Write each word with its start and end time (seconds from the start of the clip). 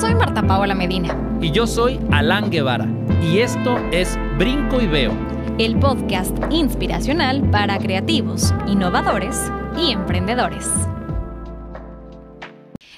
soy 0.00 0.14
Marta 0.14 0.42
Paola 0.42 0.74
Medina. 0.74 1.14
Y 1.42 1.50
yo 1.50 1.66
soy 1.66 2.00
Alan 2.10 2.50
Guevara. 2.50 2.86
Y 3.22 3.40
esto 3.40 3.76
es 3.92 4.18
Brinco 4.38 4.80
y 4.80 4.86
Veo. 4.86 5.12
El 5.58 5.78
podcast 5.78 6.34
inspiracional 6.50 7.42
para 7.50 7.78
creativos, 7.78 8.54
innovadores 8.66 9.52
y 9.76 9.92
emprendedores. 9.92 10.66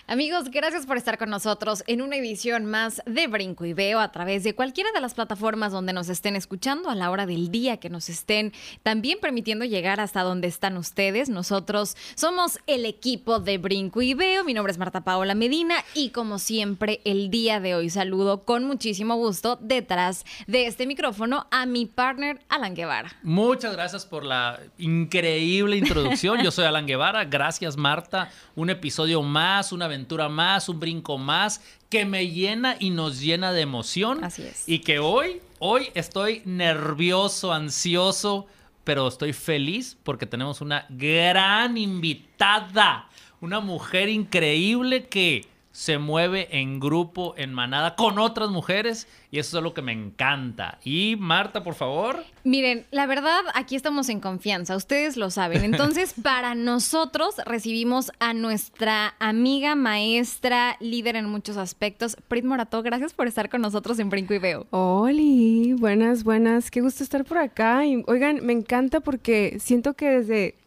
Amigos, 0.09 0.51
gracias 0.51 0.85
por 0.85 0.97
estar 0.97 1.17
con 1.17 1.31
nosotros 1.31 1.85
en 1.87 2.03
una 2.03 2.17
edición 2.17 2.67
más 2.67 3.01
de 3.07 3.29
Brinco 3.29 3.65
y 3.65 3.73
Veo 3.73 4.01
a 4.01 4.11
través 4.11 4.43
de 4.43 4.53
cualquiera 4.53 4.91
de 4.93 5.01
las 5.01 5.15
plataformas 5.15 5.71
donde 5.71 5.93
nos 5.93 6.09
estén 6.09 6.35
escuchando 6.35 6.91
a 6.91 6.97
la 6.97 7.09
hora 7.09 7.25
del 7.25 7.53
día 7.53 7.77
que 7.77 7.89
nos 7.89 8.09
estén 8.09 8.53
también 8.83 9.19
permitiendo 9.21 9.65
llegar 9.65 10.01
hasta 10.01 10.23
donde 10.23 10.49
están 10.49 10.77
ustedes. 10.77 11.29
Nosotros 11.29 11.97
somos 12.17 12.59
el 12.67 12.85
equipo 12.85 13.39
de 13.39 13.59
Brinco 13.59 14.03
y 14.03 14.15
Veo. 14.15 14.43
Mi 14.43 14.55
nombre 14.55 14.73
es 14.73 14.79
Marta 14.79 15.03
Paola 15.03 15.37
Medina 15.37 15.77
y 15.95 16.11
como 16.11 16.41
siempre 16.41 17.01
el 17.05 17.31
día 17.31 17.61
de 17.61 17.77
hoy 17.77 17.89
saludo 17.89 18.43
con 18.43 18.65
muchísimo 18.65 19.15
gusto 19.15 19.57
detrás 19.63 20.27
de 20.49 20.67
este 20.67 20.87
micrófono 20.87 21.47
a 21.53 21.65
mi 21.65 21.87
partner 21.87 22.41
Alan 22.49 22.75
Guevara. 22.75 23.13
Muchas 23.23 23.73
gracias 23.75 24.05
por 24.05 24.25
la 24.25 24.59
increíble 24.79 25.77
introducción. 25.77 26.43
Yo 26.43 26.51
soy 26.51 26.65
Alan 26.65 26.87
Guevara. 26.87 27.25
Gracias 27.25 27.77
Marta. 27.77 28.31
Un 28.57 28.69
episodio 28.69 29.23
más, 29.23 29.73
una 29.73 29.87
aventura 29.87 30.02
más, 30.29 30.69
un 30.69 30.81
brinco 30.81 31.19
más, 31.19 31.61
que 31.89 32.05
me 32.05 32.29
llena 32.29 32.77
y 32.79 32.91
nos 32.91 33.21
llena 33.21 33.53
de 33.53 33.63
emoción. 33.63 34.25
Así 34.25 34.43
es. 34.43 34.69
Y 34.69 34.81
que 34.81 34.99
hoy, 34.99 35.41
hoy 35.59 35.89
estoy 35.95 36.43
nervioso, 36.45 37.53
ansioso, 37.53 38.47
pero 38.85 39.09
estoy 39.09 39.33
feliz 39.33 39.97
porque 40.03 40.27
tenemos 40.27 40.61
una 40.61 40.87
gran 40.89 41.77
invitada, 41.77 43.09
una 43.41 43.61
mujer 43.61 44.09
increíble 44.09 45.07
que 45.07 45.47
se 45.73 45.99
mueve 45.99 46.49
en 46.59 46.79
grupo, 46.79 47.35
en 47.37 47.53
manada, 47.53 47.97
con 47.97 48.19
otras 48.19 48.51
mujeres 48.51 49.09
y 49.31 49.39
eso 49.39 49.57
es 49.57 49.65
lo 49.65 49.73
que 49.73 49.81
me 49.81 49.93
encanta. 49.93 50.79
Y 50.85 51.17
Marta, 51.19 51.65
por 51.65 51.75
favor. 51.75 52.23
Miren, 52.45 52.85
la 52.91 53.07
verdad, 53.07 53.41
aquí 53.55 53.75
estamos 53.75 54.11
en 54.11 54.21
confianza, 54.21 54.77
ustedes 54.77 55.17
lo 55.17 55.31
saben. 55.31 55.65
Entonces, 55.65 56.15
para 56.23 56.55
nosotros 56.55 57.37
recibimos 57.47 58.13
a 58.21 58.35
nuestra 58.35 59.15
amiga, 59.19 59.75
maestra, 59.75 60.77
líder 60.81 61.17
en 61.17 61.31
muchos 61.31 61.57
aspectos, 61.57 62.17
Prit 62.29 62.45
Morato. 62.45 62.83
Gracias 62.83 63.15
por 63.15 63.27
estar 63.27 63.49
con 63.49 63.63
nosotros 63.63 63.99
en 63.99 64.11
Brinco 64.11 64.35
y 64.35 64.39
Veo. 64.39 64.67
Hola, 64.71 65.77
buenas, 65.79 66.25
buenas. 66.25 66.71
Qué 66.71 66.83
gusto 66.83 67.03
estar 67.03 67.25
por 67.25 67.39
acá. 67.39 67.87
Y, 67.87 68.05
oigan, 68.07 68.45
me 68.45 68.53
encanta 68.53 69.01
porque 69.01 69.57
siento 69.59 69.95
que 69.95 70.11
desde 70.11 70.62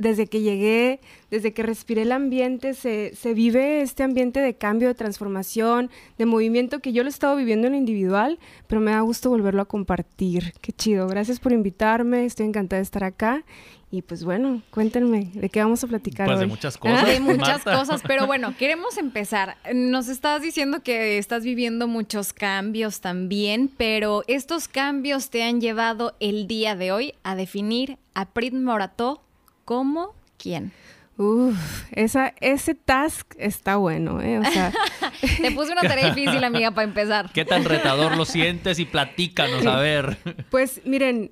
desde 0.00 0.26
que 0.26 0.40
llegué, 0.40 1.00
desde 1.30 1.52
que 1.52 1.62
respiré 1.62 2.02
el 2.02 2.12
ambiente, 2.12 2.72
se, 2.74 3.14
se, 3.14 3.34
vive 3.34 3.82
este 3.82 4.02
ambiente 4.02 4.40
de 4.40 4.54
cambio, 4.54 4.88
de 4.88 4.94
transformación, 4.94 5.90
de 6.16 6.26
movimiento 6.26 6.80
que 6.80 6.92
yo 6.92 7.02
lo 7.02 7.08
he 7.08 7.12
estado 7.12 7.36
viviendo 7.36 7.66
en 7.66 7.74
lo 7.74 7.78
individual, 7.78 8.38
pero 8.66 8.80
me 8.80 8.92
da 8.92 9.00
gusto 9.00 9.28
volverlo 9.28 9.60
a 9.60 9.66
compartir. 9.66 10.54
Qué 10.62 10.72
chido. 10.72 11.06
Gracias 11.06 11.38
por 11.38 11.52
invitarme. 11.52 12.24
Estoy 12.24 12.46
encantada 12.46 12.78
de 12.78 12.84
estar 12.84 13.04
acá. 13.04 13.44
Y 13.92 14.02
pues 14.02 14.24
bueno, 14.24 14.62
cuéntenme, 14.70 15.32
¿de 15.34 15.48
qué 15.48 15.60
vamos 15.60 15.82
a 15.82 15.88
platicar 15.88 16.26
pues 16.26 16.38
hoy? 16.38 16.44
de 16.44 16.46
muchas 16.46 16.78
cosas. 16.78 17.06
De 17.06 17.20
muchas 17.20 17.64
cosas, 17.64 18.02
pero 18.06 18.26
bueno, 18.26 18.54
queremos 18.56 18.96
empezar. 18.96 19.56
Nos 19.74 20.08
estás 20.08 20.42
diciendo 20.42 20.82
que 20.82 21.18
estás 21.18 21.42
viviendo 21.42 21.88
muchos 21.88 22.32
cambios 22.32 23.00
también, 23.00 23.68
pero 23.76 24.22
estos 24.28 24.68
cambios 24.68 25.28
te 25.28 25.42
han 25.42 25.60
llevado 25.60 26.14
el 26.20 26.46
día 26.46 26.76
de 26.76 26.92
hoy 26.92 27.14
a 27.24 27.34
definir 27.34 27.98
a 28.14 28.26
Prit 28.26 28.54
Morató 28.54 29.22
¿Cómo? 29.70 30.16
¿Quién? 30.36 30.72
Uf, 31.16 31.84
esa, 31.92 32.34
ese 32.40 32.74
task 32.74 33.34
está 33.38 33.76
bueno, 33.76 34.20
¿eh? 34.20 34.40
O 34.40 34.44
sea... 34.44 34.72
Te 35.40 35.52
puse 35.52 35.70
una 35.70 35.82
tarea 35.82 36.12
difícil, 36.12 36.42
amiga, 36.42 36.72
para 36.72 36.88
empezar. 36.88 37.30
¿Qué 37.32 37.44
tan 37.44 37.64
retador 37.64 38.16
lo 38.16 38.24
sientes? 38.24 38.80
Y 38.80 38.84
platícanos, 38.84 39.64
a 39.66 39.76
ver. 39.78 40.18
Pues 40.50 40.80
miren, 40.84 41.30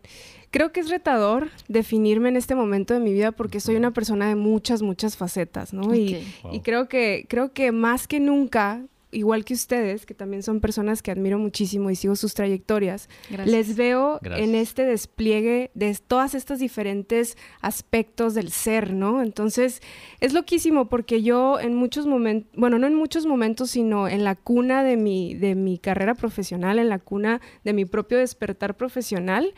creo 0.53 0.71
que 0.71 0.79
es 0.79 0.89
retador 0.89 1.51
definirme 1.67 2.29
en 2.29 2.37
este 2.37 2.55
momento 2.55 2.95
de 2.95 3.01
mi 3.01 3.13
vida 3.13 3.33
porque 3.33 3.59
soy 3.59 3.75
una 3.75 3.91
persona 3.91 4.29
de 4.29 4.37
muchas, 4.37 4.83
muchas 4.83 5.17
facetas, 5.17 5.73
¿no? 5.73 5.89
Okay. 5.89 6.15
Y, 6.15 6.43
Wow. 6.45 6.55
y 6.55 6.61
creo 6.61 6.89
que, 6.89 7.27
creo 7.29 7.53
que 7.53 7.73
más 7.73 8.07
que 8.07 8.21
nunca, 8.21 8.83
igual 9.11 9.45
que 9.45 9.55
ustedes, 9.55 10.07
que 10.07 10.15
también 10.15 10.43
son 10.43 10.61
personas 10.61 11.03
que 11.03 11.11
admiro 11.11 11.39
muchísimo 11.39 11.91
y 11.91 11.97
sigo 11.97 12.17
sus 12.17 12.35
trayectorias, 12.35 13.09
Gracias. 13.31 13.49
les 13.49 13.77
veo 13.77 14.19
Gracias. 14.23 14.49
en 14.49 14.55
este 14.55 14.85
despliegue 14.85 15.71
de 15.75 15.97
todas 16.07 16.35
estas 16.35 16.59
diferentes 16.59 17.37
aspectos 17.61 18.35
del 18.35 18.51
ser, 18.51 18.93
¿no? 18.93 19.23
Entonces, 19.23 19.81
es 20.21 20.33
loquísimo 20.33 20.89
porque 20.89 21.23
yo 21.23 21.59
en 21.61 21.75
muchos 21.75 22.07
momentos, 22.07 22.51
bueno, 22.55 22.79
no 22.79 22.87
en 22.87 22.95
muchos 22.95 23.27
momentos, 23.27 23.71
sino 23.71 24.09
en 24.09 24.25
la 24.25 24.35
cuna 24.35 24.83
de 24.85 24.97
mi, 24.97 25.35
de 25.35 25.55
mi 25.55 25.79
carrera 25.79 26.15
profesional, 26.15 26.79
en 26.79 26.89
la 26.89 26.99
cuna 26.99 27.41
de 27.65 27.73
mi 27.73 27.85
propio 27.85 28.19
despertar 28.19 28.77
profesional, 28.77 29.55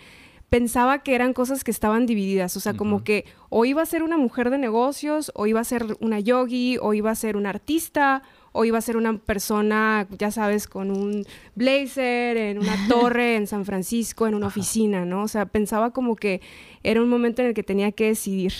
pensaba 0.50 0.98
que 1.04 1.14
eran 1.14 1.32
cosas 1.32 1.62
que 1.62 1.70
estaban 1.70 2.06
divididas, 2.06 2.56
o 2.56 2.60
sea, 2.60 2.74
como 2.74 3.04
que 3.04 3.24
o 3.48 3.64
iba 3.64 3.82
a 3.82 3.86
ser 3.86 4.02
una 4.02 4.18
mujer 4.18 4.50
de 4.50 4.58
negocios, 4.58 5.30
o 5.34 5.46
iba 5.46 5.60
a 5.60 5.64
ser 5.64 5.96
una 6.00 6.18
yogi, 6.18 6.76
o 6.82 6.92
iba 6.92 7.10
a 7.10 7.14
ser 7.14 7.36
una 7.36 7.50
artista, 7.50 8.22
o 8.52 8.64
iba 8.64 8.76
a 8.76 8.80
ser 8.80 8.96
una 8.96 9.16
persona, 9.16 10.08
ya 10.18 10.32
sabes, 10.32 10.66
con 10.66 10.90
un 10.90 11.24
blazer 11.54 12.36
en 12.36 12.58
una 12.58 12.74
torre 12.88 13.36
en 13.36 13.46
San 13.46 13.64
Francisco, 13.64 14.26
en 14.26 14.34
una 14.34 14.48
oficina, 14.48 15.04
¿no? 15.04 15.22
O 15.22 15.28
sea, 15.28 15.46
pensaba 15.46 15.92
como 15.92 16.16
que 16.16 16.40
era 16.82 17.00
un 17.00 17.08
momento 17.08 17.42
en 17.42 17.48
el 17.48 17.54
que 17.54 17.62
tenía 17.62 17.92
que 17.92 18.06
decidir. 18.06 18.52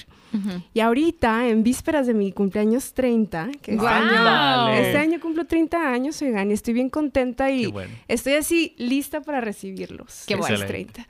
Y 0.73 0.79
ahorita, 0.79 1.49
en 1.49 1.65
vísperas 1.65 2.06
de 2.06 2.15
mi 2.15 2.31
cumpleaños 2.31 2.95
30, 2.95 3.50
que 3.61 3.73
este, 3.73 3.75
¡Guau! 3.75 3.91
año, 3.91 4.75
este 4.75 4.97
año 4.97 5.19
cumplo 5.19 5.45
30 5.45 5.93
años, 5.93 6.23
oigan, 6.23 6.53
y 6.53 6.55
estoy 6.55 6.73
bien 6.73 6.89
contenta 6.89 7.50
y 7.50 7.67
bueno. 7.67 7.93
estoy 8.06 8.34
así 8.34 8.77
lista 8.79 9.23
para 9.23 9.41
recibirlos. 9.41 10.23
Qué 10.29 10.37
bueno. 10.37 10.65
30. 10.65 11.05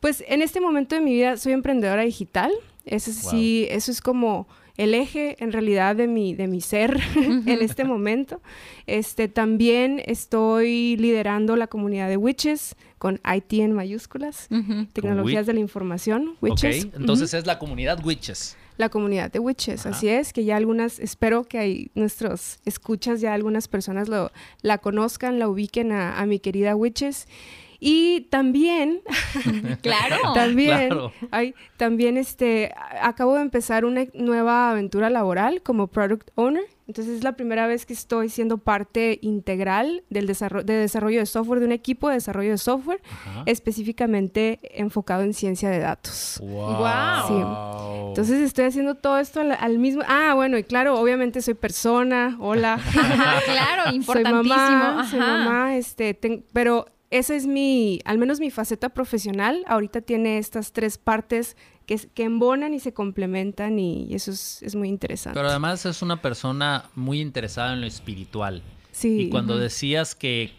Pues 0.00 0.24
en 0.28 0.42
este 0.42 0.60
momento 0.60 0.94
de 0.94 1.00
mi 1.02 1.12
vida 1.12 1.36
soy 1.36 1.52
emprendedora 1.52 2.02
digital. 2.02 2.50
Eso 2.86 3.10
Wow. 3.22 3.30
sí, 3.30 3.66
eso 3.70 3.90
es 3.92 4.00
como 4.00 4.48
el 4.76 4.94
eje 4.94 5.36
en 5.40 5.52
realidad 5.52 5.94
de 5.94 6.06
mi, 6.06 6.34
de 6.34 6.46
mi 6.48 6.62
ser 6.62 6.98
en 7.46 7.60
este 7.62 7.84
momento. 7.84 8.40
Este, 8.86 9.28
también 9.28 10.02
estoy 10.06 10.96
liderando 10.96 11.54
la 11.56 11.66
comunidad 11.66 12.08
de 12.08 12.16
Witches 12.16 12.76
con 12.98 13.20
IT 13.34 13.52
en 13.60 13.72
mayúsculas. 13.74 14.48
Tecnologías 14.94 15.46
de 15.46 15.52
la 15.52 15.60
información, 15.60 16.36
Witches. 16.40 16.86
Ok, 16.86 16.94
entonces 16.96 17.34
es 17.34 17.46
la 17.46 17.58
comunidad 17.58 18.02
Witches. 18.04 18.56
La 18.78 18.88
comunidad 18.88 19.30
de 19.30 19.38
Witches, 19.38 19.84
Ajá. 19.84 19.94
así 19.94 20.08
es, 20.08 20.32
que 20.32 20.44
ya 20.44 20.56
algunas, 20.56 20.98
espero 20.98 21.44
que 21.44 21.58
hay 21.58 21.90
nuestros 21.94 22.60
escuchas, 22.64 23.20
ya 23.20 23.34
algunas 23.34 23.68
personas 23.68 24.08
lo, 24.08 24.32
la 24.62 24.78
conozcan, 24.78 25.38
la 25.38 25.48
ubiquen 25.48 25.92
a, 25.92 26.18
a 26.18 26.24
mi 26.24 26.38
querida 26.40 26.74
Witches. 26.74 27.28
Y 27.82 28.22
también, 28.30 29.00
Claro. 29.82 30.16
también, 30.34 30.88
claro. 30.88 31.12
ay, 31.30 31.54
también 31.78 32.16
este, 32.18 32.72
a- 32.76 33.08
acabo 33.08 33.34
de 33.36 33.42
empezar 33.42 33.84
una 33.86 34.04
nueva 34.14 34.70
aventura 34.70 35.08
laboral 35.10 35.62
como 35.62 35.86
Product 35.86 36.28
Owner. 36.34 36.64
Entonces 36.86 37.18
es 37.18 37.24
la 37.24 37.32
primera 37.36 37.68
vez 37.68 37.86
que 37.86 37.92
estoy 37.92 38.28
siendo 38.28 38.58
parte 38.58 39.20
integral 39.22 40.02
del 40.10 40.26
desarrollo 40.26 40.64
de, 40.64 40.74
desarrollo 40.74 41.20
de 41.20 41.26
software, 41.26 41.60
de 41.60 41.66
un 41.66 41.70
equipo 41.72 42.08
de 42.08 42.14
desarrollo 42.14 42.50
de 42.50 42.58
software, 42.58 43.00
Ajá. 43.12 43.44
específicamente 43.46 44.58
enfocado 44.74 45.22
en 45.22 45.32
ciencia 45.32 45.70
de 45.70 45.78
datos. 45.78 46.40
Wow. 46.42 48.08
Entonces 48.08 48.40
estoy 48.40 48.64
haciendo 48.64 48.96
todo 48.96 49.18
esto 49.18 49.40
al, 49.40 49.52
al 49.52 49.78
mismo... 49.78 50.02
Ah, 50.08 50.32
bueno, 50.34 50.58
y 50.58 50.64
claro, 50.64 50.98
obviamente 50.98 51.42
soy 51.42 51.54
persona, 51.54 52.36
hola. 52.40 52.80
Claro, 53.44 53.84
soy 53.86 53.94
importantísimo. 53.96 54.48
mamá, 54.56 55.06
soy 55.08 55.20
Ajá. 55.20 55.36
mamá, 55.44 55.76
este, 55.76 56.14
ten- 56.14 56.44
pero 56.52 56.86
esa 57.10 57.34
es 57.34 57.46
mi, 57.46 58.00
al 58.04 58.18
menos 58.18 58.38
mi 58.38 58.50
faceta 58.50 58.90
profesional, 58.90 59.64
ahorita 59.66 60.00
tiene 60.00 60.38
estas 60.38 60.72
tres 60.72 60.96
partes 60.96 61.56
que, 61.86 61.96
que 61.98 62.22
embonan 62.22 62.72
y 62.72 62.78
se 62.78 62.94
complementan 62.94 63.78
y 63.78 64.14
eso 64.14 64.30
es, 64.30 64.62
es 64.62 64.76
muy 64.76 64.88
interesante. 64.88 65.36
Pero 65.36 65.48
además 65.48 65.84
es 65.86 66.02
una 66.02 66.22
persona 66.22 66.84
muy 66.94 67.20
interesada 67.20 67.72
en 67.72 67.80
lo 67.80 67.86
espiritual. 67.86 68.62
sí. 68.92 69.22
Y 69.22 69.30
cuando 69.30 69.58
decías 69.58 70.14
que 70.14 70.52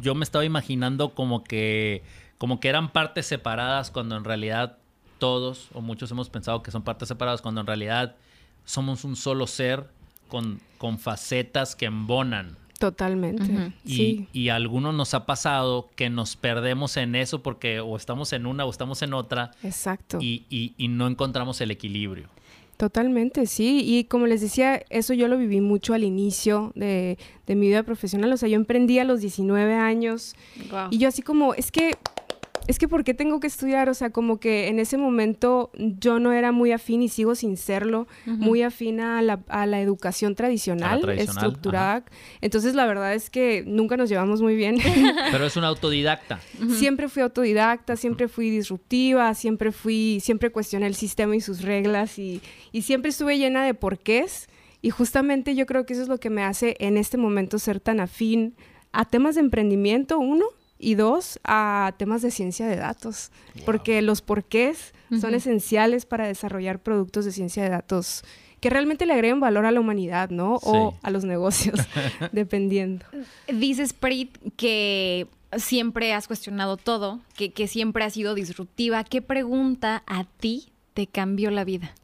yo 0.00 0.14
me 0.14 0.24
estaba 0.24 0.44
imaginando 0.44 1.14
como 1.14 1.42
que, 1.42 2.02
como 2.38 2.60
que 2.60 2.68
eran 2.68 2.92
partes 2.92 3.26
separadas 3.26 3.90
cuando 3.90 4.16
en 4.16 4.24
realidad 4.24 4.78
todos 5.18 5.70
o 5.72 5.80
muchos 5.80 6.10
hemos 6.10 6.30
pensado 6.30 6.62
que 6.62 6.70
son 6.70 6.82
partes 6.82 7.08
separadas 7.08 7.42
cuando 7.42 7.60
en 7.60 7.66
realidad 7.66 8.16
somos 8.64 9.04
un 9.04 9.16
solo 9.16 9.46
ser 9.46 9.88
con, 10.28 10.60
con 10.78 10.98
facetas 10.98 11.74
que 11.74 11.86
embonan. 11.86 12.56
Totalmente. 12.78 13.72
Y, 13.84 13.96
sí. 13.96 14.28
y 14.32 14.48
a 14.50 14.56
algunos 14.56 14.94
nos 14.94 15.14
ha 15.14 15.24
pasado 15.26 15.88
que 15.96 16.10
nos 16.10 16.36
perdemos 16.36 16.96
en 16.96 17.14
eso 17.14 17.42
porque 17.42 17.80
o 17.80 17.96
estamos 17.96 18.32
en 18.32 18.46
una 18.46 18.64
o 18.64 18.70
estamos 18.70 19.00
en 19.02 19.14
otra 19.14 19.52
Exacto. 19.62 20.18
y, 20.20 20.44
y- 20.50 20.74
y 20.76 20.88
no 20.88 21.06
encontramos 21.06 21.60
el 21.60 21.70
equilibrio. 21.70 22.28
Totalmente, 22.76 23.46
sí. 23.46 23.82
Y 23.86 24.04
como 24.04 24.26
les 24.26 24.42
decía, 24.42 24.82
eso 24.90 25.14
yo 25.14 25.28
lo 25.28 25.38
viví 25.38 25.62
mucho 25.62 25.94
al 25.94 26.04
inicio 26.04 26.72
de, 26.74 27.16
de 27.46 27.54
mi 27.54 27.68
vida 27.68 27.82
profesional. 27.84 28.30
O 28.32 28.36
sea, 28.36 28.50
yo 28.50 28.56
emprendí 28.56 28.98
a 28.98 29.04
los 29.04 29.22
19 29.22 29.72
años 29.74 30.34
Guau. 30.68 30.88
y 30.90 30.98
yo 30.98 31.08
así 31.08 31.22
como, 31.22 31.54
es 31.54 31.72
que 31.72 31.92
es 32.66 32.78
que 32.78 32.88
¿por 32.88 33.04
qué 33.04 33.14
tengo 33.14 33.40
que 33.40 33.46
estudiar? 33.46 33.88
O 33.88 33.94
sea, 33.94 34.10
como 34.10 34.38
que 34.38 34.68
en 34.68 34.78
ese 34.78 34.96
momento 34.96 35.70
yo 35.76 36.18
no 36.18 36.32
era 36.32 36.52
muy 36.52 36.72
afín 36.72 37.02
y 37.02 37.08
sigo 37.08 37.34
sin 37.34 37.56
serlo, 37.56 38.06
muy 38.24 38.62
afín 38.62 39.00
a 39.00 39.22
la, 39.22 39.40
a 39.48 39.66
la 39.66 39.80
educación 39.80 40.34
tradicional, 40.34 41.00
tradicional, 41.00 41.36
estructurada. 41.36 42.04
Entonces, 42.40 42.74
la 42.74 42.86
verdad 42.86 43.14
es 43.14 43.30
que 43.30 43.64
nunca 43.66 43.96
nos 43.96 44.08
llevamos 44.08 44.42
muy 44.42 44.56
bien. 44.56 44.78
Pero 45.30 45.46
es 45.46 45.56
una 45.56 45.68
autodidacta. 45.68 46.40
Siempre 46.76 47.08
fui 47.08 47.22
autodidacta, 47.22 47.96
siempre 47.96 48.28
fui 48.28 48.50
disruptiva, 48.50 49.32
siempre 49.34 49.72
fui, 49.72 50.18
siempre 50.20 50.50
cuestioné 50.50 50.86
el 50.86 50.94
sistema 50.94 51.36
y 51.36 51.40
sus 51.40 51.62
reglas 51.62 52.18
y, 52.18 52.40
y 52.72 52.82
siempre 52.82 53.10
estuve 53.10 53.38
llena 53.38 53.64
de 53.64 53.74
porqués. 53.74 54.48
Y 54.82 54.90
justamente 54.90 55.54
yo 55.54 55.66
creo 55.66 55.86
que 55.86 55.94
eso 55.94 56.02
es 56.02 56.08
lo 56.08 56.18
que 56.18 56.30
me 56.30 56.42
hace 56.42 56.76
en 56.78 56.96
este 56.96 57.16
momento 57.16 57.58
ser 57.58 57.80
tan 57.80 58.00
afín 58.00 58.54
a 58.92 59.04
temas 59.04 59.34
de 59.34 59.42
emprendimiento, 59.42 60.18
uno, 60.18 60.46
y 60.78 60.94
dos, 60.94 61.40
a 61.44 61.94
temas 61.98 62.22
de 62.22 62.30
ciencia 62.30 62.66
de 62.66 62.76
datos, 62.76 63.30
porque 63.64 64.02
los 64.02 64.20
porqués 64.22 64.92
son 65.20 65.34
esenciales 65.34 66.04
para 66.04 66.26
desarrollar 66.26 66.80
productos 66.80 67.24
de 67.24 67.32
ciencia 67.32 67.62
de 67.62 67.70
datos 67.70 68.24
que 68.60 68.70
realmente 68.70 69.06
le 69.06 69.12
agreguen 69.12 69.38
valor 69.38 69.66
a 69.66 69.70
la 69.70 69.80
humanidad, 69.80 70.30
¿no? 70.30 70.56
O 70.62 70.94
a 71.02 71.10
los 71.10 71.24
negocios, 71.24 71.78
dependiendo. 72.32 73.04
Dices, 73.46 73.92
Prit, 73.92 74.36
que 74.56 75.28
siempre 75.56 76.12
has 76.12 76.26
cuestionado 76.26 76.76
todo, 76.76 77.20
que, 77.36 77.52
que 77.52 77.68
siempre 77.68 78.04
has 78.04 78.14
sido 78.14 78.34
disruptiva. 78.34 79.04
¿Qué 79.04 79.22
pregunta 79.22 80.02
a 80.06 80.24
ti 80.24 80.72
te 80.94 81.06
cambió 81.06 81.50
la 81.50 81.64
vida? 81.64 81.94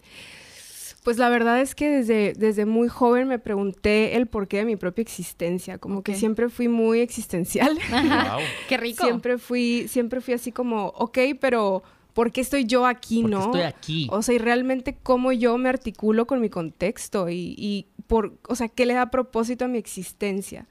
Pues 1.03 1.19
la 1.19 1.29
verdad 1.29 1.61
es 1.61 1.75
que 1.75 1.91
desde, 1.91 2.33
desde 2.35 2.65
muy 2.65 2.89
joven 2.89 3.27
me 3.27 3.39
pregunté 3.41 4.17
el 4.17 4.27
porqué 4.27 4.59
de 4.59 4.65
mi 4.65 4.77
propia 4.77 5.03
existencia, 5.03 5.79
como 5.79 6.03
que 6.03 6.15
siempre 6.15 6.49
fui 6.49 6.69
muy 6.69 7.01
existencial. 7.01 7.77
Qué 8.69 8.77
rico. 8.77 9.05
Siempre 9.05 9.39
fui, 9.39 9.87
siempre 9.89 10.21
fui 10.21 10.35
así 10.35 10.53
como, 10.53 10.87
ok, 10.97 11.19
pero 11.41 11.83
¿por 12.15 12.31
qué 12.31 12.41
estoy 12.41 12.67
yo 12.67 12.87
aquí, 12.87 13.23
no? 13.23 13.41
estoy 13.41 13.63
aquí. 13.63 14.09
O 14.11 14.23
sea, 14.23 14.35
y 14.35 14.39
realmente 14.39 14.97
cómo 15.03 15.33
yo 15.33 15.59
me 15.59 15.69
articulo 15.69 16.27
con 16.27 16.41
mi 16.41 16.51
contexto 16.51 17.29
y, 17.29 17.55
y 17.59 17.87
por, 18.07 18.39
o 18.49 18.55
sea, 18.55 18.69
qué 18.69 18.87
le 18.87 18.95
da 18.95 19.11
propósito 19.11 19.65
a 19.65 19.69
mi 19.69 19.79
existencia. 19.79 20.67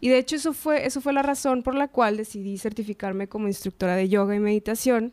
Y 0.00 0.08
de 0.08 0.18
hecho 0.18 0.36
eso 0.36 0.52
fue, 0.52 0.86
eso 0.86 1.00
fue 1.00 1.12
la 1.12 1.22
razón 1.22 1.62
por 1.62 1.74
la 1.74 1.88
cual 1.88 2.16
decidí 2.16 2.58
certificarme 2.58 3.28
como 3.28 3.48
instructora 3.48 3.96
de 3.96 4.08
yoga 4.08 4.34
y 4.34 4.40
meditación, 4.40 5.12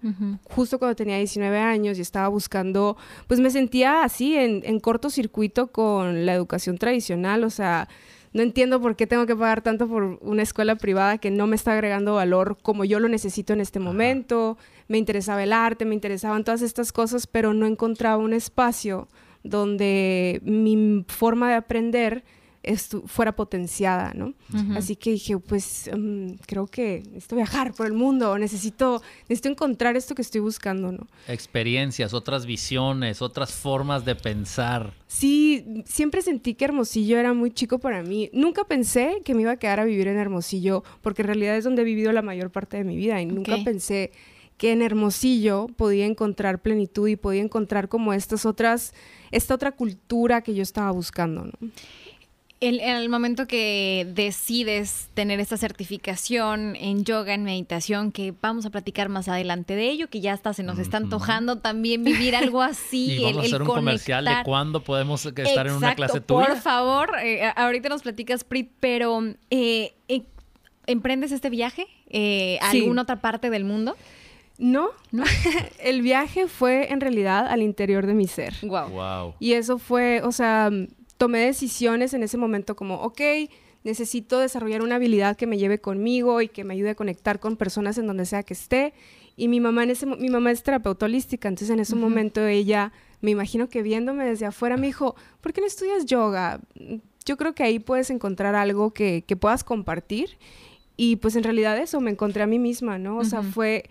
justo 0.49 0.79
cuando 0.79 0.95
tenía 0.95 1.17
19 1.17 1.57
años 1.57 1.97
y 1.97 2.01
estaba 2.01 2.27
buscando, 2.27 2.97
pues 3.27 3.39
me 3.39 3.49
sentía 3.49 4.03
así 4.03 4.35
en, 4.35 4.61
en 4.65 4.79
cortocircuito 4.79 5.67
con 5.67 6.25
la 6.25 6.33
educación 6.33 6.77
tradicional, 6.77 7.43
o 7.43 7.49
sea, 7.49 7.87
no 8.31 8.43
entiendo 8.43 8.79
por 8.79 8.95
qué 8.95 9.07
tengo 9.07 9.25
que 9.25 9.35
pagar 9.35 9.61
tanto 9.61 9.87
por 9.87 10.19
una 10.21 10.43
escuela 10.43 10.75
privada 10.75 11.17
que 11.17 11.31
no 11.31 11.47
me 11.47 11.55
está 11.55 11.73
agregando 11.73 12.15
valor 12.15 12.57
como 12.61 12.85
yo 12.85 12.99
lo 12.99 13.09
necesito 13.09 13.53
en 13.53 13.61
este 13.61 13.79
momento. 13.79 14.57
Me 14.87 14.97
interesaba 14.97 15.43
el 15.43 15.51
arte, 15.51 15.85
me 15.85 15.95
interesaban 15.95 16.43
todas 16.43 16.61
estas 16.61 16.91
cosas, 16.91 17.25
pero 17.25 17.53
no 17.53 17.65
encontraba 17.65 18.17
un 18.17 18.33
espacio 18.33 19.07
donde 19.43 20.41
mi 20.43 21.05
forma 21.07 21.49
de 21.49 21.55
aprender 21.55 22.23
fuera 23.05 23.35
potenciada, 23.35 24.13
¿no? 24.13 24.33
Así 24.75 24.95
que 24.95 25.11
dije, 25.11 25.37
pues 25.37 25.89
mm, 25.95 26.33
creo 26.45 26.67
que 26.67 27.03
necesito 27.07 27.35
viajar 27.35 27.73
por 27.73 27.87
el 27.87 27.93
mundo, 27.93 28.37
necesito, 28.37 29.01
necesito 29.23 29.49
encontrar 29.49 29.95
esto 29.95 30.13
que 30.13 30.21
estoy 30.21 30.41
buscando, 30.41 30.91
¿no? 30.91 31.07
Experiencias, 31.27 32.13
otras 32.13 32.45
visiones, 32.45 33.21
otras 33.21 33.53
formas 33.53 34.03
de 34.05 34.15
pensar. 34.15 34.93
Sí, 35.07 35.83
siempre 35.85 36.21
sentí 36.21 36.53
que 36.53 36.65
Hermosillo 36.65 37.17
era 37.17 37.33
muy 37.33 37.51
chico 37.51 37.79
para 37.79 38.03
mí. 38.03 38.29
Nunca 38.33 38.65
pensé 38.65 39.21
que 39.23 39.33
me 39.33 39.43
iba 39.43 39.51
a 39.51 39.57
quedar 39.57 39.79
a 39.79 39.85
vivir 39.85 40.07
en 40.07 40.17
Hermosillo, 40.17 40.83
porque 41.01 41.21
en 41.21 41.27
realidad 41.27 41.55
es 41.55 41.63
donde 41.63 41.83
he 41.83 41.85
vivido 41.85 42.11
la 42.11 42.21
mayor 42.21 42.51
parte 42.51 42.77
de 42.77 42.83
mi 42.83 42.97
vida 42.97 43.21
y 43.21 43.25
nunca 43.25 43.57
pensé 43.63 44.11
que 44.59 44.73
en 44.73 44.81
Hermosillo 44.81 45.67
podía 45.77 46.05
encontrar 46.05 46.61
plenitud 46.61 47.07
y 47.07 47.15
podía 47.15 47.41
encontrar 47.41 47.87
como 47.87 48.11
estas 48.11 48.45
otras, 48.45 48.93
esta 49.31 49.55
otra 49.55 49.71
cultura 49.71 50.41
que 50.41 50.53
yo 50.53 50.61
estaba 50.61 50.91
buscando, 50.91 51.45
¿no? 51.45 51.69
En, 52.61 52.81
el 52.81 53.07
momento 53.07 53.47
que 53.47 54.05
decides 54.13 55.07
tener 55.13 55.39
esta 55.39 55.55
certificación 55.55 56.75
en 56.75 57.05
yoga, 57.05 57.33
en 57.33 57.45
meditación, 57.45 58.11
que 58.11 58.33
vamos 58.41 58.65
a 58.65 58.69
platicar 58.69 59.07
más 59.07 59.29
adelante 59.29 59.77
de 59.77 59.89
ello, 59.89 60.09
que 60.09 60.19
ya 60.19 60.33
hasta 60.33 60.51
se 60.51 60.63
nos 60.63 60.77
está 60.77 60.97
antojando 60.97 61.59
también 61.59 62.03
vivir 62.03 62.35
algo 62.35 62.61
así. 62.61 63.13
y 63.19 63.23
vamos 63.23 63.45
a 63.45 63.47
hacer 63.47 63.61
un 63.61 63.67
comercial 63.69 64.25
de 64.25 64.33
cuándo 64.43 64.83
podemos 64.83 65.25
estar 65.25 65.67
en 65.67 65.73
una 65.73 65.95
clase 65.95 66.19
tuya. 66.19 66.47
Por 66.47 66.57
favor, 66.57 67.11
eh, 67.23 67.49
ahorita 67.55 67.87
nos 67.87 68.01
platicas, 68.01 68.43
Prit, 68.43 68.69
pero 68.81 69.23
eh, 69.51 69.93
eh, 70.09 70.23
¿emprendes 70.85 71.31
este 71.31 71.49
viaje 71.49 71.87
a 72.59 72.71
alguna 72.71 73.03
otra 73.03 73.21
parte 73.21 73.49
del 73.49 73.63
mundo? 73.63 73.95
No, 74.59 74.89
¿No? 75.11 75.23
el 75.79 76.01
viaje 76.01 76.47
fue 76.47 76.91
en 76.91 76.99
realidad 76.99 77.47
al 77.47 77.61
interior 77.61 78.05
de 78.05 78.13
mi 78.13 78.27
ser. 78.27 78.53
Wow. 78.61 78.89
wow. 78.89 79.33
Y 79.39 79.53
eso 79.53 79.79
fue, 79.79 80.21
o 80.21 80.33
sea, 80.33 80.69
tomé 81.17 81.39
decisiones 81.39 82.13
en 82.13 82.23
ese 82.23 82.37
momento 82.37 82.75
como, 82.75 82.95
ok, 82.95 83.21
necesito 83.85 84.37
desarrollar 84.39 84.81
una 84.81 84.95
habilidad 84.95 85.37
que 85.37 85.47
me 85.47 85.57
lleve 85.57 85.79
conmigo 85.79 86.41
y 86.41 86.49
que 86.49 86.65
me 86.65 86.73
ayude 86.73 86.91
a 86.91 86.95
conectar 86.95 87.39
con 87.39 87.55
personas 87.55 87.97
en 87.97 88.07
donde 88.07 88.25
sea 88.25 88.43
que 88.43 88.53
esté. 88.53 88.93
Y 89.37 89.47
mi 89.47 89.61
mamá, 89.61 89.83
en 89.83 89.91
ese, 89.91 90.05
mi 90.05 90.29
mamá 90.29 90.51
es 90.51 90.61
terapeuta 90.61 91.05
holística, 91.05 91.47
entonces 91.47 91.69
en 91.69 91.79
ese 91.79 91.95
momento 91.95 92.45
ella, 92.45 92.91
me 93.21 93.31
imagino 93.31 93.69
que 93.69 93.81
viéndome 93.81 94.25
desde 94.25 94.45
afuera, 94.45 94.75
me 94.75 94.87
dijo, 94.87 95.15
¿por 95.39 95.53
qué 95.53 95.61
no 95.61 95.67
estudias 95.67 96.05
yoga? 96.05 96.59
Yo 97.23 97.37
creo 97.37 97.55
que 97.55 97.63
ahí 97.63 97.79
puedes 97.79 98.09
encontrar 98.09 98.55
algo 98.55 98.91
que, 98.91 99.23
que 99.25 99.37
puedas 99.37 99.63
compartir. 99.63 100.37
Y 100.97 101.15
pues 101.15 101.37
en 101.37 101.43
realidad 101.43 101.77
eso, 101.77 102.01
me 102.01 102.11
encontré 102.11 102.43
a 102.43 102.47
mí 102.47 102.59
misma, 102.59 102.97
¿no? 102.97 103.17
O 103.17 103.23
sea, 103.23 103.41
fue 103.41 103.85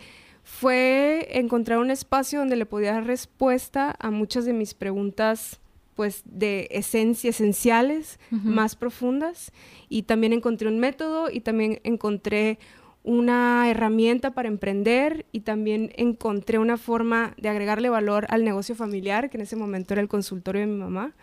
fue 0.49 1.29
encontrar 1.39 1.79
un 1.79 1.91
espacio 1.91 2.39
donde 2.39 2.57
le 2.57 2.65
podía 2.65 2.95
dar 2.95 3.07
respuesta 3.07 3.95
a 3.99 4.11
muchas 4.11 4.47
de 4.47 4.55
mis 4.55 4.73
preguntas 4.73 5.61
pues 5.95 6.23
de 6.25 6.69
esencia, 6.71 7.31
esenciales, 7.31 8.19
más 8.31 8.75
profundas. 8.75 9.53
Y 9.89 10.05
también 10.05 10.33
encontré 10.33 10.69
un 10.69 10.79
método 10.79 11.31
y 11.31 11.41
también 11.41 11.81
encontré 11.85 12.59
una 13.05 13.69
herramienta 13.69 14.31
para 14.31 14.49
emprender 14.49 15.27
y 15.33 15.41
también 15.41 15.93
encontré 15.97 16.59
una 16.59 16.79
forma 16.79 17.35
de 17.37 17.51
agregarle 17.51 17.91
valor 17.91 18.27
al 18.31 18.43
negocio 18.43 18.75
familiar, 18.75 19.29
que 19.29 19.37
en 19.37 19.43
ese 19.43 19.57
momento 19.57 19.93
era 19.93 20.01
el 20.01 20.09
consultorio 20.09 20.63
de 20.63 20.67
mi 20.69 20.79
mamá. 20.79 21.15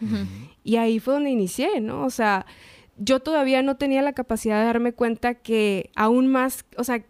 Y 0.63 0.75
ahí 0.75 0.99
fue 0.99 1.15
donde 1.15 1.31
inicié, 1.31 1.81
¿no? 1.81 2.05
O 2.05 2.09
sea, 2.11 2.45
yo 2.97 3.21
todavía 3.21 3.63
no 3.63 3.75
tenía 3.75 4.03
la 4.03 4.13
capacidad 4.13 4.59
de 4.59 4.65
darme 4.65 4.93
cuenta 4.93 5.33
que 5.33 5.89
aún 5.95 6.27
más, 6.27 6.63
o 6.77 6.83
sea, 6.83 7.03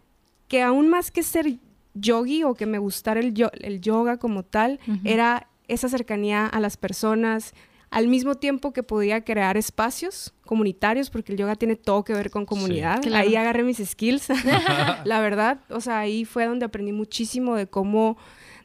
que 0.48 0.62
aún 0.62 0.88
más 0.88 1.10
que 1.10 1.22
ser 1.22 1.58
yogi 1.96 2.44
o 2.44 2.54
que 2.54 2.66
me 2.66 2.78
gustara 2.78 3.20
el, 3.20 3.34
el 3.60 3.80
yoga 3.80 4.18
como 4.18 4.42
tal, 4.42 4.78
era 5.04 5.48
esa 5.68 5.88
cercanía 5.88 6.46
a 6.46 6.60
las 6.60 6.76
personas, 6.76 7.54
al 7.90 8.08
mismo 8.08 8.34
tiempo 8.34 8.72
que 8.72 8.82
podía 8.82 9.24
crear 9.24 9.56
espacios 9.56 10.34
comunitarios, 10.44 11.10
porque 11.10 11.32
el 11.32 11.38
yoga 11.38 11.56
tiene 11.56 11.76
todo 11.76 12.04
que 12.04 12.12
ver 12.12 12.30
con 12.30 12.44
comunidad. 12.46 13.00
Ahí 13.14 13.36
agarré 13.36 13.62
mis 13.62 13.78
skills, 13.78 14.28
la 15.04 15.20
verdad. 15.20 15.60
O 15.70 15.80
sea, 15.80 16.00
ahí 16.00 16.24
fue 16.24 16.46
donde 16.46 16.66
aprendí 16.66 16.92
muchísimo 16.92 17.56
de 17.56 17.66
cómo, 17.66 18.16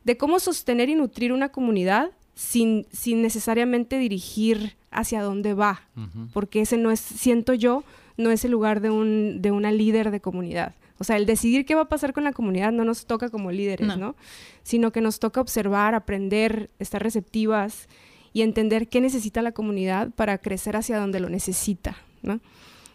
de 0.03 0.17
cómo 0.17 0.39
sostener 0.39 0.89
y 0.89 0.95
nutrir 0.95 1.33
una 1.33 1.49
comunidad 1.49 2.11
sin, 2.33 2.87
sin 2.91 3.21
necesariamente 3.21 3.97
dirigir 3.97 4.77
hacia 4.89 5.21
dónde 5.21 5.53
va, 5.53 5.87
porque 6.33 6.61
ese 6.61 6.77
no 6.77 6.91
es, 6.91 6.99
siento 6.99 7.53
yo, 7.53 7.83
no 8.17 8.31
es 8.31 8.43
el 8.43 8.51
lugar 8.51 8.81
de, 8.81 8.89
un, 8.89 9.41
de 9.41 9.51
una 9.51 9.71
líder 9.71 10.11
de 10.11 10.19
comunidad. 10.19 10.75
O 11.01 11.03
sea, 11.03 11.17
el 11.17 11.25
decidir 11.25 11.65
qué 11.65 11.73
va 11.73 11.81
a 11.81 11.89
pasar 11.89 12.13
con 12.13 12.23
la 12.23 12.31
comunidad 12.31 12.71
no 12.71 12.85
nos 12.85 13.07
toca 13.07 13.29
como 13.29 13.51
líderes, 13.51 13.97
¿no? 13.97 14.15
Sino 14.61 14.91
que 14.91 15.01
nos 15.01 15.17
toca 15.17 15.41
observar, 15.41 15.95
aprender, 15.95 16.69
estar 16.77 17.01
receptivas 17.01 17.89
y 18.33 18.43
entender 18.43 18.87
qué 18.87 19.01
necesita 19.01 19.41
la 19.41 19.51
comunidad 19.51 20.11
para 20.11 20.37
crecer 20.37 20.75
hacia 20.75 20.99
donde 20.99 21.19
lo 21.19 21.27
necesita, 21.27 21.97
¿no? 22.21 22.39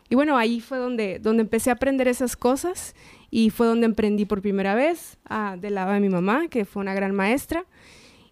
Y 0.08 0.14
bueno, 0.14 0.38
ahí 0.38 0.60
fue 0.60 0.78
donde, 0.78 1.18
donde 1.18 1.40
empecé 1.40 1.70
a 1.70 1.72
aprender 1.72 2.06
esas 2.06 2.36
cosas 2.36 2.94
y 3.28 3.50
fue 3.50 3.66
donde 3.66 3.86
emprendí 3.86 4.24
por 4.24 4.40
primera 4.40 4.76
vez 4.76 5.18
ah, 5.28 5.56
del 5.58 5.74
lado 5.74 5.90
de 5.90 5.98
mi 5.98 6.08
mamá, 6.08 6.46
que 6.46 6.64
fue 6.64 6.82
una 6.82 6.94
gran 6.94 7.12
maestra. 7.12 7.64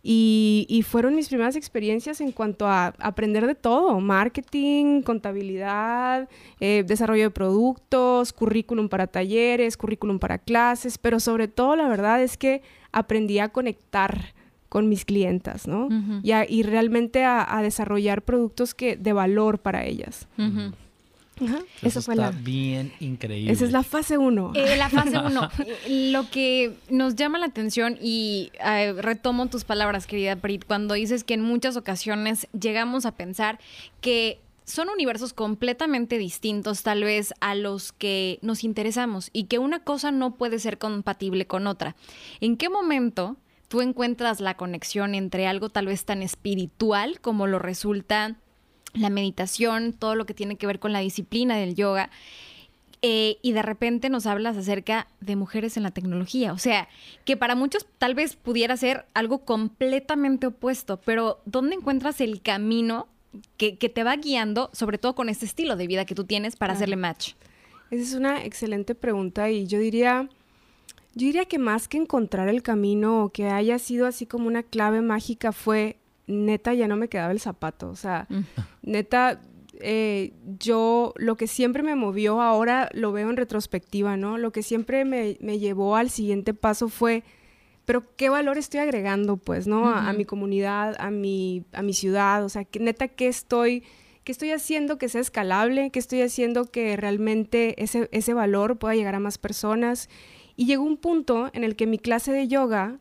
Y, 0.06 0.84
fueron 0.86 1.14
mis 1.16 1.28
primeras 1.28 1.56
experiencias 1.56 2.20
en 2.20 2.30
cuanto 2.30 2.66
a 2.68 2.88
aprender 2.98 3.46
de 3.46 3.54
todo, 3.54 3.98
marketing, 4.00 5.00
contabilidad, 5.00 6.28
eh, 6.60 6.84
desarrollo 6.86 7.22
de 7.24 7.30
productos, 7.30 8.34
currículum 8.34 8.90
para 8.90 9.06
talleres, 9.06 9.78
currículum 9.78 10.18
para 10.18 10.36
clases, 10.36 10.98
pero 10.98 11.20
sobre 11.20 11.48
todo 11.48 11.74
la 11.74 11.88
verdad 11.88 12.22
es 12.22 12.36
que 12.36 12.60
aprendí 12.92 13.38
a 13.38 13.48
conectar 13.48 14.34
con 14.68 14.90
mis 14.90 15.06
clientas, 15.06 15.66
¿no? 15.66 15.88
y, 16.22 16.62
realmente 16.64 17.24
a, 17.24 17.60
desarrollar 17.62 18.22
productos 18.22 18.74
que, 18.74 18.96
de 18.96 19.12
valor 19.14 19.60
para 19.60 19.86
ellas. 19.86 20.28
Eso, 21.82 22.02
fue 22.02 22.14
está 22.14 22.30
bien 22.30 22.92
increíble. 23.00 23.52
Esa 23.52 23.64
es 23.64 23.72
la 23.72 23.82
fase 23.82 24.18
1. 24.18 24.52
Eh, 24.54 24.76
la 24.76 24.88
fase 24.88 25.18
1. 25.18 25.50
Lo 26.12 26.30
que 26.30 26.76
nos 26.90 27.16
llama 27.16 27.38
la 27.38 27.46
atención, 27.46 27.98
y 28.00 28.52
eh, 28.64 28.92
retomo 28.92 29.46
tus 29.46 29.64
palabras, 29.64 30.06
querida 30.06 30.36
Prit, 30.36 30.64
cuando 30.64 30.94
dices 30.94 31.24
que 31.24 31.34
en 31.34 31.42
muchas 31.42 31.76
ocasiones 31.76 32.48
llegamos 32.58 33.06
a 33.06 33.12
pensar 33.12 33.58
que 34.00 34.40
son 34.64 34.88
universos 34.88 35.34
completamente 35.34 36.18
distintos 36.18 36.82
tal 36.82 37.04
vez 37.04 37.34
a 37.40 37.54
los 37.54 37.92
que 37.92 38.38
nos 38.40 38.64
interesamos 38.64 39.28
y 39.32 39.44
que 39.44 39.58
una 39.58 39.80
cosa 39.80 40.10
no 40.10 40.36
puede 40.36 40.58
ser 40.58 40.78
compatible 40.78 41.46
con 41.46 41.66
otra. 41.66 41.96
¿En 42.40 42.56
qué 42.56 42.70
momento 42.70 43.36
tú 43.68 43.82
encuentras 43.82 44.40
la 44.40 44.56
conexión 44.56 45.14
entre 45.14 45.46
algo 45.46 45.68
tal 45.68 45.86
vez 45.86 46.04
tan 46.04 46.22
espiritual 46.22 47.20
como 47.20 47.46
lo 47.46 47.58
resulta 47.58 48.36
la 48.94 49.10
meditación, 49.10 49.92
todo 49.92 50.14
lo 50.14 50.26
que 50.26 50.34
tiene 50.34 50.56
que 50.56 50.66
ver 50.66 50.78
con 50.78 50.92
la 50.92 51.00
disciplina 51.00 51.56
del 51.56 51.74
yoga? 51.74 52.10
Eh, 53.06 53.36
y 53.42 53.52
de 53.52 53.60
repente 53.60 54.08
nos 54.08 54.24
hablas 54.24 54.56
acerca 54.56 55.08
de 55.20 55.36
mujeres 55.36 55.76
en 55.76 55.82
la 55.82 55.90
tecnología. 55.90 56.54
O 56.54 56.58
sea, 56.58 56.88
que 57.26 57.36
para 57.36 57.54
muchos 57.54 57.86
tal 57.98 58.14
vez 58.14 58.34
pudiera 58.34 58.78
ser 58.78 59.04
algo 59.12 59.44
completamente 59.44 60.46
opuesto, 60.46 60.98
pero 61.04 61.38
¿dónde 61.44 61.74
encuentras 61.74 62.22
el 62.22 62.40
camino 62.40 63.06
que, 63.58 63.72
te 63.72 64.04
va 64.04 64.16
guiando, 64.16 64.70
sobre 64.72 64.96
todo 64.96 65.14
con 65.14 65.28
este 65.28 65.44
estilo 65.44 65.76
de 65.76 65.86
vida 65.86 66.06
que 66.06 66.14
tú 66.14 66.24
tienes 66.24 66.56
para 66.56 66.72
hacerle 66.72 66.96
match? 66.96 67.34
Esa 67.90 68.02
es 68.02 68.14
una 68.14 68.42
excelente 68.42 68.94
pregunta 68.94 69.50
y 69.50 69.66
yo 69.66 69.78
diría, 69.78 70.28
yo 71.14 71.26
diría 71.26 71.44
que 71.44 71.58
más 71.58 71.88
que 71.88 71.98
encontrar 71.98 72.48
el 72.48 72.62
camino 72.62 73.24
o 73.24 73.28
que 73.28 73.48
haya 73.48 73.78
sido 73.78 74.06
así 74.06 74.24
como 74.24 74.46
una 74.46 74.62
clave 74.62 75.02
mágica 75.02 75.52
fue, 75.52 75.98
neta, 76.26 76.74
ya 76.74 76.88
no 76.88 76.96
me 76.96 77.08
quedaba 77.08 77.32
el 77.32 77.40
zapato. 77.40 77.88
O 77.90 77.96
sea, 77.96 78.26
mm. 78.28 78.42
neta, 78.82 79.40
eh, 79.80 80.32
yo 80.58 81.14
lo 81.16 81.36
que 81.36 81.46
siempre 81.46 81.82
me 81.82 81.94
movió, 81.94 82.40
ahora 82.40 82.88
lo 82.92 83.12
veo 83.12 83.30
en 83.30 83.36
retrospectiva, 83.36 84.16
¿no? 84.16 84.38
Lo 84.38 84.52
que 84.52 84.62
siempre 84.62 85.04
me, 85.04 85.34
llevó 85.58 85.96
al 85.96 86.10
siguiente 86.10 86.54
paso 86.54 86.88
fue, 86.88 87.24
pero 87.84 88.04
¿qué 88.16 88.28
valor 88.28 88.58
estoy 88.58 88.80
agregando, 88.80 89.36
pues, 89.36 89.66
¿no? 89.66 89.88
a, 89.88 90.12
mi 90.12 90.24
comunidad, 90.24 90.96
a 90.98 91.10
mi, 91.10 91.64
a 91.72 91.82
mi 91.82 91.92
ciudad, 91.92 92.44
o 92.44 92.48
sea, 92.48 92.64
que, 92.64 92.80
neta, 92.80 93.08
¿qué 93.08 93.28
estoy, 93.28 93.82
qué 94.24 94.32
estoy 94.32 94.52
haciendo 94.52 94.96
que 94.96 95.08
sea 95.08 95.20
escalable? 95.20 95.90
¿Qué 95.90 95.98
estoy 95.98 96.22
haciendo 96.22 96.70
que 96.70 96.96
realmente 96.96 97.82
ese, 97.82 98.08
ese 98.12 98.32
valor 98.32 98.78
pueda 98.78 98.94
llegar 98.94 99.14
a 99.14 99.20
más 99.20 99.38
personas? 99.38 100.08
Y 100.56 100.66
llegó 100.66 100.84
un 100.84 100.96
punto 100.96 101.50
en 101.52 101.64
el 101.64 101.76
que 101.76 101.86
mi 101.86 101.98
clase 101.98 102.32
de 102.32 102.48
yoga, 102.48 103.00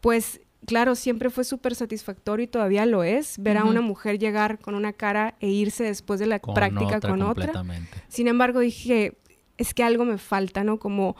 pues 0.00 0.40
claro, 0.66 0.94
siempre 0.94 1.30
fue 1.30 1.44
súper 1.44 1.74
satisfactorio 1.74 2.44
y 2.44 2.46
todavía 2.48 2.86
lo 2.86 3.02
es, 3.02 3.38
ver 3.38 3.58
a 3.58 3.64
una 3.64 3.80
mujer 3.80 4.18
llegar 4.18 4.58
con 4.58 4.74
una 4.74 4.92
cara 4.92 5.34
e 5.40 5.48
irse 5.48 5.84
después 5.84 6.20
de 6.20 6.26
la 6.26 6.38
práctica 6.38 7.00
con 7.00 7.22
otra. 7.22 7.64
Sin 8.08 8.28
embargo, 8.28 8.60
dije, 8.60 9.16
es 9.58 9.74
que 9.74 9.82
algo 9.82 10.04
me 10.04 10.18
falta, 10.18 10.64
¿no? 10.64 10.78
Como 10.78 11.16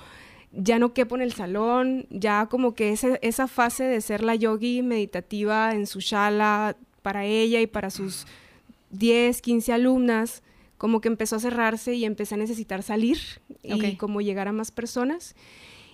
ya 0.52 0.78
no 0.78 0.92
quepo 0.92 1.16
en 1.16 1.22
el 1.22 1.32
salón, 1.32 2.06
ya 2.10 2.46
como 2.46 2.74
que 2.74 2.96
esa 3.22 3.48
fase 3.48 3.84
de 3.84 4.00
ser 4.00 4.22
la 4.22 4.34
yogi 4.34 4.82
meditativa 4.82 5.74
en 5.74 5.86
su 5.86 6.00
shala 6.00 6.76
para 7.02 7.24
ella 7.24 7.60
y 7.60 7.66
para 7.66 7.90
sus 7.90 8.26
10, 8.90 9.42
15 9.42 9.72
alumnas, 9.72 10.42
como 10.78 11.00
que 11.00 11.08
empezó 11.08 11.36
a 11.36 11.40
cerrarse 11.40 11.94
y 11.94 12.04
empecé 12.04 12.34
a 12.34 12.38
necesitar 12.38 12.82
salir 12.82 13.18
y 13.62 13.96
como 13.96 14.20
llegar 14.20 14.48
a 14.48 14.52
más 14.52 14.70
personas. 14.70 15.34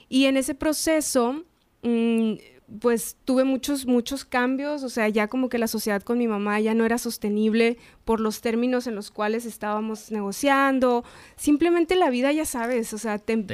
Y 0.09 0.27
en 0.27 0.37
ese 0.37 0.55
proceso... 0.55 1.45
Mm, 1.83 2.35
pues 2.79 3.17
tuve 3.25 3.45
muchos, 3.45 3.87
muchos 3.87 4.25
cambios, 4.25 4.85
o 4.85 4.89
sea, 4.89 5.09
ya 5.09 5.27
como 5.27 5.49
que 5.49 5.59
la 5.59 5.67
sociedad 5.67 6.03
con 6.03 6.19
mi 6.19 6.29
mamá 6.29 6.61
ya 6.61 6.75
no 6.75 6.85
era 6.85 6.99
sostenible 6.99 7.79
por 8.05 8.21
los 8.21 8.41
términos 8.41 8.87
en 8.87 8.95
los 8.95 9.11
cuales 9.11 9.45
estábamos 9.45 10.13
negociando, 10.13 11.05
simplemente 11.37 11.97
la 11.97 12.11
vida 12.11 12.31
ya 12.33 12.45
sabes, 12.45 12.93
o 12.93 12.99
sea, 12.99 13.19
te, 13.19 13.45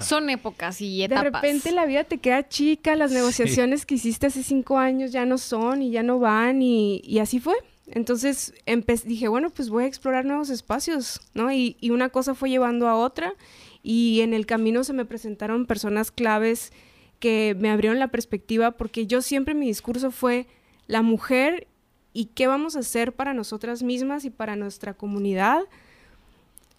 son 0.00 0.30
épocas 0.30 0.80
y 0.80 1.04
etapas. 1.04 1.24
De 1.24 1.30
repente 1.30 1.72
la 1.72 1.86
vida 1.86 2.04
te 2.04 2.18
queda 2.18 2.48
chica, 2.48 2.96
las 2.96 3.12
negociaciones 3.12 3.86
que 3.86 3.94
hiciste 3.94 4.26
hace 4.26 4.42
cinco 4.42 4.78
años 4.78 5.12
ya 5.12 5.24
no 5.26 5.38
son 5.38 5.82
y 5.82 5.90
ya 5.90 6.02
no 6.02 6.18
van 6.18 6.60
y, 6.60 7.00
y 7.04 7.20
así 7.20 7.38
fue. 7.38 7.54
Entonces 7.88 8.52
dije, 9.04 9.28
bueno, 9.28 9.50
pues 9.50 9.68
voy 9.68 9.84
a 9.84 9.86
explorar 9.86 10.24
nuevos 10.24 10.50
espacios, 10.50 11.20
¿no? 11.34 11.52
Y, 11.52 11.76
y 11.80 11.90
una 11.90 12.08
cosa 12.08 12.34
fue 12.34 12.50
llevando 12.50 12.88
a 12.88 12.96
otra 12.96 13.32
y 13.82 14.22
en 14.22 14.34
el 14.34 14.44
camino 14.44 14.82
se 14.82 14.92
me 14.92 15.04
presentaron 15.04 15.66
personas 15.66 16.10
claves 16.10 16.72
que 17.18 17.56
me 17.58 17.70
abrieron 17.70 17.98
la 17.98 18.08
perspectiva 18.08 18.72
porque 18.72 19.06
yo 19.06 19.22
siempre 19.22 19.54
mi 19.54 19.66
discurso 19.66 20.10
fue 20.10 20.46
la 20.86 21.02
mujer 21.02 21.66
y 22.12 22.26
qué 22.26 22.46
vamos 22.46 22.76
a 22.76 22.80
hacer 22.80 23.12
para 23.12 23.34
nosotras 23.34 23.82
mismas 23.82 24.24
y 24.24 24.30
para 24.30 24.56
nuestra 24.56 24.94
comunidad 24.94 25.64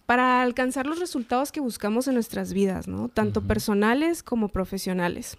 para 0.08 0.40
alcanzar 0.40 0.86
los 0.86 1.00
resultados 1.00 1.52
que 1.52 1.60
buscamos 1.60 2.08
en 2.08 2.14
nuestras 2.14 2.54
vidas, 2.54 2.88
¿no? 2.88 3.10
Tanto 3.10 3.42
personales 3.42 4.22
como 4.22 4.48
profesionales. 4.48 5.36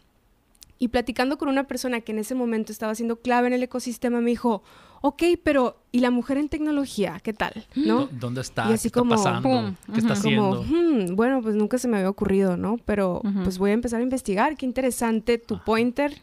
Y 0.79 0.87
platicando 0.87 1.37
con 1.37 1.49
una 1.49 1.65
persona 1.65 2.01
que 2.01 2.13
en 2.13 2.19
ese 2.19 2.35
momento 2.35 2.71
estaba 2.71 2.95
siendo 2.95 3.17
clave 3.17 3.47
en 3.47 3.53
el 3.53 3.63
ecosistema, 3.63 4.21
me 4.21 4.29
dijo, 4.29 4.63
ok, 5.01 5.23
pero 5.43 5.77
¿y 5.91 5.99
la 5.99 6.09
mujer 6.09 6.37
en 6.37 6.47
tecnología? 6.47 7.19
¿Qué 7.21 7.33
tal? 7.33 7.67
¿No? 7.75 8.07
¿Dónde 8.11 8.41
está? 8.41 8.69
Y 8.69 8.73
así 8.73 8.89
¿Qué 8.89 8.99
está 8.99 9.09
pasando? 9.09 9.75
¿Qué 9.93 9.99
está 9.99 10.13
haciendo? 10.13 10.63
Hmm, 10.63 11.15
bueno, 11.15 11.41
pues 11.41 11.55
nunca 11.55 11.77
se 11.77 11.87
me 11.89 11.97
había 11.97 12.09
ocurrido, 12.09 12.55
¿no? 12.55 12.77
Pero 12.85 13.21
pues 13.43 13.57
voy 13.57 13.71
a 13.71 13.73
empezar 13.73 13.99
a 13.99 14.03
investigar. 14.03 14.55
Qué 14.55 14.65
interesante 14.65 15.37
tu 15.37 15.61
pointer. 15.63 16.21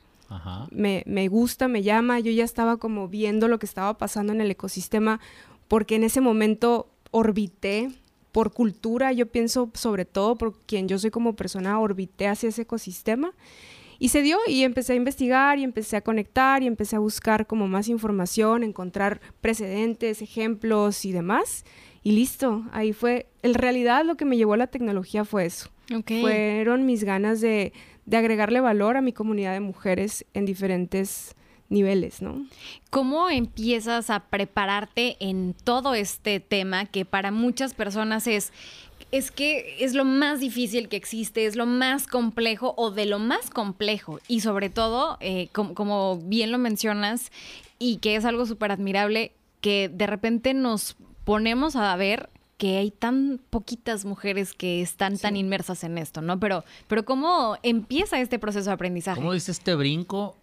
Me, 0.70 1.04
me 1.06 1.28
gusta, 1.28 1.68
me 1.68 1.82
llama. 1.82 2.18
Yo 2.18 2.32
ya 2.32 2.44
estaba 2.44 2.78
como 2.78 3.08
viendo 3.08 3.48
lo 3.48 3.58
que 3.58 3.66
estaba 3.66 3.98
pasando 3.98 4.32
en 4.32 4.40
el 4.40 4.50
ecosistema 4.50 5.20
porque 5.68 5.96
en 5.96 6.04
ese 6.04 6.20
momento 6.20 6.88
orbité 7.10 7.90
por 8.32 8.52
cultura, 8.52 9.12
yo 9.12 9.26
pienso 9.26 9.70
sobre 9.74 10.04
todo 10.04 10.36
por 10.36 10.58
quien 10.60 10.88
yo 10.88 10.98
soy 10.98 11.10
como 11.10 11.34
persona, 11.34 11.80
orbité 11.80 12.28
hacia 12.28 12.50
ese 12.50 12.62
ecosistema. 12.62 13.32
Y 13.98 14.08
se 14.10 14.22
dio 14.22 14.38
y 14.46 14.62
empecé 14.62 14.92
a 14.92 14.96
investigar 14.96 15.58
y 15.58 15.64
empecé 15.64 15.96
a 15.96 16.00
conectar 16.00 16.62
y 16.62 16.66
empecé 16.66 16.96
a 16.96 17.00
buscar 17.00 17.46
como 17.46 17.68
más 17.68 17.88
información, 17.88 18.62
encontrar 18.62 19.20
precedentes, 19.40 20.22
ejemplos 20.22 21.04
y 21.04 21.12
demás. 21.12 21.64
Y 22.02 22.12
listo, 22.12 22.64
ahí 22.72 22.92
fue. 22.92 23.26
En 23.42 23.54
realidad 23.54 24.04
lo 24.04 24.16
que 24.16 24.24
me 24.24 24.36
llevó 24.36 24.54
a 24.54 24.58
la 24.58 24.68
tecnología 24.68 25.24
fue 25.24 25.46
eso. 25.46 25.70
Fueron 26.20 26.84
mis 26.84 27.04
ganas 27.04 27.40
de, 27.40 27.72
de 28.06 28.16
agregarle 28.16 28.60
valor 28.60 28.96
a 28.96 29.00
mi 29.00 29.12
comunidad 29.12 29.52
de 29.52 29.60
mujeres 29.60 30.24
en 30.34 30.46
diferentes 30.46 31.36
niveles, 31.68 32.22
¿no? 32.22 32.46
¿Cómo 32.90 33.28
empiezas 33.28 34.10
a 34.10 34.20
prepararte 34.20 35.16
en 35.20 35.54
todo 35.64 35.94
este 35.94 36.40
tema 36.40 36.86
que 36.86 37.04
para 37.04 37.30
muchas 37.30 37.74
personas 37.74 38.26
es 38.26 38.52
es 39.12 39.30
que 39.30 39.76
es 39.80 39.94
lo 39.94 40.04
más 40.04 40.40
difícil 40.40 40.88
que 40.88 40.96
existe, 40.96 41.46
es 41.46 41.56
lo 41.56 41.66
más 41.66 42.06
complejo 42.06 42.74
o 42.76 42.90
de 42.90 43.06
lo 43.06 43.18
más 43.18 43.50
complejo. 43.50 44.20
Y 44.28 44.40
sobre 44.40 44.70
todo, 44.70 45.16
eh, 45.20 45.48
como, 45.52 46.18
bien 46.24 46.52
lo 46.52 46.58
mencionas, 46.58 47.30
y 47.78 47.98
que 47.98 48.16
es 48.16 48.24
algo 48.24 48.46
súper 48.46 48.72
admirable, 48.72 49.32
que 49.60 49.88
de 49.92 50.06
repente 50.06 50.54
nos 50.54 50.96
ponemos 51.24 51.76
a 51.76 51.94
ver 51.96 52.30
que 52.56 52.78
hay 52.78 52.90
tan 52.90 53.40
poquitas 53.50 54.04
mujeres 54.04 54.54
que 54.54 54.80
están 54.80 55.18
tan 55.18 55.36
inmersas 55.36 55.84
en 55.84 55.98
esto, 55.98 56.22
¿no? 56.22 56.40
Pero, 56.40 56.64
pero 56.88 57.04
¿cómo 57.04 57.58
empieza 57.62 58.20
este 58.20 58.38
proceso 58.38 58.70
de 58.70 58.74
aprendizaje? 58.74 59.20
¿Cómo 59.20 59.34
dice 59.34 59.52
este 59.52 59.74
brinco 59.74 60.36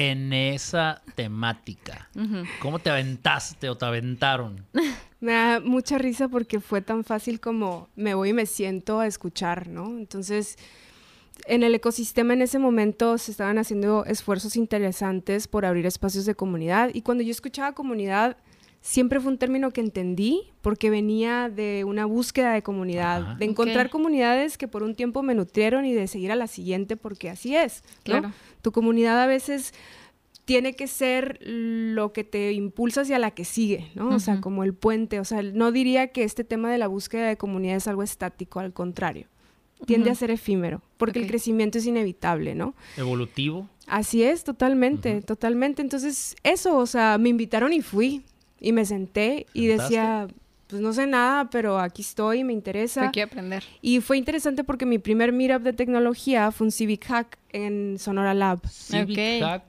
en 0.00 0.32
esa 0.32 1.02
temática? 1.14 2.08
¿Cómo 2.58 2.78
te 2.78 2.88
aventaste 2.88 3.68
o 3.68 3.76
te 3.76 3.84
aventaron? 3.84 4.64
Me 5.20 5.32
da 5.32 5.60
mucha 5.60 5.98
risa 5.98 6.28
porque 6.28 6.58
fue 6.58 6.80
tan 6.80 7.04
fácil 7.04 7.40
como 7.40 7.90
me 7.94 8.14
voy 8.14 8.30
y 8.30 8.32
me 8.32 8.46
siento 8.46 9.00
a 9.00 9.06
escuchar, 9.06 9.68
¿no? 9.68 9.98
Entonces, 9.98 10.56
en 11.44 11.62
el 11.62 11.74
ecosistema 11.74 12.32
en 12.32 12.40
ese 12.40 12.58
momento 12.58 13.18
se 13.18 13.30
estaban 13.30 13.58
haciendo 13.58 14.06
esfuerzos 14.06 14.56
interesantes 14.56 15.46
por 15.46 15.66
abrir 15.66 15.84
espacios 15.84 16.24
de 16.24 16.34
comunidad 16.34 16.88
y 16.94 17.02
cuando 17.02 17.22
yo 17.22 17.32
escuchaba 17.32 17.74
comunidad, 17.74 18.38
siempre 18.80 19.20
fue 19.20 19.32
un 19.32 19.38
término 19.38 19.70
que 19.70 19.80
entendí 19.80 20.52
porque 20.62 20.90
venía 20.90 21.48
de 21.48 21.84
una 21.84 22.06
búsqueda 22.06 22.52
de 22.52 22.62
comunidad, 22.62 23.36
de 23.36 23.44
encontrar 23.44 23.90
comunidades 23.90 24.56
que 24.58 24.68
por 24.68 24.82
un 24.82 24.94
tiempo 24.94 25.22
me 25.22 25.34
nutrieron 25.34 25.84
y 25.84 25.92
de 25.92 26.06
seguir 26.06 26.32
a 26.32 26.36
la 26.36 26.46
siguiente 26.46 26.96
porque 26.96 27.30
así 27.30 27.56
es, 27.56 27.82
Claro. 28.02 28.32
Tu 28.62 28.72
comunidad 28.72 29.22
a 29.22 29.26
veces 29.26 29.72
tiene 30.44 30.74
que 30.74 30.88
ser 30.88 31.38
lo 31.42 32.12
que 32.12 32.24
te 32.24 32.52
impulsa 32.52 33.02
hacia 33.02 33.18
la 33.18 33.30
que 33.30 33.44
sigue, 33.44 33.90
¿no? 33.94 34.08
O 34.08 34.18
sea, 34.18 34.40
como 34.40 34.64
el 34.64 34.74
puente. 34.74 35.20
O 35.20 35.24
sea, 35.24 35.42
no 35.42 35.70
diría 35.70 36.08
que 36.08 36.24
este 36.24 36.42
tema 36.42 36.72
de 36.72 36.78
la 36.78 36.88
búsqueda 36.88 37.28
de 37.28 37.36
comunidad 37.36 37.76
es 37.76 37.86
algo 37.86 38.02
estático, 38.02 38.58
al 38.58 38.72
contrario. 38.72 39.28
Tiende 39.86 40.10
a 40.10 40.14
ser 40.14 40.30
efímero, 40.30 40.82
porque 40.96 41.20
el 41.20 41.26
crecimiento 41.26 41.78
es 41.78 41.86
inevitable, 41.86 42.54
¿no? 42.54 42.74
Evolutivo. 42.96 43.68
Así 43.86 44.24
es, 44.24 44.44
totalmente, 44.44 45.22
totalmente. 45.22 45.82
Entonces, 45.82 46.34
eso, 46.42 46.76
o 46.76 46.86
sea, 46.86 47.16
me 47.16 47.28
invitaron 47.28 47.72
y 47.72 47.80
fui. 47.80 48.24
Y 48.60 48.72
me 48.72 48.84
senté 48.84 49.46
y 49.54 49.66
decía, 49.66 50.28
pues 50.66 50.82
no 50.82 50.92
sé 50.92 51.06
nada, 51.06 51.48
pero 51.50 51.78
aquí 51.78 52.02
estoy, 52.02 52.44
me 52.44 52.52
interesa. 52.52 53.04
Hay 53.04 53.10
que 53.10 53.22
aprender. 53.22 53.64
Y 53.80 54.00
fue 54.00 54.18
interesante 54.18 54.64
porque 54.64 54.86
mi 54.86 54.98
primer 54.98 55.32
meetup 55.32 55.62
de 55.62 55.72
tecnología 55.72 56.50
fue 56.52 56.66
un 56.66 56.70
Civic 56.70 57.06
Hack 57.06 57.38
en 57.50 57.98
Sonora 57.98 58.34
Lab. 58.34 58.60
Civic 58.68 59.42
Hack 59.42 59.62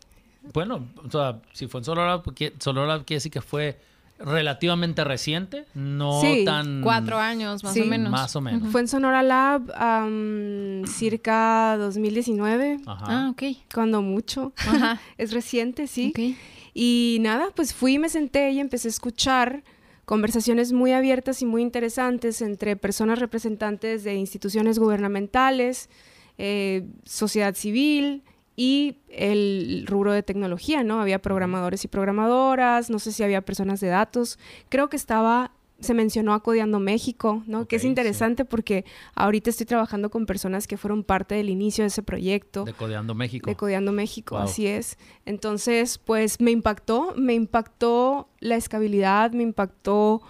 bueno, 0.54 0.88
o 1.06 1.10
sea, 1.10 1.40
si 1.54 1.68
fue 1.68 1.82
en 1.82 1.86
Sonora, 1.86 2.22
Sonora 2.60 3.04
quiere 3.04 3.18
decir 3.18 3.32
que 3.32 3.42
fue 3.42 3.80
relativamente 4.18 5.04
reciente, 5.04 5.66
no 5.74 6.22
tan... 6.46 6.82
Cuatro 6.82 7.18
años, 7.20 7.64
más 7.64 7.78
o 7.78 7.86
menos. 7.86 8.12
Más 8.12 8.36
o 8.36 8.42
menos. 8.42 8.72
Fue 8.72 8.82
en 8.82 8.88
Sonora 8.88 9.24
Lab 9.24 9.72
um, 9.72 10.86
circa 10.86 11.76
2019. 11.78 12.82
Ajá. 12.86 13.06
Ah, 13.08 13.30
ok. 13.32 13.44
Cuando 13.74 14.02
mucho. 14.02 14.54
Ajá. 14.58 15.00
es 15.18 15.32
reciente, 15.32 15.88
sí. 15.88 16.38
Y 16.74 17.18
nada, 17.22 17.50
pues 17.56 17.74
fui, 17.74 18.00
me 18.00 18.10
senté 18.10 18.52
y 18.52 18.60
empecé 18.60 18.88
a 18.88 18.92
escuchar 18.92 19.64
conversaciones 20.06 20.74
muy 20.74 20.92
abiertas 20.92 21.42
y 21.42 21.46
muy 21.46 21.62
interesantes 21.62 22.42
entre 22.42 22.76
personas 22.76 23.20
representantes 23.20 24.04
de 24.04 24.16
instituciones 24.16 24.80
gubernamentales, 24.80 25.90
eh, 26.38 26.86
sociedad 27.06 27.56
civil 27.56 28.24
y 28.56 28.98
el 29.10 29.86
rubro 29.88 30.12
de 30.12 30.24
tecnología, 30.24 30.84
¿no? 30.84 31.02
Había 31.02 31.22
programadores 31.22 31.86
y 31.86 31.88
programadoras, 31.88 32.90
no 32.90 33.00
sé 33.00 33.12
si 33.12 33.24
había 33.24 33.42
personas 33.42 33.80
de 33.80 33.88
datos. 33.88 34.38
Creo 34.70 34.90
que 34.90 34.98
estaba 34.98 35.52
se 35.82 35.94
mencionó 35.94 36.34
a 36.34 36.42
Codeando 36.42 36.80
México, 36.80 37.44
¿no? 37.48 37.68
que 37.68 37.76
es 37.76 37.84
interesante 37.84 38.46
porque 38.46 38.86
ahorita 39.16 39.50
estoy 39.50 39.66
trabajando 39.66 40.10
con 40.10 40.26
personas 40.26 40.68
que 40.68 40.78
fueron 40.78 41.04
parte 41.04 41.36
del 41.36 41.50
inicio 41.50 41.84
de 41.84 41.88
ese 41.88 42.04
proyecto. 42.04 42.64
De 42.64 42.74
Codeando 42.74 43.16
México. 43.16 43.50
De 43.50 43.56
Codeando 43.56 43.92
México, 43.92 44.38
así 44.38 44.68
es. 44.68 44.98
Entonces, 45.26 45.98
pues 45.98 46.40
me 46.40 46.52
impactó, 46.52 47.14
me 47.18 47.34
impactó 47.34 48.30
la 48.40 48.56
escalabilidad, 48.56 49.32
me 49.32 49.44
impactó 49.44 50.22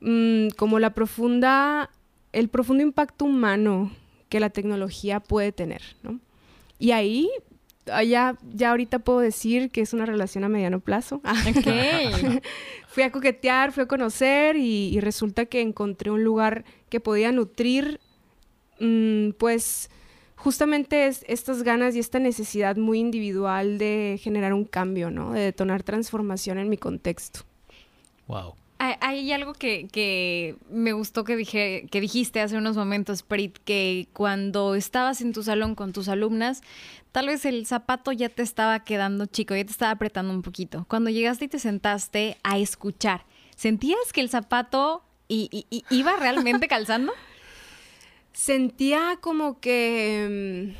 mm, 0.00 0.48
como 0.56 0.78
la 0.78 0.94
profunda, 0.94 1.90
el 2.32 2.48
profundo 2.48 2.82
impacto 2.82 3.24
humano 3.24 3.90
que 4.28 4.40
la 4.40 4.50
tecnología 4.50 5.20
puede 5.20 5.52
tener, 5.52 5.82
¿no? 6.02 6.20
Y 6.78 6.92
ahí 6.92 7.28
ya, 7.86 8.38
ya 8.52 8.70
ahorita 8.70 9.00
puedo 9.00 9.20
decir 9.20 9.70
que 9.70 9.80
es 9.80 9.92
una 9.92 10.06
relación 10.06 10.44
a 10.44 10.48
mediano 10.48 10.80
plazo. 10.80 11.20
fui 12.88 13.02
a 13.02 13.10
coquetear, 13.10 13.72
fui 13.72 13.84
a 13.84 13.86
conocer 13.86 14.56
y, 14.56 14.98
resulta 15.00 15.46
que 15.46 15.60
encontré 15.60 16.10
un 16.10 16.24
lugar 16.24 16.64
que 16.88 17.00
podía 17.00 17.32
nutrir, 17.32 18.00
mm, 18.80 19.30
pues, 19.38 19.90
justamente 20.36 21.06
es, 21.06 21.24
estas 21.28 21.62
ganas 21.62 21.96
y 21.96 21.98
esta 21.98 22.18
necesidad 22.18 22.76
muy 22.76 22.98
individual 22.98 23.78
de 23.78 24.18
generar 24.22 24.52
un 24.52 24.64
cambio, 24.64 25.10
¿no? 25.10 25.32
De 25.32 25.40
detonar 25.40 25.82
transformación 25.82 26.58
en 26.58 26.68
mi 26.68 26.76
contexto. 26.76 27.40
Wow. 28.28 28.54
Hay, 28.84 29.30
algo 29.30 29.52
que, 29.52 30.56
me 30.68 30.92
gustó 30.92 31.22
que, 31.22 31.36
dije, 31.36 31.86
que 31.88 32.00
dijiste 32.00 32.40
hace 32.40 32.56
unos 32.56 32.76
momentos, 32.76 33.22
Prit, 33.22 33.58
que 33.58 34.08
cuando 34.12 34.74
estabas 34.74 35.20
en 35.20 35.32
tu 35.32 35.44
salón 35.44 35.76
con 35.76 35.92
tus 35.92 36.08
alumnas, 36.08 36.62
tal 37.12 37.28
vez 37.28 37.44
el 37.44 37.64
zapato 37.64 38.10
ya 38.10 38.28
te 38.28 38.42
estaba 38.42 38.80
quedando 38.82 39.26
chico, 39.26 39.54
ya 39.54 39.64
te 39.64 39.70
estaba 39.70 39.92
apretando 39.92 40.34
un 40.34 40.42
poquito. 40.42 40.84
Cuando 40.88 41.10
llegaste 41.10 41.44
y 41.44 41.48
te 41.48 41.60
sentaste 41.60 42.38
a 42.42 42.58
escuchar, 42.58 43.24
¿sentías 43.54 44.12
que 44.12 44.20
el 44.20 44.28
zapato 44.28 45.04
iba 45.28 46.16
realmente 46.16 46.66
calzando? 46.68 47.12
Sentía 48.32 49.16
como 49.20 49.60
que... 49.60 50.74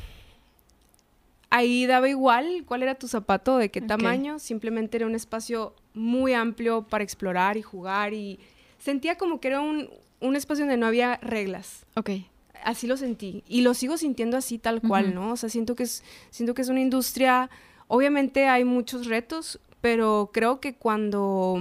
Ahí 1.55 1.85
daba 1.85 2.09
igual 2.09 2.63
cuál 2.65 2.81
era 2.81 2.95
tu 2.95 3.07
zapato, 3.07 3.57
de 3.57 3.69
qué 3.69 3.79
tamaño, 3.79 4.39
simplemente 4.39 4.97
era 4.97 5.05
un 5.05 5.13
espacio 5.13 5.75
muy 5.93 6.33
amplio 6.33 6.87
para 6.87 7.03
explorar 7.03 7.57
y 7.57 7.61
jugar 7.61 8.15
y 8.15 8.39
sentía 8.79 9.19
como 9.19 9.39
que 9.39 9.49
era 9.49 9.61
un, 9.61 9.87
espacio 10.35 10.63
donde 10.65 10.77
no 10.77 10.87
había 10.87 11.17
reglas. 11.17 11.85
Ok. 11.95 12.09
Así 12.63 12.87
lo 12.87 12.97
sentí 12.97 13.43
y 13.47 13.61
lo 13.61 13.75
sigo 13.75 13.97
sintiendo 13.97 14.35
así 14.35 14.57
tal 14.57 14.81
cual, 14.81 15.13
¿no? 15.13 15.33
O 15.33 15.37
sea, 15.37 15.47
siento 15.49 15.75
que 15.75 15.83
es 15.83 16.03
siento 16.31 16.55
que 16.55 16.63
es 16.63 16.69
una 16.69 16.79
industria 16.79 17.51
obviamente 17.87 18.47
hay 18.47 18.63
muchos 18.63 19.05
retos, 19.05 19.59
pero 19.79 20.31
creo 20.33 20.59
que 20.59 20.73
cuando 20.73 21.59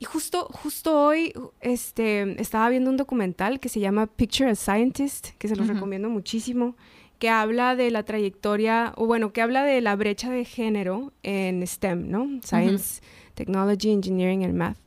y 0.00 0.04
justo, 0.04 0.48
justo 0.50 1.00
hoy 1.00 1.32
este, 1.60 2.40
estaba 2.42 2.68
viendo 2.70 2.90
un 2.90 2.96
documental 2.96 3.60
que 3.60 3.68
se 3.68 3.78
llama 3.78 4.08
Picture 4.08 4.50
a 4.50 4.56
Scientist, 4.56 5.28
que 5.38 5.46
se 5.46 5.54
los 5.54 5.68
recomiendo 5.68 6.08
muchísimo 6.08 6.74
que 7.18 7.28
habla 7.28 7.76
de 7.76 7.90
la 7.90 8.04
trayectoria, 8.04 8.92
o 8.96 9.06
bueno, 9.06 9.32
que 9.32 9.42
habla 9.42 9.64
de 9.64 9.80
la 9.80 9.96
brecha 9.96 10.30
de 10.30 10.44
género 10.44 11.12
en 11.22 11.66
STEM, 11.66 12.10
¿no? 12.10 12.40
Science, 12.42 13.02
Technology, 13.34 13.90
Engineering 13.90 14.44
and 14.44 14.54
Math. 14.54 14.78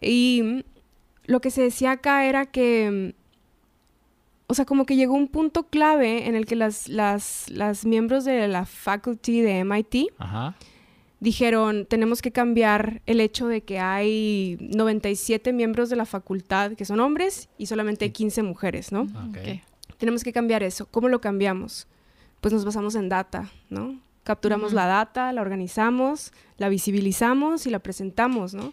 Y 0.00 0.64
lo 1.26 1.40
que 1.40 1.50
se 1.50 1.62
decía 1.62 1.92
acá 1.92 2.24
era 2.26 2.46
que, 2.46 3.14
o 4.46 4.54
sea, 4.54 4.64
como 4.64 4.86
que 4.86 4.96
llegó 4.96 5.14
un 5.14 5.28
punto 5.28 5.64
clave 5.64 6.26
en 6.26 6.34
el 6.34 6.46
que 6.46 6.56
las, 6.56 6.88
las, 6.88 7.50
las 7.50 7.84
miembros 7.84 8.24
de 8.24 8.48
la 8.48 8.64
faculty 8.64 9.42
de 9.42 9.64
MIT 9.64 10.12
dijeron, 11.20 11.84
tenemos 11.84 12.22
que 12.22 12.32
cambiar 12.32 13.02
el 13.04 13.20
hecho 13.20 13.46
de 13.46 13.60
que 13.60 13.78
hay 13.78 14.56
97 14.60 15.52
miembros 15.52 15.90
de 15.90 15.96
la 15.96 16.06
facultad 16.06 16.72
que 16.72 16.86
son 16.86 17.00
hombres 17.00 17.50
y 17.58 17.66
solamente 17.66 18.10
15 18.10 18.42
mujeres, 18.42 18.90
¿no? 18.90 19.06
Okay. 19.28 19.62
Tenemos 20.00 20.24
que 20.24 20.32
cambiar 20.32 20.62
eso. 20.62 20.86
¿Cómo 20.86 21.10
lo 21.10 21.20
cambiamos? 21.20 21.86
Pues 22.40 22.54
nos 22.54 22.64
basamos 22.64 22.94
en 22.94 23.10
data, 23.10 23.50
¿no? 23.68 24.00
Capturamos 24.24 24.72
la 24.72 24.86
data, 24.86 25.30
la 25.30 25.42
organizamos, 25.42 26.32
la 26.56 26.70
visibilizamos 26.70 27.66
y 27.66 27.70
la 27.70 27.80
presentamos, 27.80 28.54
¿no? 28.54 28.72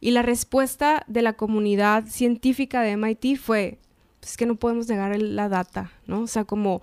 Y 0.00 0.12
la 0.12 0.22
respuesta 0.22 1.04
de 1.06 1.20
la 1.20 1.34
comunidad 1.34 2.06
científica 2.06 2.80
de 2.80 2.96
MIT 2.96 3.36
fue, 3.36 3.76
pues 4.20 4.38
que 4.38 4.46
no 4.46 4.54
podemos 4.54 4.88
negar 4.88 5.14
la 5.20 5.50
data, 5.50 5.92
¿no? 6.06 6.22
O 6.22 6.26
sea, 6.26 6.44
como 6.44 6.80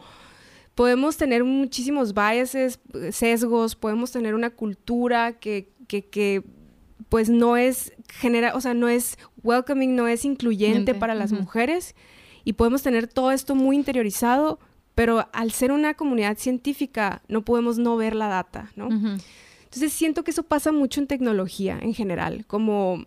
podemos 0.75 1.17
tener 1.17 1.43
muchísimos 1.43 2.13
biases, 2.13 2.79
sesgos, 3.09 3.75
podemos 3.75 4.11
tener 4.11 4.35
una 4.35 4.51
cultura 4.51 5.39
que, 5.39 5.69
que, 5.87 6.43
pues 7.09 7.29
no 7.29 7.57
es 7.57 7.93
genera, 8.09 8.53
o 8.53 8.61
sea, 8.61 8.75
no 8.75 8.87
es 8.87 9.17
welcoming, 9.41 9.95
no 9.95 10.07
es 10.07 10.23
incluyente 10.23 10.93
para 10.93 11.15
las 11.15 11.31
mujeres 11.31 11.95
y 12.43 12.53
podemos 12.53 12.81
tener 12.81 13.07
todo 13.07 13.31
esto 13.31 13.55
muy 13.55 13.75
interiorizado, 13.75 14.59
pero 14.95 15.27
al 15.33 15.51
ser 15.51 15.71
una 15.71 15.93
comunidad 15.93 16.37
científica 16.37 17.21
no 17.27 17.43
podemos 17.43 17.77
no 17.77 17.95
ver 17.97 18.15
la 18.15 18.27
data, 18.27 18.71
¿no? 18.75 18.89
Entonces 19.63 19.93
siento 19.93 20.23
que 20.23 20.31
eso 20.31 20.43
pasa 20.43 20.71
mucho 20.71 20.99
en 20.99 21.07
tecnología 21.07 21.79
en 21.81 21.93
general, 21.93 22.45
como 22.45 23.05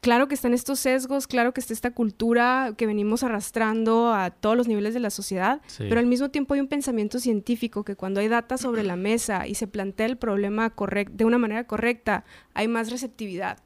claro 0.00 0.28
que 0.28 0.34
están 0.34 0.54
estos 0.54 0.78
sesgos, 0.78 1.26
claro 1.26 1.52
que 1.52 1.60
está 1.60 1.72
esta 1.72 1.90
cultura 1.90 2.74
que 2.76 2.86
venimos 2.86 3.22
arrastrando 3.22 4.12
a 4.12 4.30
todos 4.30 4.56
los 4.56 4.68
niveles 4.68 4.94
de 4.94 5.00
la 5.00 5.10
sociedad, 5.10 5.60
pero 5.78 5.98
al 5.98 6.06
mismo 6.06 6.30
tiempo 6.30 6.54
hay 6.54 6.60
un 6.60 6.68
pensamiento 6.68 7.18
científico 7.18 7.84
que 7.84 7.96
cuando 7.96 8.20
hay 8.20 8.28
data 8.28 8.56
sobre 8.56 8.82
la 8.82 8.96
mesa 8.96 9.46
y 9.46 9.56
se 9.56 9.66
plantea 9.66 10.06
el 10.06 10.16
problema 10.16 10.72
de 11.10 11.24
una 11.24 11.38
manera 11.38 11.64
correcta, 11.64 12.24
hay 12.54 12.68
más 12.68 12.90
receptividad. 12.90 13.58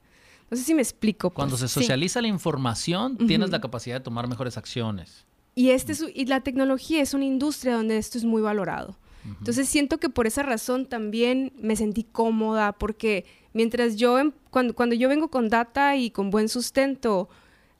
No 0.50 0.56
sé 0.56 0.64
si 0.64 0.74
me 0.74 0.82
explico. 0.82 1.30
Pues. 1.30 1.36
Cuando 1.36 1.56
se 1.56 1.68
socializa 1.68 2.20
la 2.20 2.28
información, 2.28 3.16
tienes 3.16 3.50
la 3.50 3.60
capacidad 3.60 3.96
de 3.96 4.00
tomar 4.00 4.28
mejores 4.28 4.56
acciones. 4.56 5.24
Y, 5.54 5.70
este 5.70 5.92
y 6.14 6.26
la 6.26 6.40
tecnología 6.40 7.02
es 7.02 7.14
una 7.14 7.24
industria 7.24 7.74
donde 7.74 7.98
esto 7.98 8.18
es 8.18 8.24
muy 8.24 8.42
valorado. 8.42 8.96
Entonces 9.24 9.68
siento 9.68 9.98
que 9.98 10.08
por 10.08 10.26
esa 10.26 10.42
razón 10.42 10.86
también 10.86 11.52
me 11.60 11.76
sentí 11.76 12.04
cómoda 12.04 12.72
porque 12.72 13.26
mientras 13.52 13.96
yo, 13.96 14.18
em, 14.18 14.32
cuando, 14.50 14.74
cuando 14.74 14.94
yo 14.94 15.10
vengo 15.10 15.28
con 15.28 15.50
data 15.50 15.94
y 15.96 16.10
con 16.10 16.30
buen 16.30 16.48
sustento, 16.48 17.28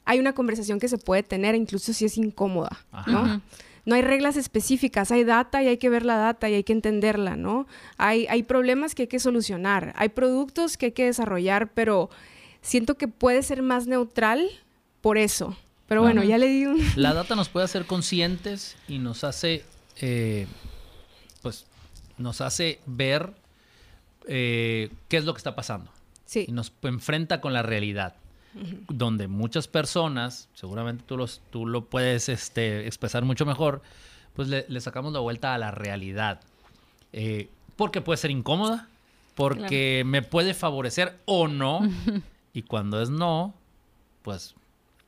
hay 0.05 0.19
una 0.19 0.35
conversación 0.35 0.79
que 0.79 0.89
se 0.89 0.99
puede 0.99 1.23
tener, 1.23 1.55
incluso 1.55 1.93
si 1.93 2.05
es 2.05 2.19
incómoda, 2.19 2.85
¿no? 3.07 3.41
No 3.87 3.95
hay 3.95 4.03
reglas 4.03 4.37
específicas, 4.37 5.11
hay 5.11 5.25
data 5.25 5.63
y 5.63 5.69
hay 5.69 5.79
que 5.79 5.89
ver 5.89 6.05
la 6.05 6.17
data 6.17 6.51
y 6.51 6.55
hay 6.55 6.65
que 6.65 6.75
entenderla, 6.75 7.37
¿no? 7.37 7.67
Hay, 7.97 8.27
hay 8.29 8.43
problemas 8.43 8.95
que 8.95 9.03
hay 9.03 9.09
que 9.09 9.19
solucionar, 9.19 9.95
hay 9.97 10.11
productos 10.11 10.77
que 10.77 10.87
hay 10.87 10.93
que 10.93 11.07
desarrollar, 11.07 11.73
pero 11.73 12.11
siento 12.63 12.97
que 12.97 13.09
puede 13.09 13.43
ser 13.43 13.63
más 13.63 13.87
neutral 13.87 14.49
por 15.01 15.19
eso. 15.19 15.57
Pero 15.89 16.03
bueno, 16.03 16.23
ya 16.23 16.39
le 16.39 16.47
di 16.47 16.67
un... 16.67 16.81
La 16.95 17.13
data 17.15 17.35
nos 17.35 17.49
puede 17.49 17.65
hacer 17.65 17.85
conscientes 17.85 18.77
y 18.87 18.99
nos 18.99 19.25
hace, 19.25 19.65
eh, 20.01 20.47
pues, 21.43 21.67
nos 22.17 22.41
hace 22.41 22.79
ver 22.87 23.33
eh, 24.29 24.91
qué 25.09 25.17
es 25.17 25.25
lo 25.25 25.35
que 25.35 25.39
está 25.39 25.57
pasando. 25.57 25.91
Sí. 26.27 26.45
Y 26.47 26.53
nos 26.53 26.73
enfrenta 26.83 27.41
con 27.41 27.53
la 27.53 27.63
realidad. 27.63 28.15
Donde 28.89 29.27
muchas 29.29 29.67
personas, 29.69 30.49
seguramente 30.55 31.05
tú, 31.07 31.17
los, 31.17 31.41
tú 31.51 31.67
lo 31.67 31.85
puedes 31.85 32.29
este, 32.29 32.87
expresar 32.87 33.25
mucho 33.25 33.47
mejor, 33.47 33.83
pues 34.35 34.49
le, 34.49 34.81
sacamos 34.81 35.13
la 35.13 35.21
vuelta 35.21 35.55
a 35.55 35.59
la 35.59 35.73
realidad. 35.73 36.41
Eh, 37.13 37.49
porque 37.75 38.01
puede 38.01 38.17
ser 38.17 38.31
incómoda, 38.31 38.89
porque 39.35 40.03
me 40.07 40.23
puede 40.23 40.55
favorecer 40.55 41.19
o 41.25 41.49
no. 41.49 41.81
Y 42.53 42.63
cuando 42.63 43.01
es 43.01 43.11
no, 43.11 43.55
pues 44.23 44.55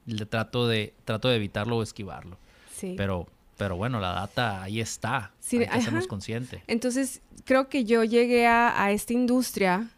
le 0.07 0.26
trato 0.26 0.66
de, 0.66 0.94
trato 1.05 1.28
de 1.28 1.37
evitarlo 1.37 1.78
o 1.78 1.83
esquivarlo. 1.83 2.37
Sí. 2.74 2.94
Pero, 2.96 3.26
pero 3.57 3.76
bueno, 3.76 4.00
la 4.00 4.12
data 4.12 4.62
ahí 4.62 4.81
está. 4.81 5.33
Sí, 5.40 5.59
hay 5.59 5.66
que 5.66 5.70
hacernos 5.70 6.07
consciente. 6.07 6.62
Entonces, 6.66 7.20
creo 7.44 7.68
que 7.68 7.85
yo 7.85 8.05
llegué 8.05 8.46
a, 8.46 8.90
esta 8.92 9.12
industria 9.12 9.90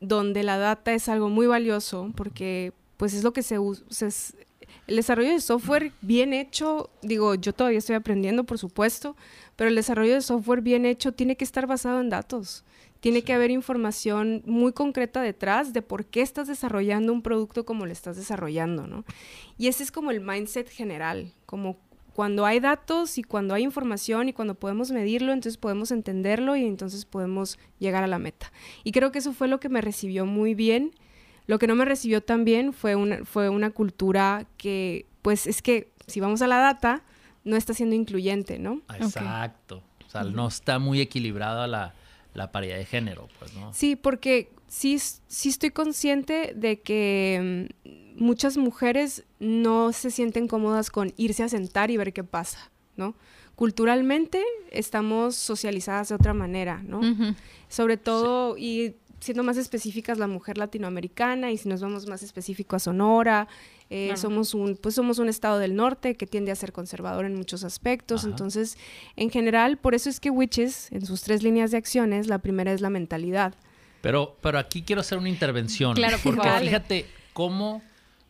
donde 0.00 0.42
la 0.42 0.58
data 0.58 0.92
es 0.92 1.08
algo 1.08 1.28
muy 1.28 1.46
valioso 1.46 2.10
porque 2.16 2.72
pues 2.96 3.14
es 3.14 3.22
lo 3.22 3.32
que 3.32 3.42
se 3.42 3.58
usa. 3.58 4.08
el 4.86 4.96
desarrollo 4.96 5.30
de 5.30 5.40
software 5.40 5.92
bien 6.00 6.32
hecho, 6.32 6.90
digo, 7.02 7.34
yo 7.34 7.52
todavía 7.52 7.78
estoy 7.78 7.96
aprendiendo, 7.96 8.44
por 8.44 8.58
supuesto, 8.58 9.16
pero 9.56 9.68
el 9.68 9.74
desarrollo 9.74 10.14
de 10.14 10.22
software 10.22 10.62
bien 10.62 10.86
hecho 10.86 11.12
tiene 11.12 11.36
que 11.36 11.44
estar 11.44 11.66
basado 11.66 12.00
en 12.00 12.10
datos. 12.10 12.64
Tiene 13.00 13.22
que 13.22 13.32
haber 13.32 13.50
información 13.50 14.42
muy 14.46 14.72
concreta 14.72 15.22
detrás 15.22 15.72
de 15.72 15.82
por 15.82 16.06
qué 16.06 16.20
estás 16.20 16.48
desarrollando 16.48 17.12
un 17.12 17.22
producto 17.22 17.64
como 17.64 17.86
lo 17.86 17.92
estás 17.92 18.16
desarrollando, 18.16 18.86
¿no? 18.86 19.04
Y 19.58 19.68
ese 19.68 19.82
es 19.82 19.90
como 19.90 20.10
el 20.10 20.20
mindset 20.20 20.68
general, 20.68 21.32
como 21.46 21.78
cuando 22.12 22.44
hay 22.44 22.60
datos 22.60 23.16
y 23.18 23.22
cuando 23.22 23.54
hay 23.54 23.62
información 23.62 24.28
y 24.28 24.32
cuando 24.32 24.54
podemos 24.54 24.90
medirlo, 24.90 25.32
entonces 25.32 25.56
podemos 25.56 25.90
entenderlo 25.90 26.56
y 26.56 26.66
entonces 26.66 27.04
podemos 27.04 27.58
llegar 27.78 28.04
a 28.04 28.06
la 28.06 28.18
meta. 28.18 28.52
Y 28.84 28.92
creo 28.92 29.12
que 29.12 29.20
eso 29.20 29.32
fue 29.32 29.48
lo 29.48 29.60
que 29.60 29.68
me 29.68 29.80
recibió 29.80 30.26
muy 30.26 30.54
bien 30.54 30.92
Lo 31.46 31.58
que 31.58 31.66
no 31.66 31.74
me 31.74 31.84
recibió 31.84 32.22
tan 32.22 32.44
bien 32.44 32.72
fue 32.72 32.94
una, 32.94 33.24
fue 33.24 33.48
una 33.48 33.70
cultura 33.70 34.46
que, 34.56 35.06
pues 35.22 35.46
es 35.46 35.62
que 35.62 35.90
si 36.06 36.20
vamos 36.20 36.42
a 36.42 36.46
la 36.46 36.58
data, 36.58 37.02
no 37.44 37.56
está 37.56 37.72
siendo 37.72 37.96
incluyente, 37.96 38.58
¿no? 38.58 38.82
Exacto. 38.94 39.82
O 40.06 40.10
sea, 40.10 40.24
no 40.24 40.46
está 40.46 40.78
muy 40.78 41.00
equilibrada 41.00 41.66
la, 41.66 41.94
la 42.34 42.52
paridad 42.52 42.76
de 42.76 42.84
género, 42.84 43.28
pues, 43.38 43.54
¿no? 43.54 43.72
Sí, 43.72 43.96
porque 43.96 44.50
sí, 44.68 44.98
sí 44.98 45.48
estoy 45.48 45.70
consciente 45.70 46.52
de 46.54 46.80
que 46.80 47.68
mm, 47.84 48.22
muchas 48.22 48.56
mujeres 48.56 49.24
no 49.38 49.92
se 49.92 50.10
sienten 50.10 50.48
cómodas 50.48 50.90
con 50.90 51.12
irse 51.16 51.42
a 51.42 51.48
sentar 51.48 51.90
y 51.90 51.96
ver 51.96 52.12
qué 52.12 52.24
pasa, 52.24 52.70
¿no? 52.96 53.14
Culturalmente 53.56 54.42
estamos 54.70 55.36
socializadas 55.36 56.08
de 56.08 56.14
otra 56.14 56.32
manera, 56.32 56.82
¿no? 56.82 57.00
Sobre 57.68 57.98
todo, 57.98 58.56
y 58.56 58.96
siendo 59.20 59.42
más 59.42 59.58
específicas, 59.58 60.18
la 60.18 60.26
mujer 60.26 60.56
latinoamericana, 60.56 61.50
y 61.50 61.58
si 61.58 61.68
nos 61.68 61.82
vamos 61.82 62.06
más 62.06 62.22
específico 62.22 62.76
a 62.76 62.78
Sonora, 62.78 63.48
eh, 63.90 64.16
somos 64.16 64.54
un, 64.54 64.76
pues 64.76 64.94
somos 64.94 65.18
un 65.18 65.28
estado 65.28 65.58
del 65.58 65.74
norte 65.74 66.14
que 66.14 66.26
tiende 66.26 66.52
a 66.52 66.54
ser 66.54 66.72
conservador 66.72 67.24
en 67.24 67.34
muchos 67.34 67.64
aspectos. 67.64 68.24
Entonces, 68.24 68.78
en 69.16 69.30
general, 69.30 69.78
por 69.78 69.96
eso 69.96 70.08
es 70.08 70.20
que 70.20 70.30
Witches, 70.30 70.92
en 70.92 71.04
sus 71.04 71.22
tres 71.22 71.42
líneas 71.42 71.72
de 71.72 71.78
acciones, 71.78 72.28
la 72.28 72.38
primera 72.38 72.72
es 72.72 72.80
la 72.80 72.88
mentalidad. 72.88 73.54
Pero, 74.00 74.36
pero 74.40 74.60
aquí 74.60 74.82
quiero 74.82 75.00
hacer 75.00 75.18
una 75.18 75.28
intervención. 75.28 75.94
Claro, 75.94 76.18
porque 76.22 76.48
fíjate 76.60 77.06
cómo 77.32 77.82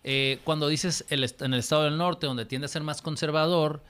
eh, 0.03 0.39
cuando 0.45 0.67
dices 0.69 1.05
el, 1.11 1.25
en 1.41 1.53
el 1.53 1.61
estado 1.61 1.85
del 1.85 1.99
norte, 1.99 2.27
donde 2.27 2.47
tiende 2.47 2.65
a 2.65 2.69
ser 2.69 2.83
más 2.83 3.03
conservador, 3.03 3.83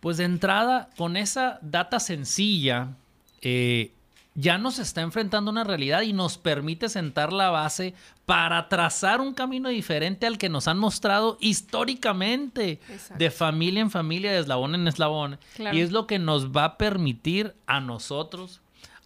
pues 0.00 0.16
de 0.16 0.24
entrada, 0.24 0.88
con 0.96 1.16
esa 1.16 1.58
data 1.60 2.00
sencilla, 2.00 2.96
eh, 3.42 3.92
ya 4.34 4.56
nos 4.56 4.78
está 4.78 5.00
enfrentando 5.00 5.50
una 5.50 5.64
realidad 5.64 6.02
y 6.02 6.12
nos 6.12 6.38
permite 6.38 6.88
sentar 6.88 7.32
la 7.32 7.50
base 7.50 7.94
para 8.24 8.68
trazar 8.68 9.20
un 9.20 9.34
camino 9.34 9.68
diferente 9.68 10.26
al 10.26 10.38
que 10.38 10.48
nos 10.48 10.68
han 10.68 10.78
mostrado 10.78 11.38
históricamente, 11.40 12.78
de 13.16 13.30
familia 13.30 13.80
en 13.80 13.90
familia, 13.90 14.30
de 14.30 14.38
eslabón 14.38 14.74
en 14.76 14.86
eslabón. 14.86 15.38
Y 15.72 15.80
es 15.80 15.90
lo 15.90 16.06
que 16.06 16.18
nos 16.18 16.52
va 16.52 16.64
a 16.64 16.78
permitir 16.78 17.56
a 17.66 17.80
nosotros, 17.80 18.60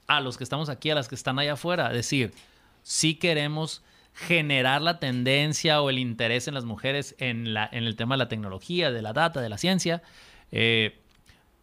a 0.06 0.20
los 0.20 0.36
que 0.36 0.44
estamos 0.44 0.68
aquí, 0.68 0.90
a 0.90 0.94
las 0.94 1.08
que 1.08 1.14
están 1.14 1.38
allá 1.38 1.54
afuera, 1.54 1.88
decir, 1.88 2.34
si 2.82 3.14
queremos 3.14 3.82
generar 4.12 4.82
la 4.82 4.98
tendencia 4.98 5.80
o 5.80 5.88
el 5.88 5.98
interés 5.98 6.46
en 6.46 6.52
las 6.52 6.64
mujeres 6.64 7.14
en, 7.18 7.54
la, 7.54 7.68
en 7.72 7.84
el 7.84 7.96
tema 7.96 8.16
de 8.16 8.18
la 8.18 8.28
tecnología, 8.28 8.90
de 8.90 9.00
la 9.00 9.14
data, 9.14 9.40
de 9.40 9.48
la 9.48 9.56
ciencia, 9.56 10.02
eh, 10.50 10.98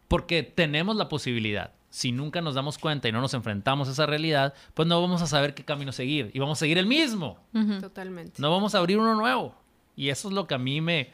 porque 0.07 0.41
tenemos 0.41 0.95
la 0.95 1.07
posibilidad 1.07 1.73
si 1.89 2.11
nunca 2.11 2.41
nos 2.41 2.55
damos 2.55 2.77
cuenta 2.77 3.07
y 3.07 3.11
no 3.11 3.21
nos 3.21 3.33
enfrentamos 3.33 3.87
a 3.87 3.91
esa 3.91 4.05
realidad, 4.05 4.53
pues 4.73 4.87
no 4.87 5.01
vamos 5.01 5.21
a 5.21 5.27
saber 5.27 5.53
qué 5.53 5.63
camino 5.63 5.91
seguir 5.91 6.31
y 6.33 6.39
vamos 6.39 6.57
a 6.57 6.59
seguir 6.59 6.77
el 6.77 6.85
mismo. 6.85 7.39
Totalmente. 7.79 8.41
No 8.41 8.51
vamos 8.51 8.75
a 8.75 8.79
abrir 8.79 8.97
uno 8.97 9.15
nuevo. 9.15 9.55
Y 9.95 10.09
eso 10.09 10.29
es 10.29 10.33
lo 10.33 10.47
que 10.47 10.55
a 10.55 10.59
mí 10.59 10.81
me, 10.81 11.11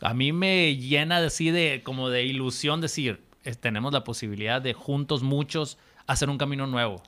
a 0.00 0.14
mí 0.14 0.32
me 0.32 0.76
llena 0.76 1.20
de, 1.20 1.26
así 1.26 1.50
de, 1.50 1.82
como 1.84 2.08
de 2.08 2.24
ilusión 2.24 2.80
decir, 2.80 3.22
tenemos 3.60 3.92
la 3.92 4.02
posibilidad 4.02 4.60
de 4.60 4.72
juntos 4.72 5.22
muchos 5.22 5.78
hacer 6.06 6.30
un 6.30 6.38
camino 6.38 6.66
nuevo. 6.66 7.02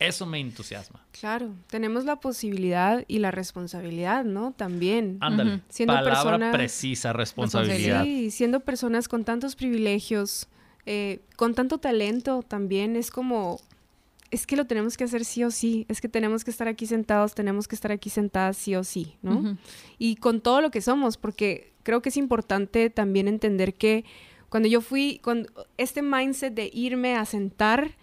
Eso 0.00 0.24
me 0.24 0.40
entusiasma. 0.40 1.04
Claro, 1.12 1.50
tenemos 1.66 2.06
la 2.06 2.16
posibilidad 2.16 3.04
y 3.06 3.18
la 3.18 3.30
responsabilidad, 3.30 4.24
¿no? 4.24 4.52
También. 4.52 5.18
Ándale. 5.20 5.60
siendo 5.68 5.92
Palabra 5.92 6.50
precisa, 6.52 7.12
responsabilidad. 7.12 8.04
Sí, 8.04 8.30
siendo 8.30 8.60
personas 8.60 9.08
con 9.08 9.24
tantos 9.24 9.56
privilegios, 9.56 10.48
eh, 10.86 11.20
con 11.36 11.54
tanto 11.54 11.78
talento 11.78 12.42
también 12.42 12.96
es 12.96 13.10
como, 13.10 13.60
es 14.30 14.46
que 14.46 14.56
lo 14.56 14.66
tenemos 14.66 14.96
que 14.96 15.04
hacer 15.04 15.24
sí 15.24 15.44
o 15.44 15.50
sí, 15.50 15.86
es 15.88 16.00
que 16.00 16.08
tenemos 16.08 16.44
que 16.44 16.50
estar 16.50 16.68
aquí 16.68 16.86
sentados, 16.86 17.34
tenemos 17.34 17.68
que 17.68 17.74
estar 17.74 17.92
aquí 17.92 18.10
sentadas 18.10 18.56
sí 18.56 18.74
o 18.74 18.84
sí, 18.84 19.16
¿no? 19.22 19.56
Y 19.98 20.16
con 20.16 20.40
todo 20.40 20.60
lo 20.60 20.70
que 20.70 20.80
somos, 20.80 21.16
porque 21.16 21.72
creo 21.82 22.02
que 22.02 22.10
es 22.10 22.16
importante 22.16 22.90
también 22.90 23.28
entender 23.28 23.74
que 23.74 24.04
cuando 24.48 24.68
yo 24.68 24.80
fui, 24.80 25.20
con 25.22 25.46
este 25.76 26.02
mindset 26.02 26.54
de 26.54 26.70
irme 26.72 27.16
a 27.16 27.24
sentar 27.24 27.96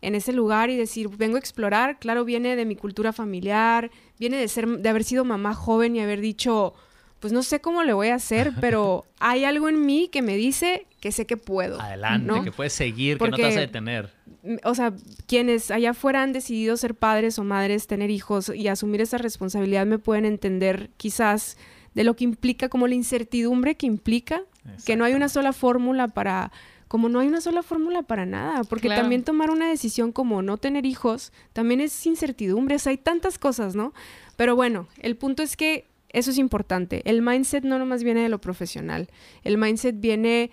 en 0.00 0.14
ese 0.14 0.32
lugar 0.32 0.70
y 0.70 0.76
decir, 0.76 1.08
vengo 1.08 1.36
a 1.36 1.40
explorar, 1.40 1.98
claro, 1.98 2.24
viene 2.24 2.54
de 2.54 2.64
mi 2.64 2.76
cultura 2.76 3.12
familiar, 3.12 3.90
viene 4.18 4.36
de 4.36 4.46
ser, 4.46 4.68
de 4.68 4.88
haber 4.88 5.02
sido 5.02 5.24
mamá 5.24 5.54
joven 5.54 5.96
y 5.96 6.00
haber 6.00 6.20
dicho, 6.20 6.74
pues 7.20 7.32
no 7.32 7.42
sé 7.42 7.60
cómo 7.60 7.82
le 7.82 7.92
voy 7.92 8.08
a 8.08 8.14
hacer, 8.14 8.52
pero 8.60 9.04
hay 9.18 9.44
algo 9.44 9.68
en 9.68 9.84
mí 9.84 10.08
que 10.08 10.22
me 10.22 10.36
dice 10.36 10.86
que 11.00 11.12
sé 11.12 11.26
que 11.26 11.36
puedo. 11.36 11.80
Adelante, 11.80 12.42
que 12.44 12.52
puedes 12.52 12.72
seguir, 12.72 13.18
que 13.18 13.28
no 13.28 13.36
te 13.36 13.42
vas 13.42 13.56
a 13.56 13.60
detener. 13.60 14.10
O 14.64 14.74
sea, 14.74 14.94
quienes 15.26 15.70
allá 15.70 15.90
afuera 15.90 16.22
han 16.22 16.32
decidido 16.32 16.76
ser 16.76 16.94
padres 16.94 17.38
o 17.38 17.44
madres, 17.44 17.86
tener 17.86 18.10
hijos 18.10 18.50
y 18.54 18.68
asumir 18.68 19.00
esa 19.00 19.18
responsabilidad 19.18 19.84
me 19.84 19.98
pueden 19.98 20.24
entender 20.24 20.90
quizás 20.96 21.56
de 21.94 22.04
lo 22.04 22.14
que 22.14 22.24
implica, 22.24 22.68
como 22.68 22.86
la 22.86 22.94
incertidumbre 22.94 23.76
que 23.76 23.86
implica, 23.86 24.42
que 24.84 24.96
no 24.96 25.04
hay 25.04 25.14
una 25.14 25.28
sola 25.28 25.52
fórmula 25.52 26.08
para 26.08 26.52
como 26.88 27.10
no 27.10 27.20
hay 27.20 27.28
una 27.28 27.42
sola 27.42 27.62
fórmula 27.62 28.02
para 28.02 28.24
nada, 28.24 28.64
porque 28.64 28.88
también 28.88 29.22
tomar 29.22 29.50
una 29.50 29.68
decisión 29.68 30.10
como 30.10 30.40
no 30.40 30.56
tener 30.56 30.86
hijos 30.86 31.32
también 31.52 31.82
es 31.82 32.06
incertidumbre, 32.06 32.76
o 32.76 32.78
sea, 32.78 32.90
hay 32.90 32.96
tantas 32.96 33.38
cosas, 33.38 33.76
¿no? 33.76 33.92
Pero 34.36 34.56
bueno, 34.56 34.88
el 34.98 35.16
punto 35.16 35.42
es 35.42 35.56
que 35.56 35.86
eso 36.18 36.30
es 36.30 36.38
importante. 36.38 37.02
El 37.04 37.22
mindset 37.22 37.64
no 37.64 37.78
nomás 37.78 38.04
viene 38.04 38.22
de 38.22 38.28
lo 38.28 38.40
profesional. 38.40 39.08
El 39.44 39.58
mindset 39.58 39.98
viene, 39.98 40.50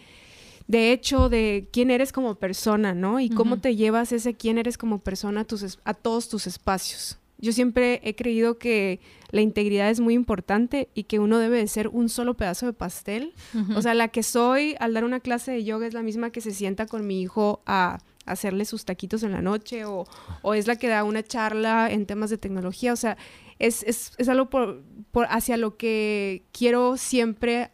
de 0.68 0.92
hecho, 0.92 1.30
de 1.30 1.68
quién 1.72 1.92
eres 1.92 2.12
como 2.12 2.36
persona, 2.36 2.94
¿no? 2.94 3.20
Y 3.20 3.30
cómo 3.30 3.60
te 3.60 3.76
llevas 3.76 4.12
ese 4.12 4.36
quién 4.36 4.58
eres 4.58 4.78
como 4.78 5.00
persona 5.00 5.42
a, 5.42 5.46
tus, 5.46 5.80
a 5.84 5.94
todos 5.94 6.30
tus 6.30 6.48
espacios. 6.48 7.18
Yo 7.38 7.52
siempre 7.52 8.00
he 8.04 8.16
creído 8.16 8.58
que 8.58 9.02
la 9.32 9.42
integridad 9.42 9.90
es 9.90 10.00
muy 10.00 10.14
importante 10.14 10.90
y 10.94 11.04
que 11.04 11.20
uno 11.20 11.38
debe 11.38 11.58
de 11.58 11.68
ser 11.68 11.90
un 11.90 12.08
solo 12.08 12.36
pedazo 12.36 12.66
de 12.66 12.74
pastel. 12.74 13.34
O 13.76 13.82
sea, 13.82 13.94
la 13.94 14.08
que 14.08 14.24
soy 14.24 14.76
al 14.80 14.94
dar 14.94 15.04
una 15.04 15.20
clase 15.20 15.52
de 15.52 15.64
yoga 15.64 15.86
es 15.86 15.94
la 15.94 16.02
misma 16.02 16.30
que 16.30 16.42
se 16.42 16.52
sienta 16.52 16.86
con 16.86 17.06
mi 17.06 17.22
hijo 17.22 17.62
a 17.66 18.00
hacerle 18.26 18.66
sus 18.66 18.86
taquitos 18.86 19.24
en 19.24 19.32
la 19.32 19.42
noche 19.42 19.86
o, 19.86 20.06
o 20.42 20.54
es 20.54 20.68
la 20.68 20.76
que 20.76 20.88
da 20.88 21.04
una 21.04 21.24
charla 21.24 21.90
en 21.92 22.06
temas 22.06 22.30
de 22.30 22.38
tecnología. 22.38 22.94
O 22.94 22.96
sea, 22.96 23.18
es, 23.60 23.84
es, 23.84 24.14
es 24.18 24.30
algo 24.30 24.50
por, 24.50 24.84
por, 25.12 25.28
hacia 25.30 25.58
lo 25.58 25.78
que 25.78 26.46
quiero 26.52 26.98
siempre 26.98 27.72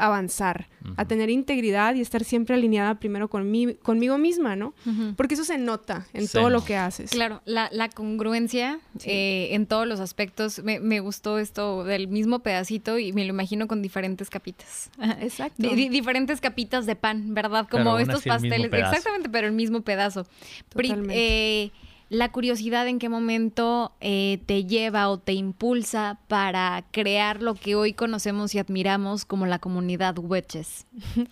avanzar, 0.00 0.68
a 0.96 1.04
tener 1.04 1.30
integridad 1.30 1.94
y 1.94 2.00
estar 2.00 2.24
siempre 2.24 2.54
alineada 2.54 2.98
primero 2.98 3.28
con 3.28 3.50
conmigo 3.82 4.18
misma, 4.18 4.56
¿no? 4.56 4.74
Porque 5.16 5.34
eso 5.34 5.44
se 5.44 5.58
nota 5.58 6.06
en 6.12 6.26
todo 6.28 6.50
lo 6.50 6.64
que 6.64 6.76
haces. 6.76 7.10
Claro, 7.10 7.42
la, 7.44 7.68
la 7.72 7.88
congruencia 7.88 8.80
eh, 9.04 9.48
en 9.52 9.66
todos 9.66 9.86
los 9.86 10.00
aspectos. 10.00 10.62
Me, 10.62 10.80
me, 10.80 11.00
gustó 11.00 11.38
esto 11.38 11.84
del 11.84 12.08
mismo 12.08 12.40
pedacito 12.40 12.98
y 12.98 13.12
me 13.12 13.24
lo 13.24 13.30
imagino 13.30 13.68
con 13.68 13.82
diferentes 13.82 14.30
capitas. 14.30 14.90
Exacto. 15.20 15.68
diferentes 15.74 16.40
capitas 16.40 16.86
de 16.86 16.96
pan, 16.96 17.34
¿verdad? 17.34 17.68
Como 17.70 17.98
estos 17.98 18.24
pasteles. 18.24 18.72
Exactamente, 18.72 19.28
pero 19.28 19.46
el 19.46 19.52
mismo 19.52 19.82
pedazo. 19.82 20.26
Totalmente. 20.68 21.14
Eh, 21.16 21.72
la 22.10 22.32
curiosidad 22.32 22.88
en 22.88 22.98
qué 22.98 23.08
momento 23.08 23.92
eh, 24.00 24.40
te 24.44 24.64
lleva 24.64 25.08
o 25.08 25.18
te 25.18 25.32
impulsa 25.32 26.18
para 26.26 26.84
crear 26.90 27.40
lo 27.40 27.54
que 27.54 27.76
hoy 27.76 27.92
conocemos 27.92 28.54
y 28.54 28.58
admiramos 28.58 29.24
como 29.24 29.46
la 29.46 29.58
comunidad 29.58 30.18
Witches? 30.18 30.86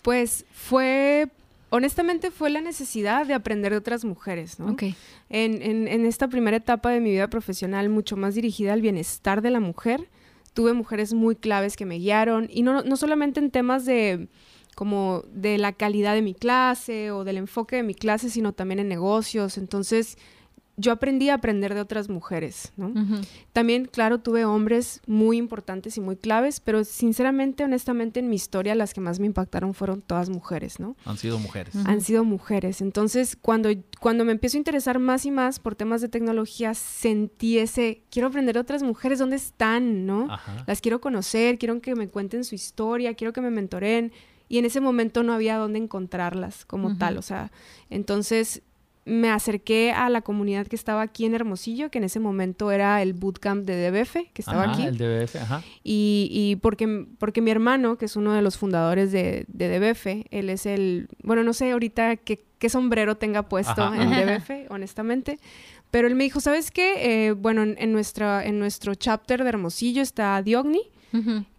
Pues 0.00 0.46
fue, 0.52 1.28
honestamente 1.68 2.30
fue 2.30 2.48
la 2.48 2.62
necesidad 2.62 3.26
de 3.26 3.34
aprender 3.34 3.72
de 3.72 3.78
otras 3.78 4.06
mujeres, 4.06 4.58
¿no? 4.58 4.70
Okay. 4.72 4.94
En, 5.28 5.60
en, 5.62 6.06
esta 6.06 6.28
primera 6.28 6.56
etapa 6.56 6.90
de 6.90 7.00
mi 7.00 7.10
vida 7.10 7.28
profesional, 7.28 7.90
mucho 7.90 8.16
más 8.16 8.34
dirigida 8.34 8.72
al 8.72 8.80
bienestar 8.80 9.42
de 9.42 9.50
la 9.50 9.60
mujer, 9.60 10.08
tuve 10.54 10.72
mujeres 10.72 11.12
muy 11.12 11.36
claves 11.36 11.76
que 11.76 11.84
me 11.84 11.96
guiaron, 11.96 12.48
y 12.50 12.62
no, 12.62 12.82
no 12.82 12.96
solamente 12.96 13.40
en 13.40 13.50
temas 13.50 13.84
de 13.84 14.28
como 14.78 15.24
de 15.32 15.58
la 15.58 15.72
calidad 15.72 16.14
de 16.14 16.22
mi 16.22 16.34
clase 16.34 17.10
o 17.10 17.24
del 17.24 17.36
enfoque 17.36 17.74
de 17.74 17.82
mi 17.82 17.96
clase, 17.96 18.30
sino 18.30 18.52
también 18.52 18.78
en 18.78 18.86
negocios. 18.86 19.58
Entonces, 19.58 20.16
yo 20.76 20.92
aprendí 20.92 21.30
a 21.30 21.34
aprender 21.34 21.74
de 21.74 21.80
otras 21.80 22.08
mujeres, 22.08 22.72
¿no? 22.76 22.92
También, 23.52 23.86
claro, 23.86 24.18
tuve 24.20 24.44
hombres 24.44 25.00
muy 25.08 25.36
importantes 25.36 25.96
y 25.96 26.00
muy 26.00 26.14
claves, 26.14 26.60
pero 26.60 26.84
sinceramente, 26.84 27.64
honestamente, 27.64 28.20
en 28.20 28.28
mi 28.28 28.36
historia 28.36 28.76
las 28.76 28.94
que 28.94 29.00
más 29.00 29.18
me 29.18 29.26
impactaron 29.26 29.74
fueron 29.74 30.00
todas 30.00 30.30
mujeres, 30.30 30.78
¿no? 30.78 30.94
Han 31.04 31.16
sido 31.16 31.40
mujeres. 31.40 31.74
Han 31.84 32.00
sido 32.00 32.22
mujeres. 32.22 32.80
Entonces, 32.80 33.34
cuando, 33.34 33.70
cuando 33.98 34.24
me 34.24 34.30
empiezo 34.30 34.58
a 34.58 34.58
interesar 34.58 35.00
más 35.00 35.26
y 35.26 35.32
más 35.32 35.58
por 35.58 35.74
temas 35.74 36.02
de 36.02 36.08
tecnología, 36.08 36.72
sentí 36.74 37.58
ese, 37.58 38.04
quiero 38.12 38.28
aprender 38.28 38.54
de 38.54 38.60
otras 38.60 38.84
mujeres, 38.84 39.18
¿dónde 39.18 39.34
están, 39.34 40.06
no? 40.06 40.28
Las 40.68 40.80
quiero 40.80 41.00
conocer, 41.00 41.58
quiero 41.58 41.80
que 41.80 41.96
me 41.96 42.08
cuenten 42.08 42.44
su 42.44 42.54
historia, 42.54 43.14
quiero 43.14 43.32
que 43.32 43.40
me 43.40 43.50
mentoren 43.50 44.12
y 44.48 44.58
en 44.58 44.64
ese 44.64 44.80
momento 44.80 45.22
no 45.22 45.32
había 45.32 45.56
dónde 45.56 45.78
encontrarlas 45.78 46.64
como 46.64 46.96
tal, 46.96 47.18
o 47.18 47.22
sea, 47.22 47.50
entonces 47.90 48.62
me 49.08 49.30
acerqué 49.30 49.90
a 49.90 50.10
la 50.10 50.20
comunidad 50.20 50.66
que 50.66 50.76
estaba 50.76 51.00
aquí 51.00 51.24
en 51.24 51.34
Hermosillo, 51.34 51.90
que 51.90 51.96
en 51.96 52.04
ese 52.04 52.20
momento 52.20 52.70
era 52.70 53.00
el 53.00 53.14
bootcamp 53.14 53.64
de 53.64 53.90
DBF, 53.90 54.30
que 54.34 54.42
estaba 54.42 54.64
Ajá, 54.64 54.72
aquí. 54.72 54.82
El 54.82 54.98
DBF, 54.98 55.36
ajá. 55.36 55.62
Y, 55.82 56.28
y 56.30 56.56
porque, 56.56 57.06
porque 57.18 57.40
mi 57.40 57.50
hermano, 57.50 57.96
que 57.96 58.04
es 58.04 58.16
uno 58.16 58.34
de 58.34 58.42
los 58.42 58.58
fundadores 58.58 59.10
de, 59.10 59.46
de 59.48 59.78
DBF, 59.78 60.26
él 60.30 60.50
es 60.50 60.66
el, 60.66 61.08
bueno, 61.22 61.42
no 61.42 61.54
sé 61.54 61.70
ahorita 61.70 62.16
qué, 62.16 62.44
qué 62.58 62.68
sombrero 62.68 63.16
tenga 63.16 63.48
puesto 63.48 63.82
Ajá. 63.82 64.02
en 64.02 64.10
DBF, 64.10 64.70
honestamente, 64.70 65.38
pero 65.90 66.06
él 66.06 66.14
me 66.14 66.24
dijo, 66.24 66.40
¿sabes 66.40 66.70
qué? 66.70 67.28
Eh, 67.28 67.32
bueno, 67.32 67.62
en, 67.62 67.76
en 67.78 67.92
nuestra, 67.92 68.44
en 68.44 68.58
nuestro 68.58 68.94
chapter 68.94 69.42
de 69.42 69.48
Hermosillo 69.48 70.02
está 70.02 70.42
Diogni, 70.42 70.82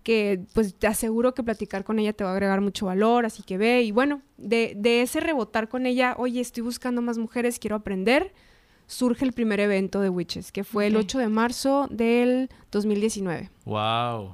Que 0.03 0.41
pues 0.53 0.73
te 0.75 0.87
aseguro 0.87 1.33
que 1.33 1.43
platicar 1.43 1.83
con 1.83 1.99
ella 1.99 2.13
te 2.13 2.23
va 2.23 2.29
a 2.31 2.33
agregar 2.33 2.61
mucho 2.61 2.85
valor, 2.85 3.25
así 3.25 3.43
que 3.43 3.57
ve. 3.57 3.81
Y 3.83 3.91
bueno, 3.91 4.21
de, 4.37 4.73
de 4.77 5.01
ese 5.01 5.19
rebotar 5.19 5.69
con 5.69 5.85
ella, 5.85 6.15
oye, 6.17 6.39
estoy 6.41 6.63
buscando 6.63 7.01
más 7.01 7.17
mujeres, 7.17 7.59
quiero 7.59 7.75
aprender, 7.75 8.33
surge 8.87 9.25
el 9.25 9.33
primer 9.33 9.59
evento 9.59 10.01
de 10.01 10.09
Witches, 10.09 10.51
que 10.51 10.63
fue 10.63 10.87
el 10.87 10.95
Ok. 10.95 11.03
8 11.03 11.17
de 11.19 11.27
marzo 11.27 11.87
del 11.91 12.49
2019. 12.71 13.49
Wow. 13.65 14.33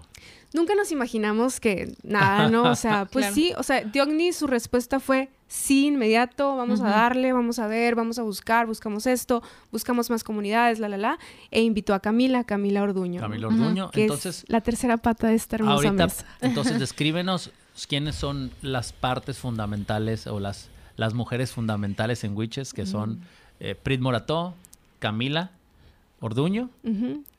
Nunca 0.54 0.74
nos 0.76 0.92
imaginamos 0.94 1.60
que 1.60 1.94
nada, 2.04 2.50
¿no? 2.50 2.72
O 2.72 2.76
sea, 2.76 3.06
pues 3.12 3.26
Claro. 3.26 3.36
sí, 3.36 3.54
o 3.58 3.64
sea, 3.64 3.82
Diogni 3.82 4.32
su 4.32 4.48
respuesta 4.48 5.02
fue 5.02 5.30
sí, 5.48 5.88
inmediato, 5.88 6.56
vamos 6.58 6.82
a 6.82 6.90
darle, 6.90 7.32
vamos 7.34 7.60
a 7.60 7.68
ver, 7.68 7.96
vamos 7.96 8.18
a 8.20 8.24
buscar, 8.24 8.66
buscamos 8.68 9.06
esto, 9.08 9.44
buscamos 9.72 10.10
más 10.10 10.24
comunidades, 10.24 10.80
la, 10.80 10.90
la, 10.90 10.98
la, 10.98 11.20
e 11.52 11.62
invitó 11.62 11.94
a 11.94 12.00
Camila, 12.00 12.44
Camila 12.44 12.84
Orduño. 12.84 13.22
Ujú. 13.26 13.46
Orduño. 13.48 13.92
Que 13.92 14.04
Entonces, 14.04 14.40
es 14.44 14.46
la 14.50 14.62
tercera 14.62 14.98
pata 14.98 15.28
de 15.28 15.36
esta 15.36 15.58
hermosa 15.58 15.74
ahorita, 15.88 16.06
mesa. 16.06 16.26
entonces 16.42 16.80
descríbenos 16.80 17.52
quiénes 17.88 18.16
son 18.16 18.52
las 18.62 18.92
partes 18.94 19.38
fundamentales 19.38 20.28
o 20.28 20.40
las, 20.40 20.70
las 20.98 21.14
mujeres 21.14 21.52
fundamentales 21.52 22.24
en 22.24 22.36
Witches, 22.36 22.74
que 22.74 22.84
Mm. 22.84 22.88
son 22.88 23.20
eh, 23.60 23.76
Prit 23.76 24.02
Morató, 24.02 24.54
Camila 25.00 25.52
Orduño. 26.22 26.70
Y 26.84 26.90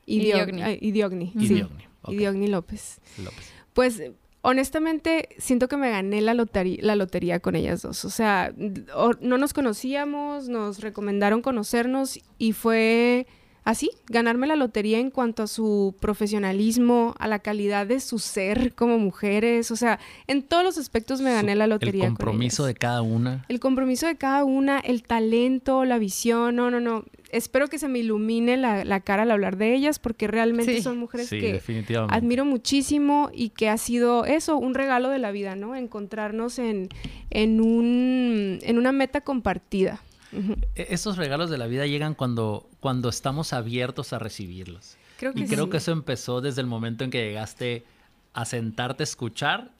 Y, 0.05 0.19
Diog- 0.31 0.45
Diogni. 0.51 0.77
y 0.81 0.91
Diogni. 0.91 1.31
y 1.35 1.47
sí. 1.47 1.53
Diogni. 1.55 1.83
Y 2.07 2.15
Diogni 2.15 2.47
López. 2.47 2.99
López. 3.21 3.51
Pues 3.73 4.01
honestamente 4.41 5.29
siento 5.37 5.67
que 5.67 5.77
me 5.77 5.89
gané 5.89 6.21
la 6.21 6.33
lotería, 6.33 6.79
la 6.81 6.95
lotería 6.95 7.39
con 7.39 7.55
ellas 7.55 7.81
dos. 7.81 8.05
O 8.05 8.09
sea, 8.09 8.53
no 8.55 9.37
nos 9.37 9.53
conocíamos, 9.53 10.47
nos 10.47 10.79
recomendaron 10.79 11.41
conocernos 11.41 12.19
y 12.37 12.53
fue 12.53 13.27
así, 13.69 13.91
ganarme 14.07 14.47
la 14.47 14.55
lotería 14.55 14.97
en 14.97 15.11
cuanto 15.11 15.43
a 15.43 15.47
su 15.47 15.93
profesionalismo, 15.99 17.15
a 17.19 17.27
la 17.27 17.39
calidad 17.39 17.85
de 17.85 17.99
su 17.99 18.17
ser 18.17 18.73
como 18.75 18.97
mujeres. 18.97 19.71
O 19.71 19.75
sea, 19.75 19.99
en 20.27 20.41
todos 20.43 20.63
los 20.63 20.77
aspectos 20.77 21.19
me 21.21 21.33
gané 21.33 21.51
Su- 21.51 21.57
la 21.59 21.67
lotería. 21.67 22.03
El 22.05 22.09
con 22.11 22.15
compromiso 22.15 22.65
de 22.65 22.73
cada 22.75 23.01
una. 23.01 23.45
El 23.49 23.59
compromiso 23.59 24.07
de 24.07 24.15
cada 24.15 24.43
una, 24.45 24.79
el 24.79 25.03
talento, 25.03 25.83
la 25.85 25.97
visión, 25.99 26.55
no, 26.55 26.71
no, 26.71 26.79
no. 26.79 27.03
Espero 27.29 27.67
que 27.67 27.77
se 27.77 27.89
me 27.89 27.99
ilumine 27.99 28.55
la, 28.55 28.85
la 28.85 29.01
cara 29.01 29.23
al 29.23 29.31
hablar 29.31 29.57
de 29.57 29.75
ellas 29.75 29.99
porque 29.99 30.27
realmente 30.27 30.75
Sí. 30.75 30.81
son 30.81 30.97
mujeres 30.97 31.27
Sí, 31.27 31.39
que 31.41 31.61
admiro 32.09 32.45
muchísimo 32.45 33.29
y 33.33 33.49
que 33.49 33.67
ha 33.67 33.77
sido 33.77 34.23
eso, 34.23 34.57
un 34.57 34.73
regalo 34.75 35.09
de 35.09 35.19
la 35.19 35.31
vida, 35.31 35.57
¿no? 35.57 35.75
Encontrarnos 35.75 36.57
en, 36.57 36.87
en, 37.29 37.59
un, 37.59 38.59
en 38.61 38.77
una 38.77 38.93
meta 38.93 39.19
compartida. 39.21 40.01
E- 40.75 40.87
Esos 40.89 41.17
regalos 41.17 41.49
de 41.49 41.57
la 41.57 41.67
vida 41.67 41.85
llegan 41.85 42.13
cuando, 42.15 42.69
cuando 42.79 43.09
estamos 43.09 43.53
abiertos 43.53 44.13
a 44.13 44.19
recibirlos. 44.19 44.97
Creo 45.17 45.33
que 45.33 45.41
Y 45.41 45.45
creo 45.47 45.65
sí. 45.65 45.71
que 45.71 45.77
eso 45.77 45.91
empezó 45.91 46.41
desde 46.41 46.61
el 46.61 46.67
momento 46.67 47.03
en 47.03 47.09
que 47.11 47.23
llegaste 47.25 47.85
a 48.33 48.45
sentarte 48.45 49.03
a 49.03 49.05
escuchar 49.05 49.71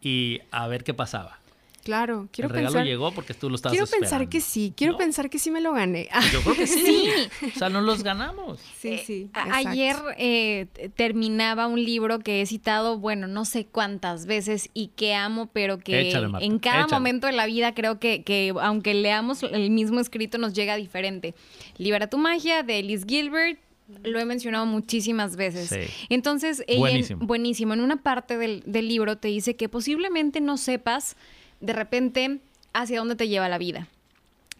y 0.00 0.40
a 0.50 0.66
ver 0.68 0.84
qué 0.84 0.92
pasaba. 0.94 1.38
Claro, 1.82 2.28
quiero 2.32 2.48
el 2.48 2.54
regalo 2.54 2.72
pensar. 2.74 2.86
llegó 2.86 3.10
porque 3.12 3.34
tú 3.34 3.50
lo 3.50 3.56
estabas 3.56 3.72
Quiero 3.72 3.86
pensar 3.86 4.22
esperando. 4.22 4.30
que 4.30 4.40
sí, 4.40 4.72
quiero 4.76 4.92
¿No? 4.92 4.98
pensar 4.98 5.28
que 5.30 5.38
sí 5.38 5.50
me 5.50 5.60
lo 5.60 5.72
gané. 5.72 6.08
Ah, 6.12 6.22
Yo 6.32 6.40
creo 6.42 6.54
que 6.54 6.66
sí. 6.66 7.08
O 7.56 7.58
sea, 7.58 7.68
no 7.70 7.80
los 7.80 8.02
ganamos. 8.04 8.60
sí, 8.78 8.98
sí. 9.04 9.30
A- 9.32 9.46
exacto. 9.46 9.68
Ayer 9.70 9.96
eh, 10.18 10.66
terminaba 10.96 11.66
un 11.66 11.82
libro 11.84 12.20
que 12.20 12.40
he 12.40 12.46
citado, 12.46 12.98
bueno, 12.98 13.26
no 13.26 13.44
sé 13.44 13.66
cuántas 13.66 14.26
veces 14.26 14.70
y 14.74 14.88
que 14.94 15.14
amo, 15.14 15.50
pero 15.52 15.78
que 15.78 16.08
Échale, 16.08 16.28
Marta, 16.28 16.46
en 16.46 16.58
cada 16.58 16.82
échale. 16.82 16.92
momento 16.94 17.26
de 17.26 17.32
la 17.32 17.46
vida 17.46 17.74
creo 17.74 17.98
que, 17.98 18.22
que 18.22 18.54
aunque 18.62 18.94
leamos 18.94 19.42
el 19.42 19.70
mismo 19.70 19.98
escrito 20.00 20.38
nos 20.38 20.52
llega 20.52 20.76
diferente. 20.76 21.34
Libera 21.78 22.08
tu 22.08 22.18
magia 22.18 22.62
de 22.62 22.82
Liz 22.82 23.04
Gilbert. 23.06 23.58
Lo 24.04 24.18
he 24.18 24.24
mencionado 24.24 24.64
muchísimas 24.64 25.36
veces. 25.36 25.68
Sí. 25.68 26.06
Entonces, 26.08 26.60
ella 26.66 26.76
en- 26.76 26.80
Buenísimo. 26.80 27.26
buenísimo. 27.26 27.74
En 27.74 27.80
una 27.82 27.96
parte 28.02 28.38
del, 28.38 28.62
del 28.64 28.88
libro 28.88 29.18
te 29.18 29.28
dice 29.28 29.54
que 29.56 29.68
posiblemente 29.68 30.40
no 30.40 30.56
sepas 30.56 31.16
de 31.62 31.72
repente 31.72 32.40
hacia 32.74 32.98
dónde 32.98 33.16
te 33.16 33.28
lleva 33.28 33.48
la 33.48 33.58
vida 33.58 33.88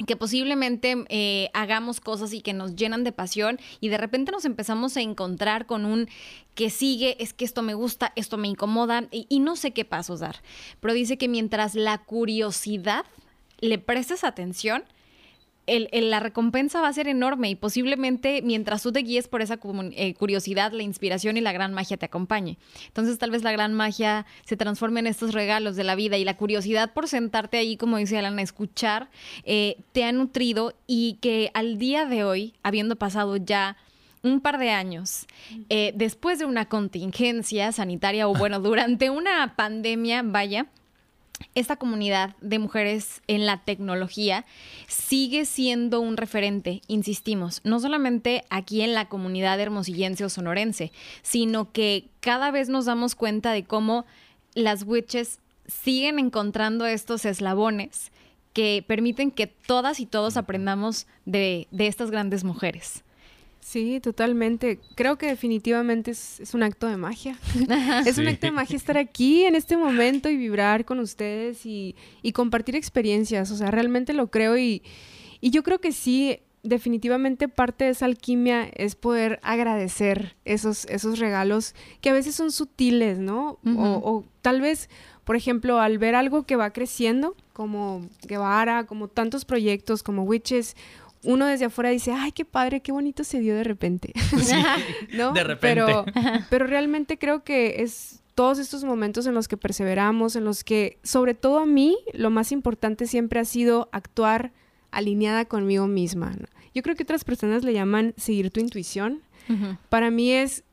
que 0.07 0.17
posiblemente 0.17 1.05
eh, 1.09 1.51
hagamos 1.55 2.01
cosas 2.01 2.33
y 2.33 2.41
que 2.41 2.53
nos 2.53 2.75
llenan 2.77 3.05
de 3.05 3.13
pasión 3.13 3.59
y 3.81 3.89
de 3.89 3.99
repente 3.99 4.33
nos 4.33 4.45
empezamos 4.45 4.97
a 4.97 5.01
encontrar 5.01 5.67
con 5.67 5.85
un 5.85 6.09
que 6.55 6.71
sigue, 6.71 7.23
es 7.23 7.33
que 7.33 7.45
esto 7.45 7.63
me 7.63 7.75
gusta, 7.75 8.13
esto 8.17 8.37
me 8.37 8.49
incomoda 8.49 9.05
y, 9.11 9.27
y 9.29 9.41
no 9.41 9.55
sé 9.55 9.73
qué 9.73 9.85
pasos 9.85 10.21
dar. 10.21 10.37
Pero 10.81 10.95
dice 10.95 11.19
que 11.19 11.29
mientras 11.29 11.75
la 11.75 11.99
curiosidad 11.99 13.05
le 13.61 13.79
prestes 13.79 14.25
atención, 14.25 14.85
el- 15.67 15.89
el- 15.93 16.11
la 16.11 16.21
recompensa 16.21 16.81
va 16.81 16.89
a 16.89 16.93
ser 16.93 17.09
enorme 17.09 17.49
y 17.51 17.55
posiblemente 17.55 18.43
mientras 18.43 18.83
tú 18.83 18.91
te 18.93 19.01
guíes 19.01 19.29
por 19.29 19.43
esa 19.43 19.59
eh, 19.93 20.15
curiosidad, 20.15 20.73
la 20.73 20.83
inspiración 20.83 21.37
y 21.37 21.41
la 21.41 21.53
gran 21.53 21.73
magia 21.73 21.97
te 21.97 22.07
acompañe. 22.07 22.59
Entonces 22.89 23.19
tal 23.19 23.31
vez 23.31 23.43
la 23.43 23.53
gran 23.53 23.73
magia 23.73 24.27
se 24.45 24.57
transforme 24.57 25.01
en 25.01 25.07
estos 25.07 25.33
regalos 25.35 25.77
de 25.77 25.85
la 25.85 25.95
vida 25.95 26.19
y 26.19 26.25
la 26.25 26.37
curiosidad 26.37 26.93
por 26.93 27.09
sentarte 27.09 27.59
ahí, 27.59 27.77
como 27.77 27.97
dice 27.99 28.19
Alan, 28.19 28.39
a 28.39 28.43
escuchar, 28.43 29.09
eh, 29.45 29.77
te 29.93 30.05
ha 30.05 30.13
nutrido 30.13 30.75
y 30.87 31.19
que 31.21 31.51
al 31.55 31.79
día 31.79 32.07
de 32.07 32.25
hoy, 32.25 32.55
habiendo 32.63 32.97
pasado 32.97 33.37
ya 33.37 33.77
un 34.25 34.41
par 34.41 34.59
de 34.59 34.71
años, 34.71 35.27
eh, 35.69 35.93
después 35.97 36.39
de 36.39 36.45
una 36.45 36.67
contingencia 36.69 37.73
sanitaria 37.73 38.29
o 38.29 38.35
bueno, 38.35 38.61
durante 38.61 39.11
una 39.11 39.55
pandemia, 39.57 40.23
vaya, 40.25 40.67
esta 41.55 41.77
comunidad 41.77 42.35
de 42.41 42.59
mujeres 42.59 43.23
en 43.27 43.47
la 43.47 43.59
tecnología 43.59 44.45
sigue 44.89 45.45
siendo 45.45 46.01
un 46.01 46.17
referente, 46.17 46.83
insistimos, 46.89 47.61
no 47.65 47.81
solamente 47.81 48.45
aquí 48.51 48.83
en 48.83 48.95
la 48.95 49.09
comunidad 49.09 49.61
hermosillense 49.61 50.25
o 50.25 50.29
sonorense, 50.29 50.93
sino 51.23 51.73
que 51.73 52.09
cada 52.21 52.51
vez 52.51 52.69
nos 52.69 52.87
damos 52.87 53.15
cuenta 53.15 53.53
de 53.53 53.65
cómo 53.65 54.05
las 54.55 54.85
witches 54.85 55.41
siguen 55.67 56.19
encontrando 56.19 56.87
estos 56.87 57.25
eslabones 57.25 58.13
que 58.53 58.85
permiten 58.87 59.31
que 59.31 59.47
todas 59.47 60.01
y 60.01 60.07
todos 60.07 60.37
aprendamos 60.37 61.07
de, 61.25 61.69
de 61.71 61.87
estas 61.87 62.11
grandes 62.11 62.45
mujeres. 62.45 63.03
Sí, 63.63 64.01
totalmente. 64.01 64.81
Creo 64.97 65.17
que 65.17 65.27
definitivamente 65.27 66.11
es, 66.11 66.41
es 66.41 66.53
un 66.53 66.65
acto 66.65 66.89
de 66.89 66.97
magia. 66.97 67.39
es 68.07 68.19
un 68.19 68.27
acto 68.27 68.47
de 68.47 68.51
magia 68.51 68.77
estar 68.77 68.99
aquí 68.99 69.45
en 69.45 69.55
este 69.55 69.77
momento 69.77 70.29
y 70.29 70.37
vibrar 70.37 70.85
con 70.85 70.99
ustedes 70.99 71.65
y, 71.65 71.95
y 72.23 72.33
compartir 72.33 72.75
experiencias. 72.75 73.53
O 73.53 73.57
sea, 73.57 73.71
realmente 73.71 74.15
lo 74.15 74.31
creo 74.31 74.59
y, 74.59 74.83
y 75.41 75.51
yo 75.51 75.63
creo 75.63 75.81
que 75.81 75.93
sí, 75.93 76.41
definitivamente 76.65 77.49
parte 77.49 77.85
de 77.85 77.91
esa 77.91 78.07
alquimia 78.07 78.69
es 78.75 78.97
poder 78.97 79.39
agradecer 79.43 80.37
esos, 80.45 80.85
esos 80.87 81.21
regalos 81.21 81.75
que 82.01 82.11
a 82.11 82.13
veces 82.13 82.35
son 82.35 82.51
sutiles, 82.51 83.19
¿no? 83.19 83.59
O, 83.65 83.83
o 84.03 84.25
tal 84.43 84.61
vez, 84.61 84.91
por 85.25 85.37
ejemplo, 85.37 85.81
al 85.81 85.99
ver 85.99 86.15
algo 86.15 86.45
que 86.45 86.57
va 86.57 86.73
creciendo, 86.73 87.37
como 87.53 88.09
Guevara, 88.27 88.87
como 88.87 89.09
tantos 89.09 89.45
proyectos, 89.45 90.03
como 90.03 90.23
Witches, 90.25 90.77
uno 91.25 91.47
desde 91.47 91.67
afuera 91.67 91.91
dice, 91.91 92.13
ay, 92.13 92.33
qué 92.33 92.45
padre, 92.45 92.81
qué 92.81 92.93
bonito 92.93 93.25
se 93.25 93.41
dio 93.41 93.55
de 93.55 93.65
repente. 93.65 94.13
¿No? 95.15 95.33
De 95.33 95.45
repente. 95.45 95.83
Pero, 95.85 96.05
pero 96.51 96.67
realmente 96.67 97.19
creo 97.19 97.45
que 97.45 97.83
es 97.83 98.21
todos 98.35 98.59
estos 98.59 98.83
momentos 98.85 99.27
en 99.27 99.35
los 99.35 99.47
que 99.47 99.57
perseveramos, 99.57 100.37
en 100.37 100.45
los 100.45 100.65
que, 100.65 100.99
sobre 101.03 101.35
todo 101.35 101.59
a 101.59 101.67
mí, 101.67 101.99
lo 102.15 102.31
más 102.31 102.51
importante 102.51 103.07
siempre 103.07 103.39
ha 103.41 103.45
sido 103.45 103.89
actuar 103.93 104.53
alineada 104.91 105.45
conmigo 105.45 105.87
misma. 105.87 106.31
¿no? 106.31 106.47
Yo 106.75 106.83
creo 106.83 106.97
que 106.97 107.03
otras 107.03 107.25
personas 107.25 107.63
le 107.63 107.73
llaman 107.75 108.15
seguir 108.17 108.51
tu 108.51 108.61
intuición. 108.61 109.21
Para 109.91 110.11
mí 110.11 110.33
es, 110.33 110.65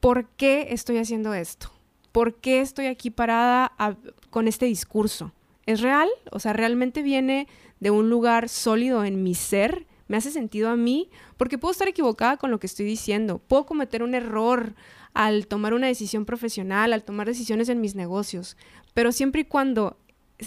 ¿por 0.00 0.26
qué 0.30 0.68
estoy 0.70 0.96
haciendo 0.98 1.32
esto? 1.32 1.70
¿Por 2.10 2.34
qué 2.34 2.60
estoy 2.60 2.86
aquí 2.86 3.10
parada 3.10 3.70
a- 3.78 3.94
con 4.30 4.48
este 4.48 4.66
discurso? 4.66 5.32
¿Es 5.64 5.80
real? 5.80 6.08
O 6.32 6.40
sea, 6.40 6.52
¿realmente 6.52 7.02
viene 7.02 7.46
de 7.80 7.90
un 7.90 8.10
lugar 8.10 8.48
sólido 8.48 9.04
en 9.04 9.22
mi 9.22 9.34
ser? 9.34 9.86
¿Me 10.08 10.16
hace 10.16 10.30
sentido 10.30 10.68
a 10.68 10.76
mí? 10.76 11.10
Porque 11.36 11.58
puedo 11.58 11.72
estar 11.72 11.88
equivocada 11.88 12.36
con 12.36 12.50
lo 12.50 12.60
que 12.60 12.66
estoy 12.66 12.86
diciendo. 12.86 13.38
Puedo 13.38 13.66
cometer 13.66 14.02
un 14.02 14.14
error 14.14 14.74
al 15.14 15.46
tomar 15.46 15.74
una 15.74 15.86
decisión 15.86 16.24
profesional, 16.24 16.92
al 16.92 17.04
tomar 17.04 17.26
decisiones 17.26 17.68
en 17.68 17.80
mis 17.80 17.94
negocios. 17.94 18.56
Pero 18.94 19.12
siempre 19.12 19.42
y 19.42 19.44
cuando 19.44 19.96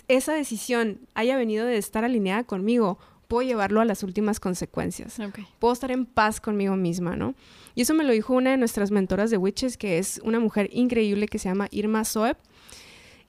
esa 0.07 0.33
decisión 0.33 1.01
haya 1.15 1.37
venido 1.37 1.65
de 1.65 1.77
estar 1.77 2.05
alineada 2.05 2.43
conmigo, 2.43 2.99
puedo 3.27 3.47
llevarlo 3.47 3.79
a 3.79 3.85
las 3.85 4.03
últimas 4.03 4.39
consecuencias 4.39 5.19
puedo 5.59 5.73
estar 5.73 5.91
en 5.91 6.05
paz 6.05 6.41
conmigo 6.41 6.75
misma, 6.75 7.15
¿no? 7.15 7.35
Y 7.75 7.83
eso 7.83 7.93
me 7.93 8.03
lo 8.03 8.11
dijo 8.11 8.33
una 8.33 8.51
de 8.51 8.57
nuestras 8.57 8.91
mentoras 8.91 9.29
de 9.29 9.37
Witches, 9.37 9.77
que 9.77 9.99
es 9.99 10.19
una 10.23 10.39
mujer 10.39 10.69
increíble 10.73 11.27
que 11.27 11.37
se 11.39 11.47
llama 11.47 11.67
Irma 11.71 12.03
Soeb. 12.05 12.37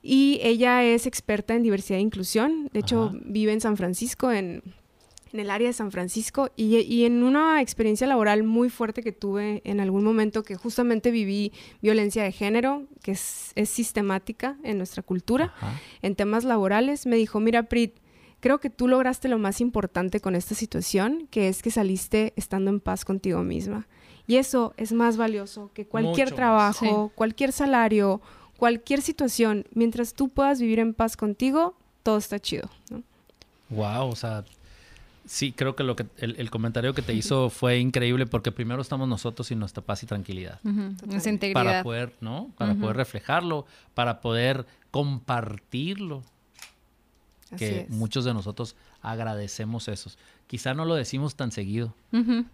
Y 0.01 0.39
ella 0.41 0.83
es 0.83 1.05
experta 1.05 1.53
en 1.53 1.63
diversidad 1.63 1.99
e 1.99 2.01
inclusión. 2.01 2.69
De 2.73 2.79
hecho, 2.79 3.09
Ajá. 3.09 3.19
vive 3.23 3.53
en 3.53 3.61
San 3.61 3.77
Francisco, 3.77 4.31
en, 4.31 4.63
en 5.33 5.39
el 5.39 5.49
área 5.49 5.67
de 5.67 5.73
San 5.73 5.91
Francisco 5.91 6.49
y, 6.55 6.77
y, 6.77 7.05
en 7.05 7.23
una 7.23 7.61
experiencia 7.61 8.07
laboral 8.07 8.43
muy 8.43 8.69
fuerte 8.69 9.03
que 9.03 9.11
tuve 9.11 9.61
en 9.63 9.79
algún 9.79 10.03
momento 10.03 10.43
que 10.43 10.55
justamente 10.55 11.11
viví 11.11 11.53
violencia 11.81 12.23
de 12.23 12.31
género, 12.31 12.83
que 13.03 13.11
es, 13.11 13.51
es 13.55 13.69
sistemática 13.69 14.57
en 14.63 14.77
nuestra 14.77 15.03
cultura, 15.03 15.53
Ajá. 15.57 15.79
en 16.01 16.15
temas 16.15 16.43
laborales, 16.43 17.05
me 17.05 17.15
dijo, 17.15 17.39
mira 17.39 17.63
Prit, 17.63 17.95
creo 18.39 18.59
que 18.59 18.69
tú 18.69 18.87
lograste 18.87 19.29
lo 19.29 19.37
más 19.37 19.61
importante 19.61 20.19
con 20.19 20.35
esta 20.35 20.55
situación, 20.55 21.27
que 21.31 21.47
es 21.47 21.61
que 21.61 21.71
saliste 21.71 22.33
estando 22.35 22.69
en 22.69 22.79
paz 22.79 23.05
contigo 23.05 23.43
misma. 23.43 23.87
Y 24.27 24.37
eso 24.37 24.73
es 24.77 24.91
más 24.91 25.17
valioso 25.17 25.71
que 25.73 25.85
cualquier 25.85 26.27
Mucho 26.27 26.35
trabajo, 26.35 27.11
cualquier 27.15 27.51
salario, 27.51 28.21
cualquier 28.61 29.01
situación. 29.01 29.65
Mientras 29.73 30.13
tú 30.13 30.29
puedas 30.29 30.61
vivir 30.61 30.77
en 30.77 30.93
paz 30.93 31.17
contigo, 31.17 31.73
todo 32.03 32.19
está 32.19 32.37
chido. 32.37 32.69
¿no? 32.91 33.01
Wow, 33.69 34.09
o 34.09 34.15
sea, 34.15 34.45
sí, 35.25 35.51
creo 35.51 35.75
que 35.75 35.83
lo 35.83 35.95
que 35.95 36.05
el, 36.17 36.35
el 36.37 36.51
comentario 36.51 36.93
que 36.93 37.01
te 37.01 37.15
hizo 37.15 37.49
fue 37.49 37.79
increíble 37.79 38.27
porque 38.27 38.51
primero 38.51 38.79
estamos 38.79 39.07
nosotros 39.07 39.49
y 39.49 39.55
nuestra 39.55 39.81
paz 39.81 40.03
y 40.03 40.05
tranquilidad. 40.05 40.59
Esa 41.11 41.31
integridad. 41.31 41.63
Para 41.63 41.81
poder, 41.81 42.13
¿no? 42.21 42.51
Para 42.55 42.75
poder 42.75 42.97
reflejarlo, 42.97 43.65
para 43.95 44.21
poder 44.21 44.67
compartirlo. 44.91 46.21
Así 47.47 47.55
que 47.55 47.79
es. 47.79 47.89
muchos 47.89 48.25
de 48.25 48.35
nosotros 48.35 48.75
agradecemos 49.01 49.87
esos. 49.87 50.17
Quizá 50.47 50.73
no 50.73 50.85
lo 50.85 50.95
decimos 50.95 51.35
tan 51.35 51.51
seguido. 51.51 51.93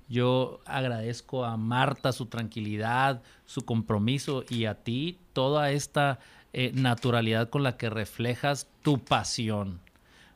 Yo 0.08 0.60
agradezco 0.66 1.46
a 1.46 1.58
Marta 1.58 2.12
su 2.12 2.28
tranquilidad, 2.28 3.22
su 3.46 3.64
compromiso 3.64 4.44
y 4.50 4.66
a 4.66 4.76
ti 4.76 5.18
toda 5.34 5.72
esta 5.72 6.20
eh, 6.54 6.72
naturalidad 6.74 7.50
con 7.50 7.64
la 7.64 7.78
que 7.78 7.90
reflejas 7.90 8.68
tu 8.84 9.00
pasión. 9.00 9.80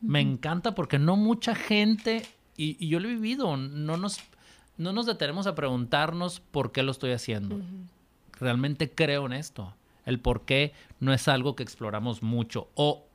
Me 0.02 0.20
encanta 0.20 0.74
porque 0.74 0.98
no 0.98 1.16
mucha 1.16 1.54
gente, 1.54 2.24
y, 2.58 2.76
y 2.84 2.90
yo 2.90 3.00
lo 3.00 3.08
he 3.08 3.14
vivido, 3.14 3.56
no 3.56 3.98
nos, 3.98 4.20
no 4.78 4.94
nos 4.94 5.06
detenemos 5.06 5.46
a 5.46 5.54
preguntarnos 5.54 6.40
por 6.40 6.72
qué 6.72 6.82
lo 6.82 6.92
estoy 6.92 7.12
haciendo. 7.12 7.62
Realmente 8.40 8.90
creo 8.90 9.28
en 9.28 9.34
esto. 9.34 9.76
El 10.08 10.20
por 10.20 10.42
qué 10.46 10.74
no 11.00 11.14
es 11.14 11.28
algo 11.28 11.56
que 11.56 11.62
exploramos 11.62 12.24
mucho 12.24 12.70
o, 12.74 13.06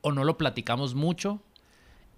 o 0.00 0.10
no 0.10 0.24
lo 0.24 0.36
platicamos 0.36 0.96
mucho 0.96 1.40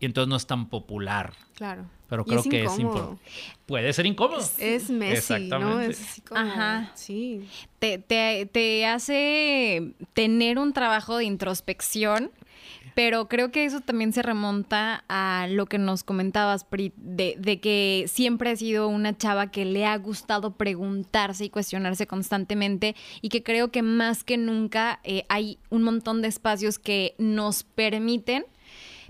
y 0.00 0.06
entonces 0.06 0.28
no 0.28 0.36
es 0.36 0.46
tan 0.46 0.68
popular. 0.68 1.32
Claro. 1.54 1.86
Pero 2.08 2.22
Y 2.26 2.28
creo 2.30 2.40
es 2.40 2.46
que 2.48 2.64
es 2.64 2.78
importante. 2.78 3.22
Puede 3.66 3.92
ser 3.92 4.06
incómodo. 4.06 4.40
Es 4.58 4.90
Messi, 4.90 4.92
¿no? 4.92 5.04
Exactamente. 5.12 5.92
Es 5.92 6.00
así 6.02 6.20
como... 6.20 6.40
Ajá. 6.40 6.92
Sí. 6.94 7.48
te, 7.78 7.98
te- 7.98 8.46
te 8.52 8.86
hace 8.86 9.94
tener 10.12 10.58
un 10.58 10.72
trabajo 10.72 11.16
de 11.16 11.24
introspección, 11.24 12.30
pero 12.94 13.26
creo 13.28 13.50
que 13.50 13.64
eso 13.64 13.80
también 13.80 14.12
se 14.12 14.22
remonta 14.22 15.04
a 15.08 15.46
lo 15.50 15.66
que 15.66 15.78
nos 15.78 16.04
comentabas, 16.04 16.64
Pri, 16.64 16.92
de, 16.96 17.34
de 17.38 17.58
que 17.60 18.04
siempre 18.06 18.50
ha 18.50 18.56
sido 18.56 18.86
una 18.88 19.16
chava 19.16 19.50
que 19.50 19.64
le 19.64 19.84
ha 19.86 19.96
gustado 19.96 20.52
preguntarse 20.56 21.46
y 21.46 21.50
cuestionarse 21.50 22.06
constantemente 22.06 22.94
y 23.22 23.30
que 23.30 23.42
creo 23.42 23.72
que 23.72 23.82
más 23.82 24.22
que 24.22 24.36
nunca 24.36 25.00
eh, 25.02 25.24
hay 25.28 25.58
un 25.70 25.82
montón 25.82 26.22
de 26.22 26.28
espacios 26.28 26.78
que 26.78 27.14
nos 27.18 27.64
permiten 27.64 28.44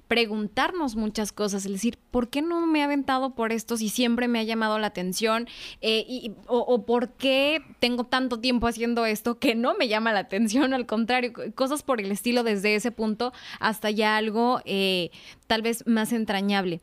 preguntarnos 0.09 0.97
muchas 0.97 1.33
cosas, 1.33 1.65
es 1.67 1.73
decir, 1.73 1.99
¿por 2.11 2.29
qué 2.29 2.43
no 2.43 2.67
me 2.67 2.81
he 2.81 2.83
aventado 2.83 3.35
por 3.35 3.53
esto 3.53 3.77
si 3.77 3.89
siempre 3.89 4.29
me 4.29 4.39
ha 4.39 4.43
llamado 4.43 4.79
la 4.79 4.87
atención? 4.89 5.49
Eh, 5.81 6.05
y, 6.09 6.33
o, 6.47 6.59
o 6.59 6.85
por 6.87 7.11
qué 7.15 7.63
tengo 7.81 8.05
tanto 8.05 8.39
tiempo 8.41 8.67
haciendo 8.67 9.07
esto 9.07 9.39
que 9.39 9.55
no 9.55 9.75
me 9.75 9.89
llama 9.89 10.13
la 10.13 10.21
atención? 10.21 10.75
Al 10.75 10.87
contrario, 10.87 11.33
co- 11.33 11.43
cosas 11.55 11.83
por 11.83 12.01
el 12.01 12.11
estilo 12.13 12.43
desde 12.43 12.75
ese 12.75 12.91
punto 12.93 13.33
hasta 13.61 13.91
ya 13.91 14.17
algo 14.17 14.61
eh, 14.65 15.11
tal 15.47 15.63
vez 15.63 15.87
más 15.87 16.13
entrañable. 16.13 16.81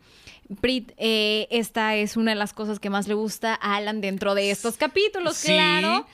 Prit, 0.60 0.92
eh, 0.98 1.48
esta 1.52 1.96
es 1.96 2.18
una 2.18 2.32
de 2.32 2.36
las 2.38 2.54
cosas 2.54 2.80
que 2.80 2.90
más 2.90 3.08
le 3.08 3.14
gusta 3.14 3.58
a 3.62 3.76
Alan 3.78 4.02
dentro 4.02 4.36
de 4.36 4.52
estos 4.52 4.76
capítulos, 4.78 5.38
Sí. 5.38 5.54
claro. 5.54 6.06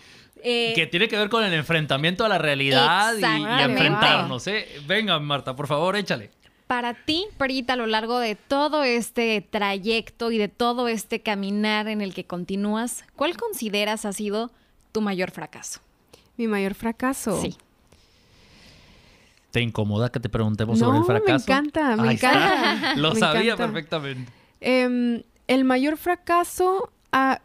Eh, 0.44 0.74
que 0.76 0.86
tiene 0.86 1.08
que 1.08 1.18
ver 1.18 1.30
con 1.30 1.44
el 1.44 1.52
enfrentamiento 1.56 2.24
a 2.24 2.30
la 2.30 2.38
realidad 2.38 3.16
y- 3.18 3.22
y, 3.26 3.64
enfrentarnos. 3.64 4.46
¿eh? 4.46 4.68
Venga, 4.86 5.18
Marta, 5.20 5.56
por 5.56 5.66
favor, 5.66 5.96
échale. 5.96 6.30
Para 6.68 6.94
ti, 6.94 7.26
Perita, 7.38 7.74
a 7.74 7.76
lo 7.78 7.86
largo 7.88 8.20
de 8.20 8.36
todo 8.36 8.84
este 8.84 9.42
trayecto 9.42 10.32
y 10.32 10.38
de 10.38 10.50
todo 10.50 10.88
este 10.90 11.22
caminar 11.22 11.88
en 11.88 12.02
el 12.02 12.14
que 12.14 12.26
continúas, 12.26 13.06
¿cuál 13.16 13.38
consideras 13.38 14.04
ha 14.06 14.12
sido 14.12 14.52
tu 14.92 15.00
mayor 15.02 15.32
fracaso? 15.32 15.80
Mi 16.36 16.48
mayor 16.48 16.74
fracaso. 16.76 17.42
Sí. 17.42 17.56
¿Te 19.52 19.62
incomoda 19.62 20.10
que 20.12 20.20
te 20.20 20.30
preguntemos 20.30 20.78
No, 20.80 20.86
sobre 20.88 20.98
el 20.98 21.02
me 21.02 21.08
fracaso? 21.08 21.46
encanta, 21.52 21.96
me 21.96 22.10
Ahí 22.10 22.16
está. 22.16 22.32
encanta. 22.34 22.96
Lo 22.98 23.14
Me 23.14 23.20
sabía 23.20 23.54
encanta. 23.54 23.66
perfectamente. 23.66 24.32
Em, 24.60 25.24
el 25.48 25.64
mayor 25.64 25.98
fracaso, 25.98 26.92
ah, 27.14 27.40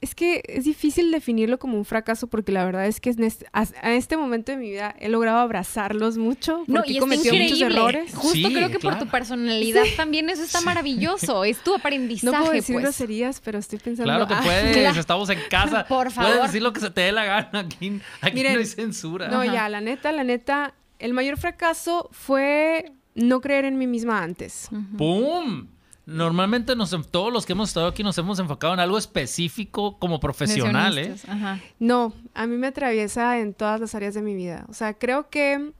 es 0.00 0.14
que 0.14 0.42
es 0.46 0.64
difícil 0.64 1.10
definirlo 1.10 1.58
como 1.58 1.76
un 1.76 1.84
fracaso 1.84 2.26
porque 2.26 2.52
la 2.52 2.64
verdad 2.64 2.86
es 2.86 3.00
que 3.00 3.10
en 3.10 3.24
este, 3.24 3.46
a, 3.52 3.66
a 3.82 3.92
este 3.92 4.16
momento 4.16 4.52
de 4.52 4.58
mi 4.58 4.70
vida 4.70 4.94
he 4.98 5.08
logrado 5.08 5.38
abrazarlos 5.38 6.16
mucho 6.18 6.64
No, 6.66 6.82
y 6.86 6.98
cometido 6.98 7.34
muchos 7.34 7.60
errores. 7.60 8.14
Justo 8.14 8.32
Sí, 8.48 8.54
creo 8.54 8.70
que 8.70 8.78
por 8.78 8.98
tu 8.98 9.06
personalidad 9.08 9.84
también 9.96 10.28
eso 10.30 10.42
está 10.42 10.60
maravilloso. 10.62 11.44
Es 11.44 11.58
tu 11.62 11.74
aprendizaje, 11.74 12.32
No 12.36 12.40
puedo 12.42 12.52
decir 12.52 12.74
pues. 12.74 12.84
groserías, 12.84 13.40
pero 13.40 13.58
estoy 13.58 13.78
pensando... 13.78 14.04
Claro 14.12 14.26
que 14.26 14.34
ah, 14.34 14.40
puedes, 14.42 14.76
Claro. 14.76 15.00
estamos 15.00 15.28
en 15.30 15.38
casa. 15.50 15.84
Por 15.88 16.06
Puedes 16.12 16.14
favor. 16.14 16.42
decir 16.46 16.62
lo 16.62 16.72
que 16.72 16.80
se 16.80 16.90
te 16.90 17.02
dé 17.02 17.12
la 17.12 17.24
gana. 17.24 17.60
Aquí, 17.60 18.00
aquí 18.20 18.34
Miren, 18.34 18.54
no 18.54 18.58
hay 18.60 18.66
censura. 18.66 19.28
No, 19.28 19.40
Ajá. 19.42 19.52
ya, 19.52 19.68
la 19.68 19.80
neta, 19.80 20.12
la 20.12 20.24
neta, 20.24 20.74
el 20.98 21.12
mayor 21.12 21.36
fracaso 21.36 22.08
fue 22.12 22.92
no 23.14 23.40
creer 23.40 23.64
en 23.66 23.76
mí 23.78 23.86
misma 23.86 24.22
antes. 24.22 24.68
¡Pum! 24.96 25.66
Normalmente 26.04 26.74
nos, 26.74 26.90
todos 27.10 27.32
los 27.32 27.46
que 27.46 27.52
hemos 27.52 27.68
estado 27.70 27.86
aquí 27.86 28.02
nos 28.02 28.18
hemos 28.18 28.38
enfocado 28.40 28.74
en 28.74 28.80
algo 28.80 28.98
específico 28.98 29.98
como 29.98 30.18
profesional, 30.18 30.98
¿eh? 30.98 31.14
Ajá. 31.28 31.60
No, 31.78 32.12
a 32.34 32.46
mí 32.46 32.56
me 32.56 32.66
atraviesa 32.66 33.38
en 33.38 33.54
todas 33.54 33.80
las 33.80 33.94
áreas 33.94 34.14
de 34.14 34.22
mi 34.22 34.34
vida. 34.34 34.66
O 34.68 34.74
sea, 34.74 34.94
creo 34.94 35.30
que 35.30 35.72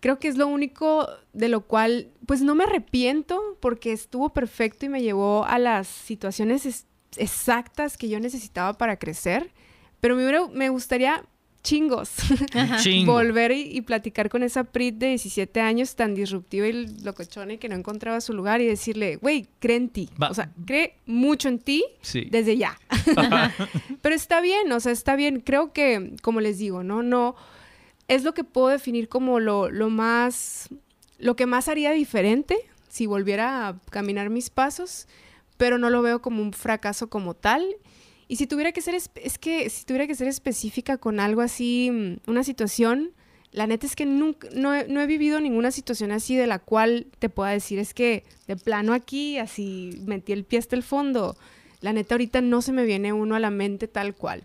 creo 0.00 0.20
que 0.20 0.28
es 0.28 0.36
lo 0.36 0.46
único 0.46 1.08
de 1.32 1.48
lo 1.48 1.62
cual 1.62 2.08
pues 2.26 2.40
no 2.42 2.54
me 2.54 2.62
arrepiento 2.64 3.40
porque 3.60 3.92
estuvo 3.92 4.28
perfecto 4.28 4.86
y 4.86 4.88
me 4.88 5.02
llevó 5.02 5.44
a 5.44 5.58
las 5.58 5.88
situaciones 5.88 6.66
es- 6.66 6.86
exactas 7.16 7.96
que 7.98 8.08
yo 8.08 8.20
necesitaba 8.20 8.74
para 8.74 8.96
crecer, 8.98 9.50
pero 10.00 10.14
me, 10.14 10.22
hubiera- 10.22 10.46
me 10.48 10.68
gustaría 10.68 11.24
chingos 11.68 12.10
Chingo. 12.82 13.12
volver 13.12 13.52
y, 13.52 13.60
y 13.76 13.82
platicar 13.82 14.30
con 14.30 14.42
esa 14.42 14.64
Prit 14.64 14.94
de 14.96 15.08
17 15.08 15.60
años 15.60 15.94
tan 15.96 16.14
disruptiva 16.14 16.66
y 16.66 16.86
locochona 17.02 17.52
y 17.54 17.58
que 17.58 17.68
no 17.68 17.74
encontraba 17.74 18.20
su 18.20 18.32
lugar 18.32 18.60
y 18.60 18.66
decirle, 18.66 19.16
güey, 19.16 19.46
cree 19.58 19.76
en 19.76 19.88
ti. 19.90 20.08
Va- 20.20 20.30
O 20.30 20.34
sea, 20.34 20.50
cree 20.66 20.94
mucho 21.06 21.48
en 21.48 21.58
ti 21.58 21.84
Sí. 22.00 22.26
desde 22.30 22.56
ya. 22.56 22.78
Pero 24.02 24.14
está 24.14 24.40
bien, 24.40 24.70
o 24.72 24.80
sea, 24.80 24.92
está 24.92 25.14
bien. 25.16 25.40
Creo 25.40 25.72
que, 25.72 26.14
como 26.22 26.40
les 26.40 26.58
digo, 26.58 26.82
¿no? 26.82 27.02
No, 27.02 27.34
es 28.08 28.24
lo 28.24 28.32
que 28.32 28.44
puedo 28.44 28.68
definir 28.68 29.08
como 29.08 29.38
lo, 29.40 29.70
lo 29.70 29.90
más, 29.90 30.68
lo 31.18 31.36
que 31.36 31.46
más 31.46 31.68
haría 31.68 31.92
diferente 31.92 32.56
si 32.88 33.06
volviera 33.06 33.68
a 33.68 33.78
caminar 33.90 34.30
mis 34.30 34.48
pasos, 34.48 35.06
pero 35.58 35.76
no 35.78 35.90
lo 35.90 36.00
veo 36.00 36.22
como 36.22 36.40
un 36.42 36.52
fracaso 36.52 37.10
como 37.10 37.34
tal. 37.34 37.64
Y 38.28 38.36
si 38.36 38.46
tuviera 38.46 38.72
que 38.72 38.82
ser, 38.82 38.94
es 38.94 39.38
que 39.38 39.70
si 39.70 39.84
tuviera 39.86 40.06
que 40.06 40.14
ser 40.14 40.28
específica 40.28 40.98
con 40.98 41.18
algo 41.18 41.40
así, 41.40 41.90
mm, 41.90 42.30
una 42.30 42.44
situación, 42.44 43.10
la 43.52 43.66
neta 43.66 43.86
es 43.86 43.96
que 43.96 44.04
nunca, 44.04 44.48
no, 44.54 44.74
he, 44.74 44.86
no 44.86 45.00
he 45.00 45.06
vivido 45.06 45.40
ninguna 45.40 45.70
situación 45.70 46.12
así 46.12 46.36
de 46.36 46.46
la 46.46 46.58
cual 46.58 47.06
te 47.18 47.30
pueda 47.30 47.50
decir, 47.50 47.78
es 47.78 47.94
que 47.94 48.24
de 48.46 48.56
plano 48.56 48.92
aquí, 48.92 49.38
así 49.38 49.98
metí 50.04 50.32
el 50.32 50.44
pie 50.44 50.58
hasta 50.58 50.76
el 50.76 50.82
fondo. 50.82 51.36
La 51.80 51.92
neta 51.94 52.14
ahorita 52.14 52.40
no 52.42 52.60
se 52.60 52.72
me 52.72 52.84
viene 52.84 53.12
uno 53.14 53.34
a 53.34 53.40
la 53.40 53.50
mente 53.50 53.88
tal 53.88 54.14
cual. 54.14 54.42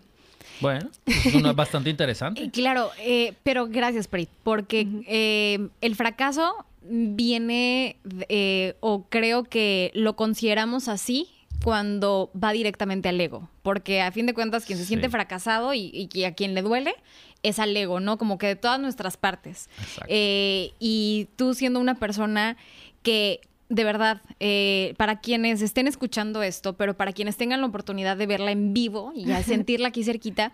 Bueno, 0.60 0.88
es 1.04 1.34
una- 1.34 1.52
bastante 1.52 1.90
Eh, 1.90 1.92
interesante. 1.92 2.50
Claro, 2.50 2.90
eh, 3.00 3.34
pero 3.42 3.66
gracias, 3.66 4.08
Prit, 4.08 4.30
porque 4.44 4.86
eh, 5.06 5.68
el 5.82 5.94
fracaso 5.96 6.64
viene, 6.88 7.96
eh, 8.28 8.74
o 8.80 9.04
creo 9.08 9.44
que 9.44 9.90
lo 9.94 10.16
consideramos 10.16 10.88
así 10.88 11.28
cuando 11.62 12.30
va 12.40 12.52
directamente 12.52 13.08
al 13.08 13.20
ego, 13.20 13.48
porque 13.62 14.00
a 14.02 14.12
fin 14.12 14.26
de 14.26 14.34
cuentas 14.34 14.64
quien 14.64 14.78
se 14.78 14.84
siente 14.84 15.06
Sí. 15.06 15.12
fracasado 15.12 15.72
y, 15.74 16.08
y 16.12 16.24
a 16.24 16.34
quien 16.34 16.54
le 16.54 16.62
duele 16.62 16.94
es 17.42 17.58
al 17.58 17.76
ego, 17.76 18.00
¿no? 18.00 18.18
Como 18.18 18.38
que 18.38 18.46
de 18.48 18.56
todas 18.56 18.80
nuestras 18.80 19.16
partes. 19.16 19.68
Eh, 20.08 20.72
y 20.78 21.28
tú 21.36 21.54
siendo 21.54 21.80
una 21.80 21.94
persona 21.94 22.56
que 23.02 23.40
de 23.70 23.82
verdad, 23.82 24.20
eh, 24.40 24.94
para 24.98 25.20
quienes 25.20 25.62
estén 25.62 25.88
escuchando 25.88 26.42
esto, 26.42 26.74
pero 26.74 26.96
para 26.96 27.12
quienes 27.12 27.36
tengan 27.38 27.60
la 27.62 27.66
oportunidad 27.66 28.16
de 28.16 28.26
verla 28.26 28.50
en 28.52 28.74
vivo 28.74 29.12
y 29.16 29.32
al 29.32 29.42
sentirla 29.44 29.88
aquí 29.88 30.04
cerquita, 30.04 30.52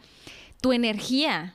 tu 0.61 0.73
energía 0.73 1.55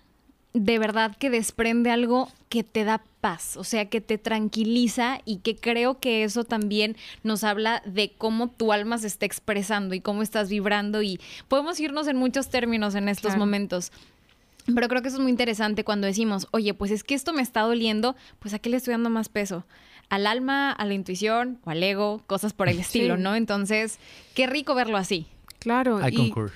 de 0.58 0.80
verdad 0.80 1.16
que 1.18 1.30
desprende 1.30 1.92
algo 1.92 2.32
que 2.48 2.64
te 2.64 2.86
da 2.86 3.04
paz, 3.20 3.58
o 3.58 3.66
sea, 3.66 3.90
que 3.90 4.00
te 4.00 4.18
tranquiliza 4.18 5.20
y 5.26 5.38
que 5.40 5.58
creo 5.58 6.00
que 6.00 6.24
eso 6.24 6.46
también 6.46 6.96
nos 7.24 7.44
habla 7.44 7.82
de 7.86 8.14
cómo 8.18 8.50
tu 8.50 8.72
alma 8.72 8.98
se 8.98 9.08
está 9.08 9.26
expresando 9.26 9.94
y 9.96 10.00
cómo 10.00 10.22
estás 10.22 10.48
vibrando 10.50 11.02
y 11.02 11.20
podemos 11.50 11.78
irnos 11.82 12.08
en 12.08 12.16
muchos 12.16 12.50
términos 12.50 12.96
en 12.96 13.10
estos 13.10 13.32
Claro. 13.34 13.40
momentos. 13.40 13.92
Pero 14.74 14.88
creo 14.88 15.02
que 15.02 15.10
eso 15.10 15.18
es 15.18 15.22
muy 15.24 15.30
interesante 15.32 15.84
cuando 15.84 16.08
decimos, 16.08 16.48
oye, 16.52 16.74
pues 16.74 16.90
es 16.90 17.04
que 17.04 17.16
esto 17.16 17.34
me 17.34 17.42
está 17.42 17.62
doliendo, 17.62 18.16
pues 18.40 18.54
¿a 18.54 18.60
qué 18.60 18.70
le 18.70 18.78
estoy 18.78 18.94
dando 18.94 19.10
más 19.10 19.28
peso? 19.30 19.66
al 20.08 20.28
alma, 20.28 20.72
a 20.72 20.86
la 20.86 20.94
intuición 20.94 21.58
o 21.66 21.72
al 21.72 21.82
ego, 21.82 22.22
cosas 22.28 22.54
por 22.54 22.70
el 22.70 22.78
estilo, 22.78 23.16
Sí. 23.18 23.24
¿no? 23.24 23.34
Entonces, 23.36 23.98
qué 24.36 24.46
rico 24.46 24.76
verlo 24.76 24.98
así. 24.98 25.26
Claro. 25.58 26.00
I 26.08 26.14
y- 26.14 26.16
concur. 26.16 26.52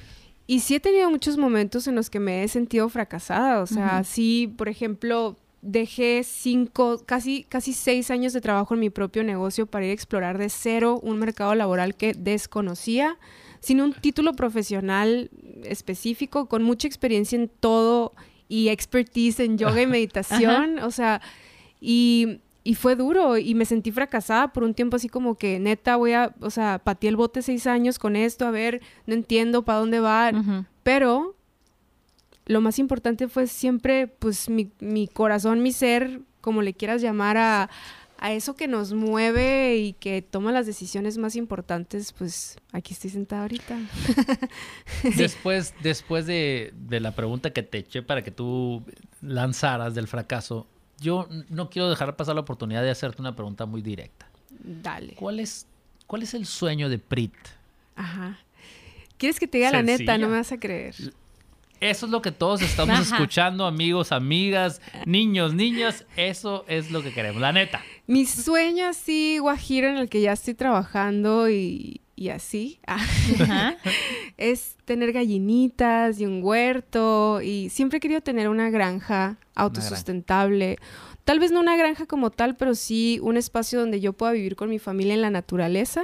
Y 0.50 0.62
sí 0.62 0.74
he 0.74 0.80
tenido 0.80 1.12
muchos 1.12 1.38
momentos 1.38 1.86
en 1.86 1.94
los 1.94 2.10
que 2.10 2.20
me 2.20 2.44
he 2.44 2.48
sentido 2.48 2.90
fracasada. 2.90 3.62
O 3.62 3.68
sea, 3.68 4.04
sí, 4.04 4.52
por 4.58 4.68
ejemplo, 4.68 5.38
dejé 5.62 6.24
cinco, 6.24 7.04
casi, 7.06 7.44
casi 7.44 7.72
seis 7.72 8.10
años 8.10 8.34
de 8.34 8.42
trabajo 8.42 8.74
en 8.74 8.80
mi 8.80 8.90
propio 8.90 9.24
negocio 9.24 9.68
para 9.68 9.86
ir 9.86 9.92
a 9.92 9.94
explorar 9.94 10.40
de 10.40 10.50
cero 10.50 11.00
un 11.04 11.20
mercado 11.20 11.54
laboral 11.54 11.94
que 11.94 12.16
desconocía, 12.16 13.20
sin 13.60 13.80
un 13.80 13.94
título 13.94 14.34
profesional 14.34 15.30
específico, 15.66 16.48
con 16.48 16.64
mucha 16.64 16.88
experiencia 16.88 17.36
en 17.36 17.48
todo 17.48 18.14
y 18.48 18.70
expertise 18.70 19.42
en 19.42 19.60
yoga 19.60 19.84
y 19.84 19.86
meditación. 19.86 20.80
O 20.80 20.90
sea, 20.90 21.22
y, 21.80 22.40
y 22.64 22.76
fue 22.76 22.96
duro 22.96 23.38
y 23.38 23.56
me 23.56 23.66
sentí 23.66 23.92
fracasada 23.92 24.52
por 24.54 24.64
un 24.64 24.74
tiempo 24.74 24.98
así 24.98 25.10
como 25.10 25.36
que 25.36 25.60
neta 25.60 25.96
voy 25.96 26.14
a, 26.14 26.36
o 26.42 26.50
sea, 26.50 26.80
pateé 26.80 27.10
el 27.10 27.16
bote 27.16 27.42
seis 27.42 27.68
años 27.68 28.00
con 28.00 28.16
esto, 28.16 28.46
a 28.46 28.52
ver, 28.52 28.82
no 29.06 29.14
entiendo 29.14 29.64
para 29.64 29.80
dónde 29.80 30.00
va, 30.00 30.32
pero 30.84 31.36
lo 32.50 32.62
más 32.62 32.80
importante 32.80 33.28
fue 33.28 33.46
siempre, 33.46 34.08
pues, 34.08 34.50
mi, 34.50 34.72
mi 34.80 35.08
corazón, 35.08 35.62
mi 35.62 35.72
ser, 35.72 36.22
como 36.42 36.64
le 36.64 36.74
quieras 36.74 37.00
llamar, 37.00 37.38
a, 37.38 37.70
a 38.18 38.34
eso 38.34 38.56
que 38.56 38.68
nos 38.68 38.92
mueve 38.92 39.78
y 39.78 39.94
que 39.94 40.24
toma 40.24 40.52
las 40.52 40.66
decisiones 40.66 41.20
más 41.20 41.36
importantes, 41.36 42.12
pues, 42.12 42.58
aquí 42.72 42.94
estoy 42.94 43.12
sentada 43.12 43.44
ahorita. 43.44 43.78
Después, 45.16 45.76
después 45.84 46.26
de, 46.26 46.74
de 46.76 47.00
la 47.00 47.12
pregunta 47.12 47.52
que 47.52 47.62
te 47.62 47.78
eché 47.78 48.02
para 48.02 48.24
que 48.24 48.32
tú 48.32 48.84
lanzaras 49.22 49.94
del 49.94 50.08
fracaso, 50.08 50.66
yo 51.00 51.28
no 51.50 51.70
quiero 51.70 51.90
dejar 51.90 52.16
pasar 52.16 52.36
la 52.36 52.42
oportunidad 52.42 52.84
de 52.84 52.92
hacerte 52.92 53.22
una 53.22 53.36
pregunta 53.36 53.66
muy 53.66 53.82
directa. 53.82 54.28
Dale. 54.50 55.14
¿Cuál 55.14 55.40
es, 55.40 55.68
cuál 56.08 56.24
es 56.24 56.34
el 56.34 56.46
sueño 56.46 56.90
de 56.90 57.00
Prit? 57.00 57.34
Ajá. 57.96 58.40
¿Quieres 59.18 59.40
que 59.40 59.48
te 59.48 59.58
diga 59.58 59.72
la 59.72 59.84
neta? 59.84 60.18
No 60.18 60.30
me 60.30 60.38
vas 60.38 60.52
a 60.52 60.60
creer. 60.60 60.96
Eso 61.80 62.06
es 62.06 62.12
lo 62.12 62.22
que 62.22 62.32
todos 62.32 62.62
estamos 62.62 63.00
Ajá. 63.00 63.16
escuchando, 63.16 63.66
amigos, 63.66 64.12
amigas, 64.12 64.82
niños, 65.06 65.54
niñas. 65.54 66.06
Eso 66.18 66.66
es 66.68 66.92
lo 66.92 67.02
que 67.02 67.14
queremos, 67.14 67.42
la 67.42 67.54
neta. 67.54 67.82
Mi 68.06 68.26
sueño 68.26 68.88
así, 68.88 69.38
guajiro, 69.40 69.88
en 69.88 69.98
el 69.98 70.10
que 70.10 70.22
ya 70.22 70.34
estoy 70.34 70.56
trabajando 70.56 71.50
y, 71.50 72.02
y 72.20 72.32
así, 72.32 72.82
ah, 72.86 73.00
Ajá. 73.40 73.78
es 74.38 74.76
tener 74.84 75.14
gallinitas 75.14 76.20
y 76.20 76.26
un 76.26 76.44
huerto 76.44 77.42
y 77.42 77.70
siempre 77.70 78.00
he 78.00 78.02
querido 78.02 78.20
tener 78.20 78.50
una 78.50 78.70
granja 78.70 79.38
autosustentable. 79.56 80.76
Tal 81.24 81.40
vez 81.40 81.54
no 81.54 81.62
una 81.62 81.78
granja 81.78 82.08
como 82.08 82.30
tal, 82.30 82.58
pero 82.58 82.76
sí 82.76 83.22
un 83.24 83.38
espacio 83.38 83.80
donde 83.80 84.02
yo 84.02 84.12
pueda 84.12 84.34
vivir 84.34 84.58
con 84.58 84.70
mi 84.70 84.80
familia 84.80 85.14
en 85.14 85.22
la 85.22 85.30
naturaleza, 85.30 86.04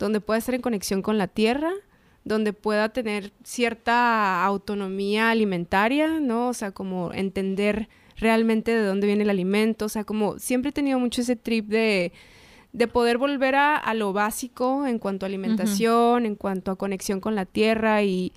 donde 0.00 0.20
pueda 0.20 0.38
estar 0.38 0.56
en 0.56 0.62
conexión 0.62 1.00
con 1.00 1.16
la 1.16 1.28
tierra, 1.28 1.70
donde 2.24 2.52
pueda 2.52 2.88
tener 2.88 3.32
cierta 3.44 4.44
autonomía 4.44 5.30
alimentaria, 5.30 6.18
¿no? 6.18 6.48
O 6.48 6.54
sea, 6.54 6.72
como 6.72 7.12
entender 7.12 7.88
realmente 8.16 8.72
de 8.72 8.84
dónde 8.84 9.06
viene 9.06 9.22
el 9.22 9.30
alimento, 9.30 9.84
o 9.84 9.88
sea, 9.88 10.02
como 10.02 10.40
siempre 10.40 10.70
he 10.70 10.72
tenido 10.72 10.98
mucho 10.98 11.20
ese 11.20 11.36
trip 11.36 11.68
de, 11.68 12.12
de 12.72 12.88
poder 12.88 13.18
volver 13.18 13.54
a, 13.54 13.76
a 13.76 13.94
lo 13.94 14.12
básico 14.12 14.86
en 14.86 14.98
cuanto 14.98 15.26
a 15.26 15.28
alimentación, 15.28 16.26
en 16.26 16.36
cuanto 16.36 16.70
a 16.70 16.76
conexión 16.76 17.20
con 17.20 17.34
la 17.34 17.44
tierra 17.44 18.02
y, 18.02 18.32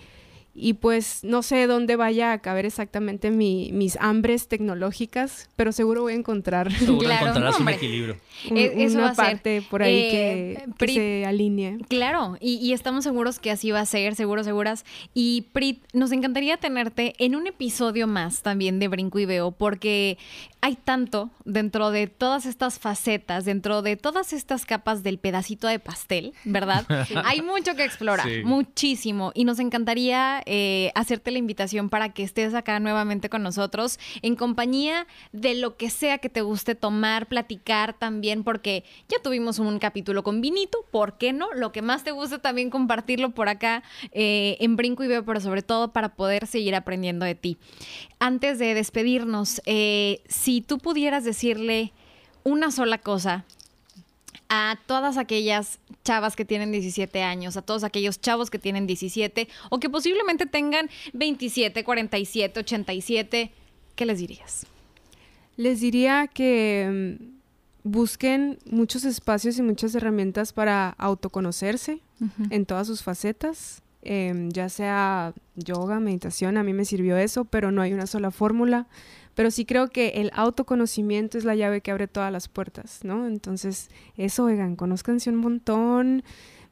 y 0.58 0.74
pues 0.74 1.20
no 1.24 1.43
sé 1.43 1.68
dónde 1.68 1.97
vaya 1.97 2.32
a 2.32 2.39
caber 2.39 2.66
exactamente 2.66 3.30
mi- 3.30 3.72
mis 3.74 3.97
hambres 3.99 4.47
tecnológicas, 4.47 5.49
pero 5.58 5.72
seguro 5.74 6.03
voy 6.03 6.14
a 6.14 6.16
encontrar 6.16 6.72
Seguro 6.72 6.99
Claro, 7.06 7.28
encontrarás 7.28 7.60
un 7.60 7.70
equilibrio. 7.70 8.18
un- 8.49 8.58
E- 8.58 8.84
eso 8.86 8.95
una 8.95 9.06
va 9.08 9.12
a 9.12 9.16
ser. 9.16 9.26
parte 9.26 9.62
por 9.70 9.84
ahí 9.84 9.93
Eh, 9.95 10.66
que, 10.78 10.88
se 10.88 11.26
alinee. 11.26 11.78
Claro, 11.89 12.38
y, 12.39 12.56
y 12.56 12.74
estamos 12.74 13.03
seguros 13.03 13.39
que 13.39 13.51
así 13.51 13.72
va 13.72 13.82
a 13.82 13.86
ser, 13.86 14.16
seguros, 14.16 14.45
seguras. 14.45 14.86
Y 15.14 15.47
Prit, 15.53 15.84
nos 15.93 16.12
encantaría 16.12 16.58
tenerte 16.58 17.14
en 17.18 17.36
un 17.36 17.47
episodio 17.47 18.08
más 18.08 18.41
también 18.41 18.80
de 18.80 18.88
Brinco 18.88 19.20
y 19.20 19.26
Veo, 19.26 19.51
porque 19.51 20.18
hay 20.62 20.76
tanto 20.76 21.30
dentro 21.43 21.91
de 21.91 22.08
todas 22.08 22.45
estas 22.45 22.80
facetas, 22.80 23.45
dentro 23.45 23.82
de 23.82 23.97
todas 23.97 24.34
estas 24.34 24.66
capas 24.66 25.03
del 25.03 25.20
pedacito 25.20 25.68
de 25.68 25.80
pastel, 25.80 26.34
¿verdad? 26.43 26.86
Hay 27.26 27.41
mucho 27.41 27.76
que 27.76 27.84
explorar, 27.84 28.28
Sí. 28.28 28.41
muchísimo. 28.43 29.32
Y 29.36 29.43
nos 29.43 29.60
encantaría 29.60 30.41
eh, 30.46 30.91
hacerte 30.96 31.32
la 31.32 31.39
invitación 31.39 31.89
para 31.89 32.10
que 32.14 32.24
estés 32.24 32.54
acá 32.54 32.80
nuevamente 32.80 33.30
con 33.30 33.43
nosotros, 33.43 34.00
en 34.22 34.36
compañía 34.36 35.08
de 35.32 35.56
lo 35.56 35.78
que 35.78 35.89
sea 35.89 36.18
que 36.18 36.30
te 36.30 36.41
guste 36.41 36.76
tomar, 36.76 37.28
platicar 37.28 37.93
también, 37.93 38.43
porque 38.43 38.84
ya 39.10 39.18
tuvimos 39.22 39.60
un 39.60 39.80
capítulo 39.80 40.24
con 40.24 40.41
vinito, 40.41 40.86
¿por 40.91 41.18
qué 41.18 41.34
no? 41.34 41.54
Lo 41.54 41.72
que 41.72 41.82
más 41.82 42.04
te 42.04 42.12
guste 42.12 42.39
también 42.39 42.70
compartirlo 42.70 43.32
por 43.32 43.50
acá 43.50 43.84
eh, 44.12 44.58
en 44.60 44.76
Brinco 44.76 45.04
y 45.04 45.08
Veo, 45.08 45.26
pero 45.26 45.39
sobre 45.39 45.62
todo 45.62 45.91
para 45.91 46.16
poder 46.16 46.48
seguir 46.48 46.76
aprendiendo 46.76 47.26
de 47.26 47.36
ti. 47.36 47.58
Antes 48.20 48.60
de 48.60 48.74
despedirnos, 48.74 49.62
eh, 49.66 50.22
si 50.28 50.62
tú 50.62 50.78
pudieras 50.78 51.24
decirle 51.24 51.93
una 52.43 52.72
sola 52.72 53.00
cosa 53.00 53.46
a 54.50 54.78
todas 54.86 55.18
aquellas 55.18 55.80
chavas 56.04 56.36
que 56.36 56.46
tienen 56.46 56.72
17 56.72 57.24
años, 57.24 57.58
a 57.58 57.62
todos 57.62 57.84
aquellos 57.84 58.22
chavos 58.22 58.50
que 58.50 58.60
tienen 58.60 58.88
17 58.88 59.48
o 59.70 59.80
que 59.80 59.89
posiblemente 59.89 60.46
tengan 60.46 60.89
27, 61.14 61.84
47, 61.84 62.60
87, 62.60 63.52
¿qué 63.96 64.06
les 64.06 64.20
dirías? 64.20 64.68
Les 65.58 65.80
diría 65.80 66.28
que 66.28 67.18
mm, 67.20 67.89
busquen 67.89 68.60
muchos 68.66 69.06
espacios 69.06 69.58
y 69.58 69.62
muchas 69.62 69.96
herramientas 69.96 70.54
para 70.54 70.89
autoconocerse 70.98 72.00
en 72.50 72.66
todas 72.66 72.88
sus 72.88 73.04
facetas, 73.04 73.82
em, 74.02 74.50
ya 74.50 74.70
sea 74.70 75.34
yoga, 75.56 76.00
meditación, 76.00 76.58
a 76.58 76.64
mí 76.64 76.74
me 76.74 76.86
sirvió 76.86 77.18
eso, 77.18 77.46
pero 77.46 77.72
no 77.72 77.82
hay 77.82 77.93
una 77.93 78.08
sola 78.08 78.32
fórmula. 78.32 78.88
Pero 79.36 79.52
sí 79.52 79.66
creo 79.66 79.90
que 79.90 80.08
el 80.16 80.32
autoconocimiento 80.34 81.38
es 81.38 81.44
la 81.44 81.56
llave 81.56 81.82
que 81.82 81.92
abre 81.92 82.08
todas 82.08 82.32
las 82.32 82.48
puertas, 82.48 83.02
¿no? 83.04 83.28
Entonces, 83.28 83.90
eso, 84.18 84.46
oigan, 84.46 84.76
conózcanse 84.76 85.30
un 85.30 85.36
montón, 85.36 86.24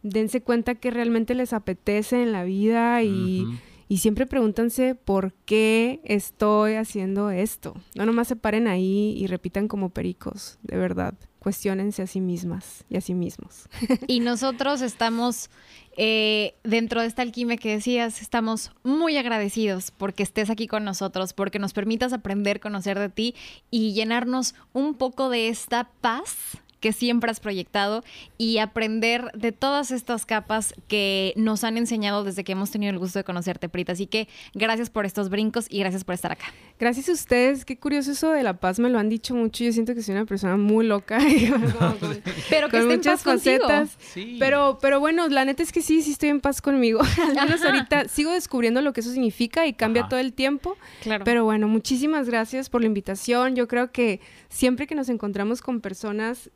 dense 0.02 0.42
cuenta 0.42 0.76
que 0.76 0.90
realmente 0.90 1.36
les 1.36 1.54
apetece 1.54 2.24
en 2.24 2.32
la 2.32 2.44
vida 2.44 3.04
y, 3.04 3.46
y 3.88 3.98
siempre 3.98 4.26
pregúntanse 4.26 4.96
por 4.96 5.34
qué 5.46 6.02
estoy 6.04 6.74
haciendo 6.76 7.30
esto. 7.32 7.76
No 7.96 8.06
nomás 8.06 8.28
se 8.28 8.36
paren 8.36 8.68
ahí 8.68 9.14
y 9.18 9.28
repitan 9.28 9.68
como 9.68 9.90
pericos, 9.90 10.58
de 10.64 10.78
verdad. 10.78 11.16
Cuestiónense 11.44 12.02
a 12.02 12.08
sí 12.08 12.22
mismas 12.22 12.86
y 12.90 12.96
a 12.96 13.02
sí 13.02 13.14
mismos. 13.14 13.68
Y 14.08 14.22
nosotros 14.22 14.82
estamos, 14.82 15.50
eh, 15.98 16.56
dentro 16.64 17.02
de 17.02 17.08
esta 17.08 17.22
alquimia 17.22 17.58
que 17.58 17.72
decías, 17.72 18.22
estamos 18.22 18.72
muy 18.84 19.18
agradecidos 19.18 19.92
porque 19.92 20.24
estés 20.24 20.50
aquí 20.50 20.68
con 20.68 20.86
nosotros, 20.86 21.34
porque 21.34 21.60
nos 21.60 21.74
permitas 21.74 22.14
aprender, 22.14 22.62
conocer 22.62 22.98
de 22.98 23.10
ti 23.10 23.36
y 23.70 23.92
llenarnos 23.92 24.56
un 24.72 24.94
poco 24.94 25.28
de 25.28 25.50
esta 25.50 25.90
paz 26.00 26.63
que 26.84 26.92
siempre 26.92 27.32
has 27.32 27.40
proyectado 27.40 28.04
y 28.38 28.58
aprender 28.58 29.32
de 29.34 29.54
todas 29.54 29.90
estas 29.90 30.26
capas 30.26 30.74
que 30.90 31.32
nos 31.38 31.64
han 31.64 31.78
enseñado 31.78 32.26
desde 32.26 32.44
que 32.44 32.52
hemos 32.52 32.72
tenido 32.72 32.92
el 32.92 33.00
gusto 33.00 33.20
de 33.20 33.24
conocerte, 33.24 33.70
Prita. 33.70 33.94
Así 33.94 34.06
que 34.06 34.28
gracias 34.54 34.90
por 34.90 35.06
estos 35.06 35.30
brincos 35.30 35.66
y 35.70 35.80
gracias 35.80 36.04
por 36.04 36.14
estar 36.14 36.34
acá. 36.34 36.44
Gracias 36.78 37.08
a 37.08 37.14
ustedes, 37.14 37.64
qué 37.64 37.78
curioso 37.78 38.12
eso 38.12 38.32
de 38.32 38.44
la 38.44 38.56
paz, 38.58 38.80
me 38.80 38.90
lo 38.90 39.00
han 39.00 39.08
dicho 39.08 39.34
mucho. 39.34 39.64
Yo 39.64 39.72
siento 39.72 39.96
que 39.96 40.04
soy 40.04 40.16
una 40.16 40.26
persona 40.26 40.58
muy 40.58 40.86
loca, 40.86 41.26
y 41.26 41.48
como 41.72 41.96
con, 41.96 42.22
Pero 42.50 42.68
que 42.68 42.72
con 42.72 42.82
esté 42.82 42.94
en 42.94 43.00
muchas 43.00 43.24
paz 43.24 43.36
contigo. 43.36 43.64
facetas. 43.70 43.98
Sí. 44.00 44.36
Pero, 44.38 44.78
pero 44.82 45.00
bueno, 45.00 45.30
la 45.30 45.46
neta 45.46 45.64
es 45.64 45.72
que 45.72 45.82
sí, 45.82 46.02
sí 46.02 46.12
estoy 46.12 46.28
en 46.30 46.42
paz 46.42 46.62
conmigo. 46.62 47.00
Al 47.22 47.34
menos 47.46 47.62
Ajá. 47.62 47.70
ahorita 47.74 48.10
sigo 48.10 48.32
descubriendo 48.34 48.82
lo 48.82 48.92
que 48.92 49.00
eso 49.00 49.12
significa 49.12 49.66
y 49.68 49.72
cambia 49.72 50.02
Ajá. 50.02 50.10
todo 50.10 50.20
el 50.20 50.34
tiempo. 50.34 50.76
Claro. 51.02 51.24
Pero 51.24 51.46
bueno, 51.46 51.70
muchísimas 51.70 52.28
gracias 52.28 52.70
por 52.70 52.82
la 52.82 52.88
invitación. 52.88 53.56
Yo 53.56 53.70
creo 53.70 53.94
que 53.94 54.20
siempre 54.50 54.86
que 54.86 54.96
nos 54.96 55.08
encontramos 55.08 55.62
con 55.62 55.80
personas 55.80 56.50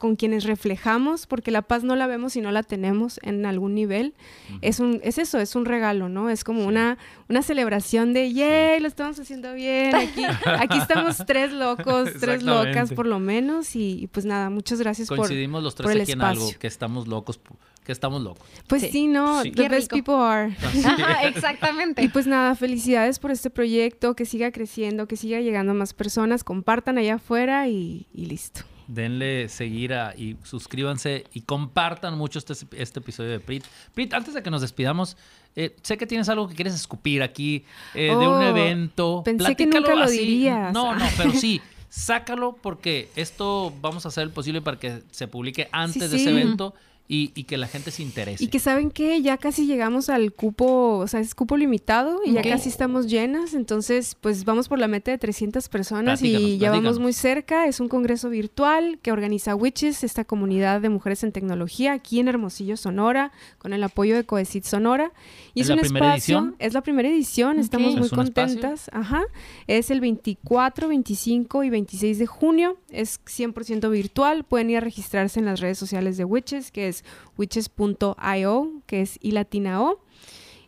con 0.00 0.16
quienes 0.16 0.44
reflejamos, 0.44 1.26
porque 1.26 1.50
la 1.50 1.60
paz 1.60 1.84
no 1.84 1.94
la 1.94 2.06
vemos 2.06 2.34
y 2.34 2.40
no 2.40 2.50
la 2.50 2.62
tenemos 2.62 3.20
en 3.22 3.44
algún 3.44 3.74
nivel, 3.74 4.14
es 4.62 4.80
un 4.80 4.98
es 5.04 5.18
eso, 5.18 5.38
es 5.38 5.54
un 5.54 5.66
regalo, 5.66 6.08
¿no? 6.08 6.30
Es 6.30 6.42
como 6.42 6.62
Sí. 6.62 6.66
una 6.68 6.96
una 7.28 7.42
celebración 7.42 8.14
de 8.14 8.32
¡yay! 8.32 8.80
Lo 8.80 8.88
estamos 8.88 9.20
haciendo 9.20 9.52
bien. 9.52 9.94
Aquí 9.94 10.22
aquí 10.58 10.78
estamos 10.78 11.18
tres 11.26 11.52
locos, 11.52 12.08
tres 12.18 12.42
locas 12.42 12.92
por 12.94 13.06
lo 13.06 13.18
menos 13.20 13.76
y, 13.76 14.00
y 14.02 14.06
pues 14.06 14.24
nada, 14.24 14.48
muchas 14.48 14.80
gracias 14.80 15.06
por 15.08 15.18
Coincidimos 15.18 15.62
los 15.62 15.74
por 15.74 15.84
tres 15.84 15.96
el 15.96 16.02
aquí 16.02 16.12
en 16.12 16.22
algo, 16.22 16.40
espacio. 16.44 16.58
que 16.58 16.66
estamos 16.66 17.06
locos, 17.06 17.38
que 17.84 17.92
estamos 17.92 18.22
locos. 18.22 18.48
Pues 18.68 18.80
Sí. 18.82 18.88
sí, 18.90 19.06
no, 19.06 19.42
Sí. 19.42 19.52
the 19.52 19.68
best 19.68 19.92
people 19.92 20.14
are. 20.14 20.56
Ajá, 20.84 21.24
exactamente. 21.28 22.02
Y 22.02 22.08
pues 22.08 22.26
nada, 22.26 22.54
felicidades 22.54 23.18
por 23.18 23.30
este 23.32 23.50
proyecto, 23.50 24.16
que 24.16 24.24
siga 24.24 24.50
creciendo, 24.50 25.06
que 25.06 25.16
siga 25.16 25.40
llegando 25.40 25.72
a 25.72 25.74
más 25.74 25.92
personas, 25.92 26.42
compartan 26.42 26.96
allá 26.96 27.16
afuera 27.16 27.68
y, 27.68 28.06
y 28.14 28.24
listo. 28.24 28.62
Denle 28.92 29.48
seguir 29.48 29.94
a- 29.94 30.14
y 30.16 30.36
suscríbanse 30.42 31.24
y 31.32 31.42
compartan 31.42 32.18
mucho 32.18 32.38
este, 32.40 32.54
este 32.76 32.98
episodio 32.98 33.30
de 33.30 33.38
Prit. 33.40 33.64
Prit, 33.94 34.12
antes 34.14 34.34
de 34.34 34.42
que 34.42 34.50
nos 34.50 34.62
despidamos, 34.62 35.16
eh, 35.54 35.76
sé 35.82 35.96
que 35.96 36.06
tienes 36.06 36.28
algo 36.28 36.48
que 36.48 36.54
quieres 36.56 36.74
escupir 36.74 37.22
aquí 37.22 37.64
eh, 37.94 38.06
de 38.08 38.16
un 38.16 38.24
Oh, 38.36 38.42
evento. 38.42 39.22
pensé 39.24 39.54
que 39.54 39.66
Platícalo 39.66 39.88
nunca 39.88 40.04
lo 40.04 40.10
dirías. 40.10 40.72
No, 40.72 40.94
no, 40.94 41.04
pero 41.16 41.30
sí. 41.32 41.60
sácalo 41.88 42.56
porque 42.60 43.10
esto 43.16 43.72
vamos 43.80 44.04
a 44.06 44.08
hacer 44.10 44.22
el 44.24 44.30
posible 44.30 44.60
para 44.62 44.78
que 44.78 45.02
se 45.10 45.26
publique 45.28 45.68
antes 45.72 46.04
Sí, 46.04 46.08
de 46.08 46.16
ese 46.16 46.24
sí. 46.24 46.30
evento 46.30 46.74
y, 47.12 47.32
y 47.34 47.42
que 47.42 47.58
la 47.58 47.66
gente 47.66 47.90
se 47.90 48.04
interese. 48.04 48.44
Y 48.44 48.46
que 48.46 48.60
saben 48.60 48.92
que 48.92 49.20
ya 49.20 49.36
casi 49.36 49.66
llegamos 49.66 50.08
al 50.08 50.32
cupo, 50.32 50.98
o 50.98 51.08
sea, 51.08 51.18
es 51.18 51.34
cupo 51.34 51.56
limitado 51.56 52.20
y 52.24 52.34
ya 52.34 52.42
casi 52.42 52.68
estamos 52.68 53.08
llenas, 53.08 53.52
entonces 53.54 54.16
pues 54.20 54.44
vamos 54.44 54.68
por 54.68 54.78
la 54.78 54.86
meta 54.86 55.10
de 55.10 55.18
300 55.18 55.68
personas 55.68 56.20
Platícanos, 56.20 56.48
y 56.48 56.58
ya 56.58 56.70
vamos 56.70 57.00
muy 57.00 57.12
cerca. 57.12 57.66
Es 57.66 57.80
un 57.80 57.88
congreso 57.88 58.30
virtual 58.30 59.00
que 59.02 59.10
organiza 59.10 59.56
Witches, 59.56 60.04
esta 60.04 60.24
comunidad 60.24 60.80
de 60.80 60.88
mujeres 60.88 61.24
en 61.24 61.32
tecnología 61.32 61.94
aquí 61.94 62.20
en 62.20 62.28
Hermosillo, 62.28 62.76
Sonora, 62.76 63.32
con 63.58 63.72
el 63.72 63.82
apoyo 63.82 64.14
de 64.14 64.22
Coesit 64.22 64.62
Sonora. 64.62 65.10
Y 65.52 65.62
¿Es 65.62 65.64
es, 65.64 65.68
la 65.70 65.74
un 65.74 65.80
primera 65.80 66.14
espacio, 66.14 66.38
edición? 66.38 66.56
es 66.60 66.74
la 66.74 66.82
primera 66.82 67.08
edición, 67.08 67.58
estamos 67.58 67.96
muy 67.96 68.06
¿Es 68.06 68.12
un 68.12 68.20
espacio? 68.20 68.46
contentas. 68.46 68.88
Ajá. 68.92 69.24
Es 69.66 69.90
el 69.90 70.00
24, 70.00 70.86
25 70.86 71.64
y 71.64 71.70
26 71.70 72.20
de 72.20 72.26
junio, 72.26 72.78
es 72.88 73.20
100% 73.24 73.90
virtual. 73.90 74.44
Pueden 74.44 74.70
ir 74.70 74.76
a 74.76 74.80
registrarse 74.80 75.40
en 75.40 75.46
las 75.46 75.58
redes 75.58 75.76
sociales 75.76 76.16
de 76.16 76.24
Witches, 76.24 76.70
que 76.70 76.86
es 76.86 76.99
witches.io, 77.38 78.82
que 78.86 79.00
es 79.02 79.18
i 79.20 79.32
latina 79.32 79.82
o. 79.82 80.00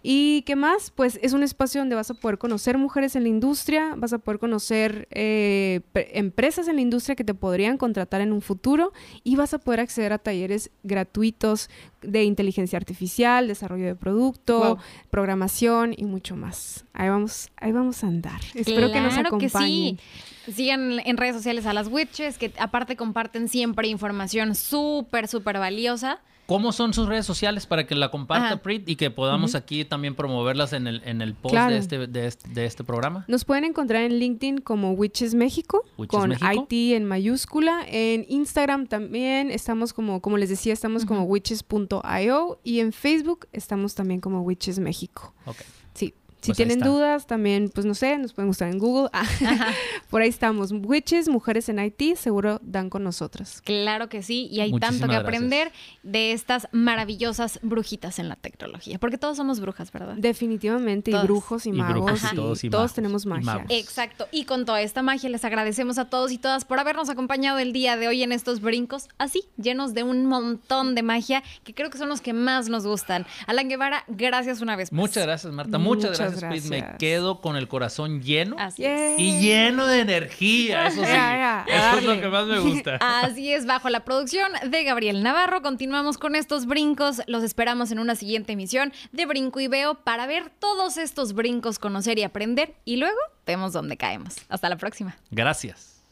¿Y 0.05 0.43
qué 0.43 0.57
más? 0.57 0.91
Pues 0.91 1.19
es 1.23 1.33
un 1.33 1.43
espacio 1.45 1.81
donde 1.81 1.95
vas 1.95 2.11
a 2.11 2.15
poder 2.15 2.37
conocer 2.39 2.77
mujeres 2.77 3.15
en 3.15 3.23
la 3.23 3.29
industria, 3.29 3.95
vas 3.97 4.13
a 4.13 4.19
poder 4.19 4.41
conocer 4.41 5.07
eh, 5.13 5.81
pre- 5.93 6.19
empresas 6.19 6.67
en 6.67 6.75
la 6.77 6.81
industria 6.83 7.15
que 7.15 7.23
te 7.23 7.35
podrían 7.35 7.77
contratar 7.79 8.21
en 8.21 8.33
un 8.33 8.41
futuro 8.43 8.93
y 9.23 9.37
vas 9.37 9.55
a 9.55 9.59
poder 9.59 9.79
acceder 9.81 10.13
a 10.13 10.19
talleres 10.19 10.71
gratuitos 10.83 11.71
de 12.01 12.25
inteligencia 12.25 12.77
artificial, 12.79 13.47
desarrollo 13.47 13.87
de 13.87 13.95
producto, 13.95 14.59
Wow. 14.61 14.79
programación 15.11 15.95
y 15.97 16.05
mucho 16.05 16.35
más. 16.37 16.85
Ahí 16.95 17.09
vamos, 17.09 17.51
ahí 17.57 17.71
vamos 17.71 18.03
a 18.03 18.09
andar. 18.09 18.41
Espero 18.55 18.91
que 18.91 19.01
nos 19.01 19.17
acompañen. 19.17 19.99
sí. 20.45 20.53
Sigan 20.53 20.99
en 21.05 21.17
redes 21.17 21.37
sociales 21.37 21.67
a 21.67 21.73
las 21.73 21.87
witches, 21.87 22.37
que 22.39 22.53
aparte 22.59 22.97
comparten 22.97 23.49
siempre 23.49 23.87
información 23.87 24.57
súper, 24.57 25.29
súper 25.29 25.59
valiosa. 25.61 26.21
¿Cómo 26.53 26.71
son 26.73 26.93
sus 26.93 27.09
redes 27.09 27.25
sociales 27.25 27.65
para 27.67 27.87
que 27.87 27.95
la 27.95 28.11
comparta. 28.11 28.61
Prit 28.63 28.87
y 28.87 28.97
que 28.97 29.11
podamos 29.11 29.55
aquí 29.55 29.87
también 29.87 30.15
promoverlas 30.15 30.75
en 30.75 30.87
el, 30.87 31.01
en 31.07 31.23
el 31.23 31.35
post 31.35 31.55
Claro. 31.55 31.73
de, 31.73 31.79
este, 31.79 32.07
de, 32.07 32.27
este, 32.27 32.49
de 32.51 32.67
este 32.67 32.85
programa? 32.85 33.25
Nos 33.27 33.47
pueden 33.47 33.65
encontrar 33.65 34.03
en 34.03 34.19
LinkedIn 34.19 34.59
como 34.59 34.93
Witches 34.93 35.35
México, 35.35 35.83
Witches 35.97 36.21
con 36.21 36.29
México. 36.29 36.67
IT 36.71 36.93
en 36.95 37.07
mayúscula. 37.07 37.87
En 37.89 38.27
Instagram 38.29 38.87
también 38.87 39.51
estamos 39.51 39.95
como, 39.95 40.21
como 40.21 40.37
les 40.37 40.51
decía, 40.51 40.75
estamos 40.75 41.07
como 41.07 41.23
witches.io 41.23 42.61
y 42.63 42.81
en 42.81 42.93
Facebook 42.93 43.49
estamos 43.53 43.95
también 43.95 44.21
como 44.21 44.43
Witches 44.43 44.79
México. 44.79 45.33
Si 46.43 46.51
Pues 46.51 46.57
tienen 46.57 46.81
dudas, 46.81 47.27
también, 47.29 47.71
pues 47.73 47.87
no 47.87 47.95
sé, 47.95 48.19
nos 48.19 48.33
pueden 48.33 48.49
buscar 48.49 48.69
en 48.71 48.79
Google. 48.79 49.09
Ah, 49.45 49.73
Por 50.11 50.23
ahí 50.23 50.29
estamos. 50.29 50.73
Witches, 50.73 51.29
mujeres 51.29 51.69
en 51.69 51.79
IT, 51.79 52.17
seguro 52.17 52.59
dan 52.63 52.91
con 52.91 53.05
nosotras. 53.05 53.63
Claro 53.65 54.09
que 54.09 54.23
sí, 54.23 54.49
y 54.51 54.61
hay 54.61 54.71
Muchísimas 54.73 54.91
tanto 55.01 55.07
que 55.07 55.13
gracias. 55.21 55.29
aprender 55.29 55.73
de 56.03 56.33
estas 56.33 56.69
maravillosas 56.73 57.59
brujitas 57.63 58.19
en 58.19 58.29
la 58.29 58.37
tecnología, 58.37 58.99
porque 58.99 59.19
todos 59.19 59.37
somos 59.37 59.61
brujas, 59.61 59.91
¿verdad? 59.93 60.15
Definitivamente, 60.19 61.11
y 61.13 61.15
brujos 61.15 61.65
y, 61.67 61.71
Y 61.71 61.73
magos. 61.73 61.95
brujos 61.95 62.33
y 62.33 62.37
todos 62.37 62.65
y 62.65 62.71
todos 62.71 62.83
magos, 62.83 62.95
tenemos 62.95 63.25
y 63.25 63.29
magia. 63.29 63.45
magos. 63.45 63.67
Exacto, 63.71 64.27
y 64.33 64.45
con 64.45 64.65
toda 64.65 64.83
esta 64.83 65.03
magia 65.03 65.29
les 65.31 65.45
agradecemos 65.45 65.99
a 65.99 66.07
todos 66.07 66.33
y 66.33 66.39
todas 66.39 66.65
por 66.65 66.79
habernos 66.81 67.09
acompañado 67.09 67.59
el 67.59 67.73
día 67.73 67.97
de 67.97 68.09
hoy 68.09 68.23
en 68.23 68.33
estos 68.33 68.61
brincos, 68.61 69.09
así, 69.19 69.45
llenos 69.57 69.95
de 69.95 70.03
un 70.03 70.27
montón 70.27 70.95
de 70.95 71.03
magia 71.03 71.43
que 71.65 71.75
creo 71.75 71.89
que 71.91 71.99
son 71.99 72.09
los 72.09 72.21
que 72.21 72.33
más 72.33 72.69
nos 72.69 72.87
gustan. 72.87 73.27
Alan 73.47 73.69
Guevara, 73.69 74.05
gracias 74.09 74.61
una 74.61 74.77
vez 74.77 74.91
más. 74.93 74.99
Muchas 74.99 75.25
gracias, 75.25 75.53
Marta. 75.53 75.79
Muchas, 75.79 76.11
Muchas 76.11 76.19
gracias, 76.19 76.32
Me 76.69 76.97
quedo 76.99 77.41
con 77.41 77.57
el 77.57 77.69
corazón 77.69 78.23
lleno 78.23 78.57
Así 78.59 78.83
Yay. 78.83 79.15
es. 79.15 79.21
y 79.21 79.41
lleno 79.41 79.87
de 79.87 80.01
energía. 80.01 80.87
Eso 80.87 81.03
sí. 81.05 81.11
Eso 81.73 81.99
es 81.99 82.05
lo 82.05 82.21
que 82.21 82.29
más 82.29 82.47
me 82.47 82.59
gusta. 82.59 82.97
Así 83.01 83.53
es, 83.53 83.67
bajo 83.67 83.89
la 83.91 84.05
producción 84.05 84.51
de 84.69 84.85
Gabriel 84.85 85.23
Navarro. 85.23 85.63
Continuamos 85.63 86.19
con 86.19 86.35
estos 86.35 86.67
brincos. 86.67 87.23
Los 87.27 87.43
esperamos 87.43 87.91
en 87.91 87.99
una 87.99 88.15
siguiente 88.15 88.53
emisión 88.53 88.93
de 89.13 89.27
Brinco 89.27 89.61
y 89.61 89.69
Veo 89.69 89.95
para 89.95 90.27
ver 90.27 90.51
todos 90.59 90.97
estos 90.97 91.33
brincos, 91.35 91.79
conocer 91.79 92.19
y 92.19 92.23
aprender. 92.23 92.75
Y 92.85 92.97
luego 92.97 93.19
vemos 93.47 93.73
dónde 93.73 93.97
caemos. 93.97 94.37
Hasta 94.49 94.69
la 94.69 94.77
próxima. 94.77 95.17
Gracias. 95.31 96.03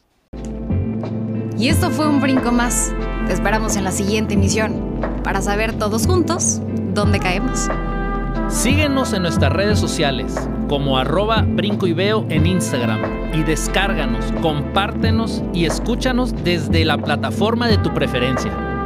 Y 1.59 1.69
esto 1.69 1.91
fue 1.91 2.09
un 2.09 2.21
brinco 2.21 2.53
más. 2.53 2.93
Te 3.27 3.35
esperamos 3.35 3.77
en 3.77 3.85
la 3.85 3.93
siguiente 3.93 4.35
emisión 4.35 5.01
para 5.23 5.43
saber 5.43 5.79
todos 5.79 6.07
juntos 6.07 6.59
dónde 6.95 7.21
caemos. 7.21 7.69
Síguenos 8.51 9.13
en 9.13 9.23
nuestras 9.23 9.53
redes 9.53 9.79
sociales 9.79 10.35
como 10.69 10.99
arroba 10.99 11.43
brinco 11.47 11.87
y 11.87 11.93
veo 11.93 12.27
en 12.31 12.47
Instagram 12.47 13.01
y 13.33 13.45
descárganos, 13.45 14.25
compártenos 14.43 15.43
y 15.55 15.67
escúchanos 15.67 16.35
desde 16.43 16.85
la 16.85 16.99
plataforma 16.99 17.69
de 17.69 17.79
tu 17.79 17.95
preferencia. 17.95 18.80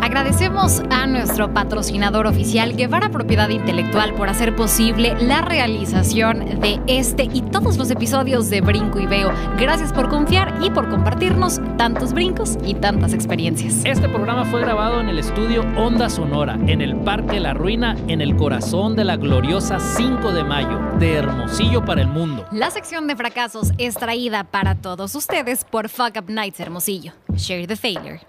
Agradecemos 0.00 0.82
a 0.90 1.06
nuestro 1.06 1.52
patrocinador 1.52 2.26
oficial 2.26 2.76
Guevara 2.76 3.10
Propiedad 3.10 3.48
Intelectual 3.48 4.14
por 4.14 4.28
hacer 4.28 4.54
posible 4.54 5.16
la 5.20 5.42
realización 5.42 6.60
de 6.60 6.80
este 6.86 7.24
y 7.24 7.42
todos 7.42 7.76
los 7.76 7.90
episodios 7.90 8.48
de 8.48 8.60
Brinco 8.60 9.00
y 9.00 9.06
Veo. 9.06 9.32
Gracias 9.58 9.92
por 9.92 10.08
confiar 10.08 10.54
y 10.62 10.70
por 10.70 10.88
compartirnos 10.88 11.60
tantos 11.76 12.12
brincos 12.12 12.56
y 12.64 12.74
tantas 12.74 13.12
experiencias. 13.12 13.84
Este 13.84 14.08
programa 14.08 14.44
fue 14.44 14.60
grabado 14.60 15.00
en 15.00 15.08
el 15.08 15.18
estudio 15.18 15.62
Onda 15.76 16.08
Sonora, 16.08 16.54
en 16.66 16.80
el 16.80 16.96
Parque 16.96 17.40
La 17.40 17.54
Ruina, 17.54 17.96
en 18.08 18.20
el 18.20 18.36
corazón 18.36 18.96
de 18.96 19.04
la 19.04 19.16
gloriosa 19.16 19.80
5 19.80 20.32
de 20.32 20.44
mayo, 20.44 20.78
de 20.98 21.14
Hermosillo 21.14 21.84
para 21.84 22.02
el 22.02 22.08
mundo. 22.08 22.46
La 22.52 22.70
sección 22.70 23.06
de 23.06 23.16
fracasos 23.16 23.72
es 23.78 23.94
traída 23.94 24.44
para 24.44 24.74
todos 24.76 25.14
ustedes 25.14 25.64
por 25.64 25.88
Fuck 25.88 26.16
Up 26.18 26.30
Nights 26.30 26.60
Hermosillo. 26.60 27.12
Share 27.34 27.66
the 27.66 27.76
failure. 27.76 28.20